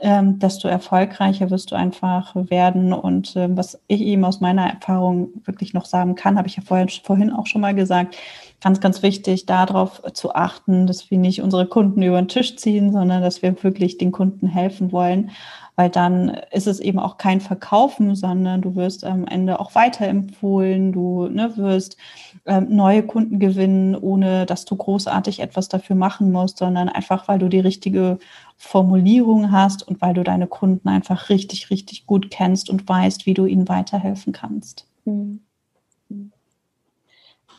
ähm, 0.00 0.38
desto 0.38 0.68
erfolgreicher 0.68 1.50
wirst 1.50 1.70
du 1.70 1.76
einfach 1.76 2.34
werden. 2.34 2.92
Und 2.92 3.34
ähm, 3.36 3.56
was 3.56 3.80
ich 3.86 4.00
eben 4.00 4.24
aus 4.24 4.40
meiner 4.40 4.68
Erfahrung 4.68 5.28
wirklich 5.44 5.74
noch 5.74 5.84
sagen 5.84 6.14
kann, 6.14 6.38
habe 6.38 6.48
ich 6.48 6.56
ja 6.56 6.62
vorhin, 6.62 6.88
vorhin 6.88 7.32
auch 7.32 7.46
schon 7.46 7.60
mal 7.60 7.74
gesagt, 7.74 8.16
ganz, 8.60 8.80
ganz 8.80 9.02
wichtig, 9.02 9.46
darauf 9.46 10.02
zu 10.12 10.34
achten, 10.34 10.86
dass 10.86 11.10
wir 11.10 11.18
nicht 11.18 11.42
unsere 11.42 11.66
Kunden 11.66 12.02
über 12.02 12.20
den 12.20 12.28
Tisch 12.28 12.56
ziehen, 12.56 12.92
sondern 12.92 13.22
dass 13.22 13.42
wir 13.42 13.62
wirklich 13.62 13.98
den 13.98 14.12
Kunden 14.12 14.48
helfen 14.48 14.92
wollen. 14.92 15.30
Weil 15.76 15.90
dann 15.90 16.30
ist 16.52 16.66
es 16.66 16.80
eben 16.80 16.98
auch 16.98 17.18
kein 17.18 17.42
Verkaufen, 17.42 18.16
sondern 18.16 18.62
du 18.62 18.76
wirst 18.76 19.04
am 19.04 19.26
Ende 19.26 19.60
auch 19.60 19.74
weiterempfohlen, 19.74 20.92
du 20.92 21.28
ne, 21.28 21.54
wirst 21.56 21.98
ähm, 22.46 22.68
neue 22.70 23.02
Kunden 23.02 23.38
gewinnen, 23.38 23.94
ohne 23.94 24.46
dass 24.46 24.64
du 24.64 24.74
großartig 24.74 25.40
etwas 25.40 25.68
dafür 25.68 25.94
machen 25.94 26.32
musst, 26.32 26.58
sondern 26.58 26.88
einfach, 26.88 27.28
weil 27.28 27.38
du 27.38 27.48
die 27.48 27.60
richtige 27.60 28.18
Formulierung 28.56 29.52
hast 29.52 29.86
und 29.86 30.00
weil 30.00 30.14
du 30.14 30.24
deine 30.24 30.46
Kunden 30.46 30.88
einfach 30.88 31.28
richtig, 31.28 31.70
richtig 31.70 32.06
gut 32.06 32.30
kennst 32.30 32.70
und 32.70 32.88
weißt, 32.88 33.26
wie 33.26 33.34
du 33.34 33.46
ihnen 33.46 33.68
weiterhelfen 33.68 34.32
kannst. 34.32 34.86
Mhm. 35.04 35.40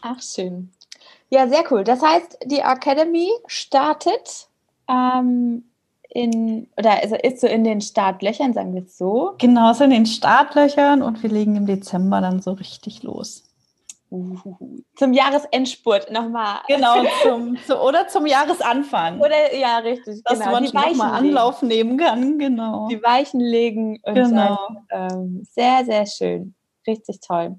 Ach, 0.01 0.21
schön. 0.21 0.69
Ja, 1.29 1.47
sehr 1.47 1.63
cool. 1.71 1.83
Das 1.83 2.01
heißt, 2.01 2.39
die 2.45 2.59
Academy 2.59 3.29
startet 3.47 4.47
ähm, 4.87 5.65
in, 6.09 6.67
oder 6.77 7.01
also 7.01 7.15
ist 7.15 7.41
so 7.41 7.47
in 7.47 7.63
den 7.63 7.81
Startlöchern, 7.81 8.53
sagen 8.53 8.73
wir 8.73 8.83
es 8.83 8.97
so. 8.97 9.33
Genau, 9.37 9.71
ist 9.71 9.81
in 9.81 9.89
den 9.89 10.05
Startlöchern 10.05 11.01
und 11.01 11.21
wir 11.21 11.29
legen 11.29 11.55
im 11.55 11.65
Dezember 11.65 12.21
dann 12.21 12.41
so 12.41 12.53
richtig 12.53 13.03
los. 13.03 13.46
Zum 14.09 15.11
Jahresendspurt 15.11 16.11
nochmal. 16.11 16.61
Genau, 16.67 17.03
zum, 17.23 17.57
zu, 17.65 17.77
oder 17.81 18.07
zum 18.07 18.25
Jahresanfang. 18.25 19.19
Oder 19.19 19.53
ja, 19.53 19.79
richtig. 19.79 20.23
Dass 20.23 20.39
genau. 20.39 20.51
man 20.51 20.63
nochmal 20.63 21.11
Anlauf 21.15 21.61
nehmen 21.61 21.97
kann, 21.97 22.39
genau. 22.39 22.87
Die 22.87 23.03
Weichen 23.03 23.41
legen 23.41 23.99
und 24.03 24.15
genau. 24.15 24.57
Dann, 24.89 25.11
ähm, 25.11 25.47
sehr, 25.51 25.83
sehr 25.83 26.05
schön. 26.05 26.55
Richtig 26.87 27.19
toll. 27.19 27.57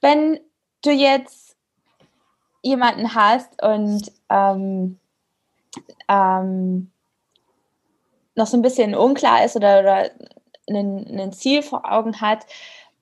Wenn 0.00 0.40
du 0.82 0.90
jetzt 0.90 1.54
jemanden 2.62 3.14
hast 3.14 3.62
und 3.62 4.10
ähm, 4.30 4.98
ähm, 6.08 6.90
noch 8.34 8.46
so 8.46 8.56
ein 8.56 8.62
bisschen 8.62 8.94
unklar 8.94 9.44
ist 9.44 9.56
oder, 9.56 9.80
oder 9.80 10.10
ein 10.70 11.32
Ziel 11.32 11.62
vor 11.62 11.90
Augen 11.90 12.20
hat, 12.22 12.46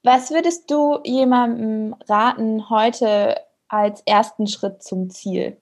was 0.03 0.31
würdest 0.31 0.71
du 0.71 0.99
jemandem 1.05 1.95
raten 2.09 2.71
heute 2.71 3.37
als 3.69 4.03
ersten 4.07 4.47
Schritt 4.47 4.83
zum 4.83 5.11
Ziel? 5.11 5.61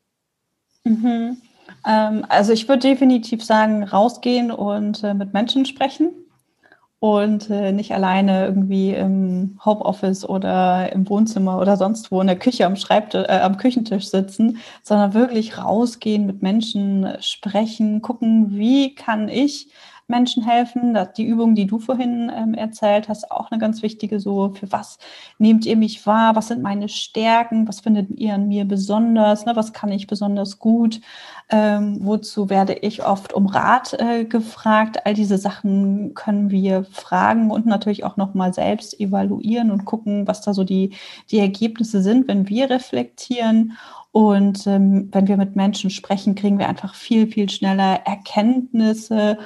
Mhm. 0.84 1.38
Ähm, 1.86 2.24
also 2.28 2.52
ich 2.52 2.68
würde 2.68 2.80
definitiv 2.80 3.44
sagen, 3.44 3.84
rausgehen 3.84 4.50
und 4.50 5.02
äh, 5.04 5.14
mit 5.14 5.32
Menschen 5.32 5.66
sprechen 5.66 6.10
und 7.00 7.48
äh, 7.50 7.72
nicht 7.72 7.92
alleine 7.92 8.46
irgendwie 8.46 8.92
im 8.92 9.58
Homeoffice 9.64 10.28
oder 10.28 10.92
im 10.92 11.08
Wohnzimmer 11.08 11.60
oder 11.60 11.76
sonst 11.76 12.10
wo 12.10 12.20
in 12.20 12.26
der 12.26 12.38
Küche 12.38 12.66
am 12.66 12.76
Schreibtisch, 12.76 13.24
äh, 13.28 13.40
am 13.40 13.56
Küchentisch 13.56 14.08
sitzen, 14.08 14.58
sondern 14.82 15.14
wirklich 15.14 15.58
rausgehen, 15.58 16.26
mit 16.26 16.42
Menschen 16.42 17.08
sprechen, 17.20 18.02
gucken, 18.02 18.56
wie 18.56 18.94
kann 18.94 19.28
ich 19.28 19.68
Menschen 20.08 20.42
helfen. 20.42 20.96
Die 21.16 21.26
Übung, 21.26 21.54
die 21.54 21.66
du 21.66 21.78
vorhin 21.78 22.32
ähm, 22.34 22.54
erzählt 22.54 23.08
hast, 23.08 23.30
auch 23.30 23.50
eine 23.50 23.60
ganz 23.60 23.82
wichtige, 23.82 24.20
so 24.20 24.54
für 24.54 24.72
was 24.72 24.98
nehmt 25.38 25.66
ihr 25.66 25.76
mich 25.76 26.06
wahr, 26.06 26.34
was 26.34 26.48
sind 26.48 26.62
meine 26.62 26.88
Stärken, 26.88 27.68
was 27.68 27.80
findet 27.80 28.10
ihr 28.18 28.34
an 28.34 28.48
mir 28.48 28.64
besonders, 28.64 29.44
ne? 29.44 29.54
was 29.54 29.74
kann 29.74 29.92
ich 29.92 30.06
besonders 30.06 30.58
gut, 30.58 31.00
ähm, 31.50 31.98
wozu 32.00 32.48
werde 32.48 32.72
ich 32.72 33.04
oft 33.04 33.34
um 33.34 33.46
Rat 33.46 33.94
äh, 34.00 34.24
gefragt. 34.24 35.04
All 35.04 35.12
diese 35.12 35.36
Sachen 35.36 36.14
können 36.14 36.50
wir 36.50 36.84
fragen 36.84 37.50
und 37.50 37.66
natürlich 37.66 38.04
auch 38.04 38.16
nochmal 38.16 38.54
selbst 38.54 38.98
evaluieren 38.98 39.70
und 39.70 39.84
gucken, 39.84 40.26
was 40.26 40.40
da 40.40 40.54
so 40.54 40.64
die, 40.64 40.94
die 41.30 41.38
Ergebnisse 41.38 42.02
sind, 42.02 42.28
wenn 42.28 42.48
wir 42.48 42.70
reflektieren. 42.70 43.76
Und 44.10 44.66
ähm, 44.66 45.10
wenn 45.12 45.28
wir 45.28 45.36
mit 45.36 45.54
Menschen 45.54 45.90
sprechen, 45.90 46.34
kriegen 46.34 46.58
wir 46.58 46.68
einfach 46.68 46.94
viel, 46.94 47.26
viel 47.26 47.48
schneller 47.50 48.00
Erkenntnisse 48.06 49.38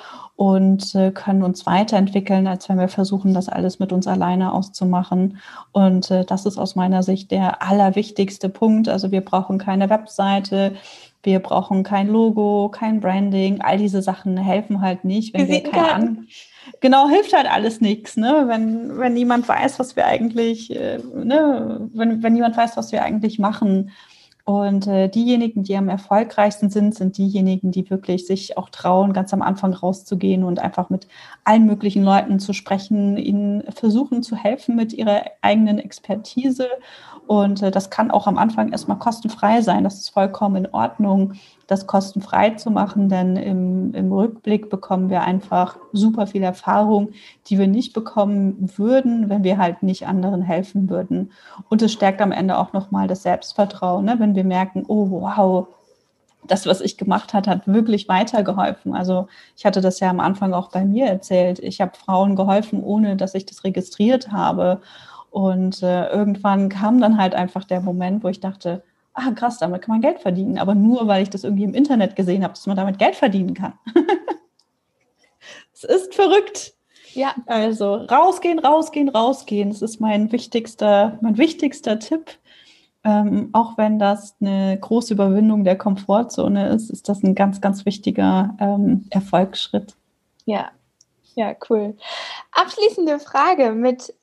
und 0.43 0.97
äh, 0.97 1.12
können 1.12 1.45
uns 1.45 1.66
weiterentwickeln, 1.66 2.49
als 2.49 2.68
wenn 2.68 2.76
wir 2.76 2.88
versuchen, 2.88 3.32
das 3.32 3.49
alles 3.49 3.78
mit 3.78 3.93
uns 3.93 4.09
alleine 4.09 4.53
auszumachen. 4.53 5.38
Und 5.70 6.11
äh, 6.11 6.24
das 6.24 6.47
ist 6.47 6.59
aus 6.59 6.74
meiner 6.74 7.05
Sicht 7.05 7.30
der 7.30 7.62
allerwichtigste 7.62 8.49
Punkt. 8.49 8.88
Also 8.88 9.12
wir 9.12 9.20
brauchen 9.20 9.59
keine 9.59 9.88
Webseite, 9.88 10.74
wir 11.22 11.38
brauchen 11.38 11.84
kein 11.84 12.09
Logo, 12.09 12.70
kein 12.70 12.99
Branding. 12.99 13.61
All 13.61 13.78
diese 13.78 14.03
Sachen 14.03 14.36
helfen 14.36 14.80
halt 14.80 15.05
nicht, 15.05 15.32
wenn 15.32 15.47
wir 15.47 15.62
kein 15.62 15.84
An 15.84 16.26
Genau, 16.80 17.09
hilft 17.09 17.32
halt 17.36 17.49
alles 17.49 17.80
nichts, 17.80 18.16
ne? 18.16 18.47
Wenn, 18.49 18.99
wenn 18.99 19.14
niemand 19.14 19.49
weiß, 19.49 19.78
was 19.78 19.95
wir 19.95 20.07
eigentlich, 20.07 20.74
äh, 20.74 20.99
ne, 21.14 21.88
wenn, 21.93 22.22
wenn 22.24 22.32
niemand 22.32 22.57
weiß, 22.57 22.76
was 22.76 22.90
wir 22.90 23.05
eigentlich 23.05 23.38
machen, 23.38 23.90
und 24.45 24.86
äh, 24.88 25.09
diejenigen, 25.09 25.62
die 25.62 25.76
am 25.76 25.88
erfolgreichsten 25.88 26.68
sind, 26.68 26.95
sind 26.95 27.16
diejenigen, 27.16 27.70
die 27.70 27.88
wirklich 27.90 28.26
sich 28.26 28.59
auch 28.59 28.70
trauen, 28.70 29.12
ganz 29.12 29.32
am 29.32 29.43
Anfang 29.43 29.72
rauszugehen 29.72 30.43
und 30.43 30.59
einfach 30.59 30.90
mit 30.90 31.07
allen 31.45 31.66
möglichen 31.66 32.03
Leuten 32.03 32.40
zu 32.40 32.53
sprechen, 32.53 33.16
ihnen 33.16 33.62
versuchen 33.72 34.22
zu 34.22 34.34
helfen 34.34 34.74
mit 34.74 34.93
ihrer 34.93 35.22
eigenen 35.43 35.78
Expertise 35.78 36.68
und 37.26 37.62
äh, 37.62 37.70
das 37.70 37.90
kann 37.90 38.11
auch 38.11 38.26
am 38.26 38.38
Anfang 38.38 38.72
erstmal 38.72 38.99
kostenfrei 38.99 39.62
sein. 39.62 39.84
Das 39.84 39.95
ist 39.95 40.11
vollkommen 40.11 40.64
in 40.64 40.72
Ordnung, 40.72 41.34
das 41.67 41.87
kostenfrei 41.87 42.51
zu 42.51 42.71
machen, 42.71 43.09
denn 43.09 43.37
im, 43.37 43.95
im 43.95 44.13
Rückblick 44.13 44.71
bekommen 44.71 45.11
wir 45.11 45.23
einfach 45.23 45.77
super 45.93 46.27
viel 46.27 46.43
Erfahrung, 46.43 47.11
die 47.47 47.59
wir 47.59 47.69
nicht 47.69 47.93
bekommen 47.93 48.71
würden, 48.77 49.29
wenn 49.29 49.45
wir 49.45 49.59
halt 49.59 49.83
nicht 49.83 50.07
anderen 50.07 50.43
helfen 50.43 50.91
würden. 50.91 51.33
Und 51.69 51.83
es 51.83 51.93
stärkt 51.93 52.21
am 52.21 52.33
Ende 52.33 52.59
auch 52.59 52.73
nochmal 52.73 53.09
das 53.09 53.23
Selbstvertrauen, 53.23 54.05
ne? 54.05 54.17
wenn 54.19 54.35
wir 54.35 54.45
merken, 54.45 54.85
oh 54.89 55.11
wow, 55.11 55.69
das, 56.47 56.67
was 56.67 56.81
ich 56.81 56.99
gemacht 56.99 57.35
hat, 57.35 57.47
hat 57.47 57.67
wirklich 57.67 58.09
weitergeholfen. 58.09 58.95
Also 58.95 59.29
ich 59.57 59.65
hatte 59.65 59.81
das 59.81 60.01
ja 60.01 60.11
am 60.11 60.21
Anfang 60.21 60.55
auch 60.55 60.71
bei 60.71 60.85
mir 60.85 61.07
erzählt. 61.07 61.61
Ich 61.61 61.81
habe 61.81 61.93
Frauen 61.97 62.35
geholfen, 62.37 62.83
ohne 62.83 63.17
dass 63.17 63.35
ich 63.35 63.47
das 63.47 63.65
registriert 63.65 64.33
habe. 64.33 64.81
Und 65.31 65.83
äh, 65.83 66.09
irgendwann 66.09 66.69
kam 66.69 67.01
dann 67.01 67.17
halt 67.17 67.35
einfach 67.35 67.65
der 67.65 67.81
Moment, 67.81 68.25
wo 68.25 68.29
ich 68.29 68.41
dachte, 68.41 68.83
ah 69.15 69.31
krass, 69.33 69.59
damit 69.59 69.83
kann 69.83 69.95
man 69.95 70.01
Geld 70.01 70.21
verdienen. 70.21 70.59
Aber 70.59 70.75
nur, 70.75 71.07
weil 71.07 71.23
ich 71.23 71.31
das 71.31 71.45
irgendwie 71.45 71.65
im 71.65 71.75
Internet 71.75 72.17
gesehen 72.17 72.43
habe, 72.43 72.55
dass 72.55 72.67
man 72.67 72.77
damit 72.77 72.99
Geld 72.99 73.17
verdienen 73.17 73.55
kann. 73.55 73.75
Es 75.75 75.85
ist 75.85 76.15
verrückt. 76.15 76.75
Ja. 77.15 77.35
Also 77.47 77.95
rausgehen, 77.95 78.59
rausgehen, 78.59 79.09
rausgehen. 79.09 79.71
Das 79.71 79.83
ist 79.83 80.01
mein 80.01 80.33
wichtigster, 80.33 81.19
mein 81.21 81.39
wichtigster 81.39 81.99
Tipp. 81.99 82.39
Ähm, 83.05 83.51
auch 83.53 83.77
wenn 83.77 83.99
das 83.99 84.37
eine 84.41 84.79
große 84.79 85.15
Überwindung 85.15 85.65
der 85.65 85.77
Komfortzone 85.77 86.69
ist, 86.69 86.89
ist 86.89 87.09
das 87.09 87.23
ein 87.25 87.35
ganz, 87.35 87.61
ganz 87.61 87.85
wichtiger 87.85 88.57
ähm, 88.61 89.07
Erfolgsschritt. 89.11 89.97
Ja, 90.45 90.71
ja, 91.35 91.55
cool. 91.69 91.97
Abschließende 92.53 93.19
Frage 93.19 93.73
mit 93.73 94.15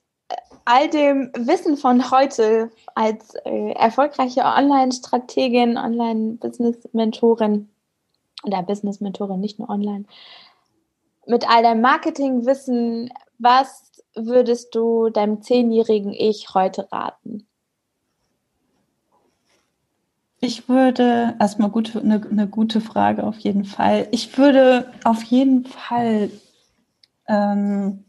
all 0.70 0.88
dem 0.88 1.32
Wissen 1.36 1.78
von 1.78 2.12
heute 2.12 2.70
als 2.94 3.34
äh, 3.44 3.72
erfolgreiche 3.72 4.42
Online-Strategin, 4.42 5.78
Online-Business-Mentorin 5.78 7.70
oder 8.44 8.62
Business-Mentorin, 8.62 9.40
nicht 9.40 9.58
nur 9.58 9.68
online, 9.68 10.06
mit 11.26 11.50
all 11.50 11.64
deinem 11.64 11.82
Marketing-Wissen, 11.82 13.12
was 13.40 13.92
würdest 14.16 14.76
du 14.76 15.10
deinem 15.10 15.42
zehnjährigen 15.42 16.14
Ich 16.14 16.54
heute 16.54 16.88
raten? 16.92 17.48
Ich 20.40 20.70
würde 20.70 21.36
erstmal 21.40 21.72
gut, 21.72 21.96
eine, 21.96 22.22
eine 22.30 22.48
gute 22.48 22.80
Frage 22.80 23.24
auf 23.24 23.40
jeden 23.40 23.66
Fall. 23.66 24.08
Ich 24.12 24.38
würde 24.38 24.94
auf 25.04 25.24
jeden 25.24 25.66
Fall 25.66 26.30
ähm, 27.28 28.06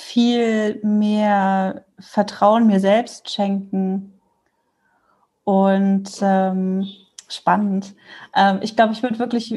viel 0.00 0.80
mehr 0.82 1.84
Vertrauen 1.98 2.66
mir 2.66 2.80
selbst 2.80 3.30
schenken 3.30 4.18
und 5.44 6.10
ähm, 6.20 6.86
spannend. 7.28 7.94
Ähm, 8.34 8.60
ich 8.62 8.76
glaube, 8.76 8.92
ich 8.92 9.02
würde 9.02 9.18
wirklich 9.18 9.54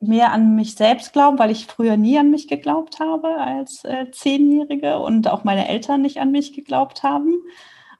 mehr 0.00 0.32
an 0.32 0.54
mich 0.54 0.74
selbst 0.74 1.12
glauben, 1.12 1.38
weil 1.38 1.50
ich 1.50 1.66
früher 1.66 1.96
nie 1.96 2.18
an 2.18 2.30
mich 2.30 2.48
geglaubt 2.48 3.00
habe 3.00 3.28
als 3.38 3.84
äh, 3.84 4.10
Zehnjährige 4.10 4.98
und 4.98 5.28
auch 5.28 5.44
meine 5.44 5.68
Eltern 5.68 6.02
nicht 6.02 6.18
an 6.20 6.30
mich 6.30 6.52
geglaubt 6.52 7.02
haben. 7.02 7.34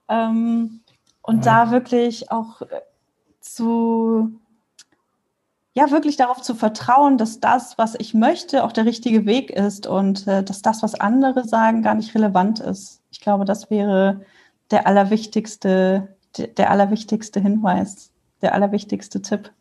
Ähm, 0.08 0.80
und 1.22 1.46
da 1.46 1.70
wirklich 1.70 2.30
auch 2.30 2.62
äh, 2.62 2.80
zu 3.40 4.38
ja 5.76 5.90
wirklich 5.90 6.16
darauf 6.16 6.40
zu 6.40 6.54
vertrauen, 6.54 7.18
dass 7.18 7.38
das, 7.38 7.76
was 7.76 7.94
ich 7.98 8.14
möchte, 8.14 8.64
auch 8.64 8.72
der 8.72 8.86
richtige 8.86 9.26
Weg 9.26 9.50
ist 9.50 9.86
und 9.86 10.26
äh, 10.26 10.42
dass 10.42 10.62
das, 10.62 10.82
was 10.82 10.98
andere 10.98 11.46
sagen, 11.46 11.82
gar 11.82 11.94
nicht 11.94 12.14
relevant 12.14 12.60
ist. 12.60 13.02
Ich 13.10 13.20
glaube, 13.20 13.44
das 13.44 13.70
wäre 13.70 14.22
der 14.70 14.86
allerwichtigste, 14.86 16.16
der 16.38 16.70
allerwichtigste 16.70 17.40
Hinweis, 17.40 18.10
der 18.40 18.54
allerwichtigste 18.54 19.20
Tipp. 19.20 19.52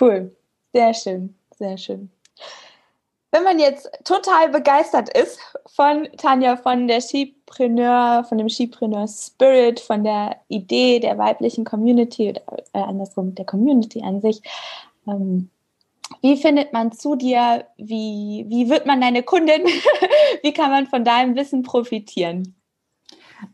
Cool, 0.00 0.34
sehr 0.72 0.94
schön, 0.94 1.34
sehr 1.58 1.76
schön. 1.76 2.08
Wenn 3.32 3.42
man 3.42 3.58
jetzt 3.58 3.90
total 4.04 4.48
begeistert 4.50 5.08
ist 5.08 5.40
von 5.66 6.06
Tanja, 6.18 6.56
von 6.56 6.86
der 6.86 7.00
Skipreneur, 7.00 8.24
von 8.28 8.38
dem 8.38 8.48
Skipreneur 8.48 9.08
Spirit, 9.08 9.80
von 9.80 10.04
der 10.04 10.36
Idee 10.48 11.00
der 11.00 11.18
weiblichen 11.18 11.64
Community 11.64 12.30
oder 12.30 12.42
äh, 12.74 12.78
andersrum 12.78 13.34
der 13.34 13.46
Community 13.46 14.02
an 14.04 14.20
sich, 14.20 14.40
ähm, 15.06 15.50
wie 16.20 16.36
findet 16.36 16.72
man 16.72 16.92
zu 16.92 17.16
dir? 17.16 17.66
Wie, 17.76 18.44
wie 18.48 18.68
wird 18.68 18.86
man 18.86 19.00
deine 19.00 19.22
Kundin? 19.22 19.62
wie 20.42 20.52
kann 20.52 20.70
man 20.70 20.86
von 20.86 21.04
deinem 21.04 21.34
Wissen 21.36 21.62
profitieren? 21.62 22.54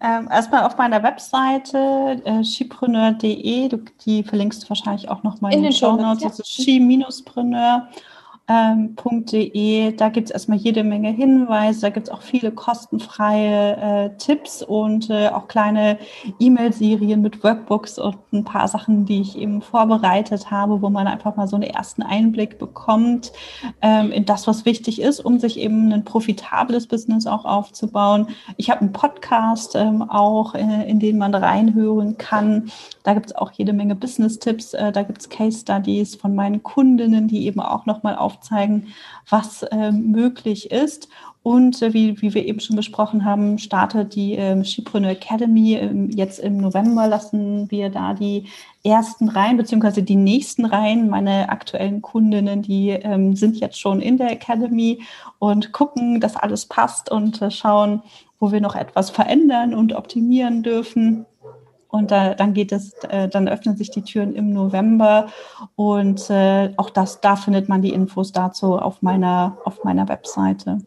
Ähm, 0.03 0.28
erstmal 0.30 0.64
auf 0.64 0.76
meiner 0.76 1.03
Webseite 1.03 2.20
äh, 2.24 2.44
skipreneur.de, 2.44 3.70
die 4.05 4.22
verlinkst 4.22 4.64
du 4.64 4.68
wahrscheinlich 4.68 5.09
auch 5.09 5.22
nochmal 5.22 5.53
in, 5.53 5.59
in 5.59 5.64
den 5.64 5.72
Show 5.72 5.96
Notes. 5.96 6.22
Ja. 6.22 6.28
Das 6.28 6.40
ist 6.40 6.53
ski-preneur 6.53 7.88
ähm. 8.49 8.96
Da 9.96 10.09
gibt 10.09 10.28
es 10.28 10.30
erstmal 10.30 10.59
jede 10.59 10.84
Menge 10.84 11.11
Hinweise, 11.11 11.82
da 11.82 11.90
gibt 11.90 12.09
es 12.09 12.12
auch 12.12 12.22
viele 12.22 12.51
kostenfreie 12.51 13.76
äh, 13.76 14.16
Tipps 14.16 14.62
und 14.62 15.11
äh, 15.11 15.28
auch 15.28 15.49
kleine 15.49 15.99
E-Mail-Serien 16.38 17.20
mit 17.20 17.44
Workbooks 17.44 17.99
und 17.99 18.16
ein 18.32 18.44
paar 18.44 18.68
Sachen, 18.68 19.05
die 19.05 19.20
ich 19.20 19.36
eben 19.38 19.61
vorbereitet 19.61 20.51
habe, 20.51 20.80
wo 20.82 20.90
man 20.90 21.07
einfach 21.07 21.36
mal 21.36 21.46
so 21.46 21.57
einen 21.57 21.68
ersten 21.68 22.03
Einblick 22.03 22.59
bekommt 22.59 23.32
ähm, 23.82 24.12
in 24.12 24.24
das, 24.24 24.46
was 24.46 24.64
wichtig 24.64 25.01
ist, 25.01 25.20
um 25.20 25.38
sich 25.38 25.59
eben 25.59 25.92
ein 25.92 26.05
profitables 26.05 26.86
Business 26.86 27.26
auch 27.26 27.44
aufzubauen. 27.44 28.28
Ich 28.57 28.70
habe 28.70 28.80
einen 28.80 28.92
Podcast 28.92 29.74
ähm, 29.76 30.03
auch, 30.03 30.55
äh, 30.55 30.88
in 30.88 31.01
den 31.01 31.18
man 31.18 31.34
reinhören 31.34 32.16
kann. 32.16 32.70
Da 33.03 33.14
gibt 33.14 33.26
es 33.26 33.36
auch 33.36 33.53
jede 33.53 33.72
Menge 33.72 33.94
Business-Tipps, 33.94 34.74
äh, 34.74 34.92
da 34.92 35.03
gibt 35.03 35.20
es 35.20 35.28
Case-Studies 35.28 36.16
von 36.16 36.34
meinen 36.34 36.62
Kundinnen, 36.62 37.28
die 37.28 37.46
eben 37.46 37.61
auch 37.61 37.86
nochmal 37.86 38.16
auf 38.16 38.38
aufzeigen, 38.39 38.89
was 39.28 39.62
äh, 39.64 39.93
möglich 39.93 40.70
ist. 40.70 41.09
Und 41.43 41.80
äh, 41.82 41.95
wie, 41.95 42.20
wie 42.20 42.34
wir 42.34 42.45
eben 42.45 42.61
schon 42.61 42.76
besprochen 42.76 43.24
haben, 43.24 43.59
startet 43.59 44.14
die 44.14 44.34
ähm, 44.34 44.64
Skipreneur 44.64 45.12
Academy. 45.12 45.76
Ähm, 45.76 46.11
jetzt 46.11 46.41
im 46.41 46.59
November 46.59 47.07
lassen 47.07 47.70
wir 47.70 47.91
da 47.91 48.12
die 48.14 48.49
ersten 48.84 49.28
Reihen, 49.28 49.57
beziehungsweise 49.57 50.03
die 50.03 50.16
nächsten 50.16 50.64
Reihen. 50.64 51.09
Meine 51.09 51.49
aktuellen 51.49 52.03
Kundinnen, 52.03 52.62
die 52.62 52.91
ähm, 52.91 53.34
sind 53.34 53.57
jetzt 53.61 53.80
schon 53.80 54.01
in 54.01 54.18
der 54.18 54.32
Academy 54.32 55.01
und 55.39 55.72
gucken, 55.72 56.20
dass 56.20 56.36
alles 56.36 56.66
passt 56.66 57.11
und 57.11 57.41
äh, 57.41 57.51
schauen, 57.51 58.03
wo 58.41 58.53
wir 58.53 58.61
noch 58.61 58.76
etwas 58.76 59.11
verändern 59.11 59.74
und 59.74 59.95
optimieren 59.95 60.62
dürfen. 60.62 61.26
Und 61.91 62.11
da, 62.11 62.34
dann 62.34 62.53
geht 62.53 62.70
es, 62.72 62.93
äh, 63.05 63.28
dann 63.28 63.49
öffnen 63.49 63.76
sich 63.76 63.91
die 63.91 64.03
Türen 64.03 64.34
im 64.34 64.51
November 64.51 65.28
und 65.74 66.28
äh, 66.28 66.70
auch 66.76 66.91
das, 66.91 67.20
da 67.20 67.36
findet 67.36 67.68
man 67.68 67.80
die 67.80 67.95
Infos 67.95 68.32
dazu 68.32 68.78
auf 68.78 69.01
meiner, 69.01 69.57
auf 69.64 69.84
meiner 69.84 70.07
Webseite. 70.09 70.78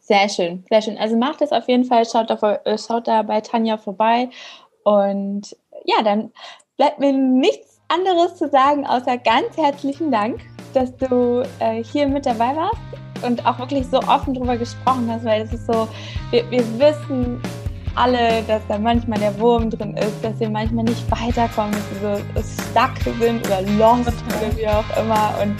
Sehr 0.00 0.28
schön, 0.28 0.64
sehr 0.70 0.82
schön. 0.82 0.96
Also 0.96 1.16
macht 1.16 1.42
es 1.42 1.52
auf 1.52 1.68
jeden 1.68 1.84
Fall, 1.84 2.06
schaut 2.06 2.30
da, 2.30 2.60
äh, 2.64 2.78
schaut 2.78 3.08
da 3.08 3.22
bei 3.22 3.40
Tanja 3.40 3.76
vorbei. 3.76 4.30
Und 4.84 5.56
ja, 5.84 6.02
dann 6.02 6.32
bleibt 6.76 7.00
mir 7.00 7.12
nichts 7.12 7.80
anderes 7.88 8.36
zu 8.36 8.48
sagen, 8.48 8.86
außer 8.86 9.18
ganz 9.18 9.56
herzlichen 9.56 10.10
Dank, 10.10 10.40
dass 10.74 10.96
du 10.96 11.42
äh, 11.58 11.82
hier 11.82 12.06
mit 12.06 12.24
dabei 12.24 12.54
warst 12.56 12.80
und 13.26 13.44
auch 13.44 13.58
wirklich 13.58 13.86
so 13.86 13.98
offen 13.98 14.32
drüber 14.32 14.56
gesprochen 14.56 15.10
hast, 15.10 15.24
weil 15.24 15.42
es 15.42 15.52
ist 15.52 15.66
so, 15.66 15.88
wir, 16.30 16.50
wir 16.50 16.64
wissen, 16.78 17.42
alle, 17.98 18.42
dass 18.46 18.62
da 18.68 18.78
manchmal 18.78 19.18
der 19.18 19.38
Wurm 19.38 19.70
drin 19.70 19.96
ist, 19.96 20.22
dass 20.22 20.38
wir 20.38 20.48
manchmal 20.48 20.84
nicht 20.84 21.04
weiterkommen, 21.10 21.72
dass 21.72 22.02
wir 22.02 22.42
so 22.42 22.62
stuck 22.70 23.16
sind 23.20 23.46
oder 23.46 23.62
lost 23.62 24.08
oder 24.08 24.56
wie 24.56 24.68
auch 24.68 25.02
immer 25.02 25.34
und 25.42 25.56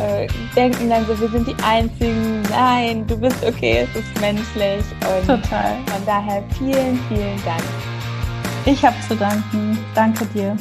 äh, 0.00 0.26
denken 0.56 0.88
dann 0.88 1.06
so, 1.06 1.18
wir 1.20 1.28
sind 1.28 1.46
die 1.46 1.56
Einzigen. 1.62 2.42
Nein, 2.50 3.06
du 3.06 3.16
bist 3.16 3.44
okay, 3.44 3.86
es 3.88 4.00
ist 4.00 4.20
menschlich. 4.20 4.84
Und 5.00 5.26
Total. 5.26 5.76
Von 5.86 6.06
daher 6.06 6.42
vielen, 6.58 6.98
vielen 7.08 7.44
Dank. 7.44 7.62
Ich 8.66 8.84
habe 8.84 8.96
zu 9.06 9.14
danken. 9.14 9.78
Danke 9.94 10.24
dir. 10.26 10.56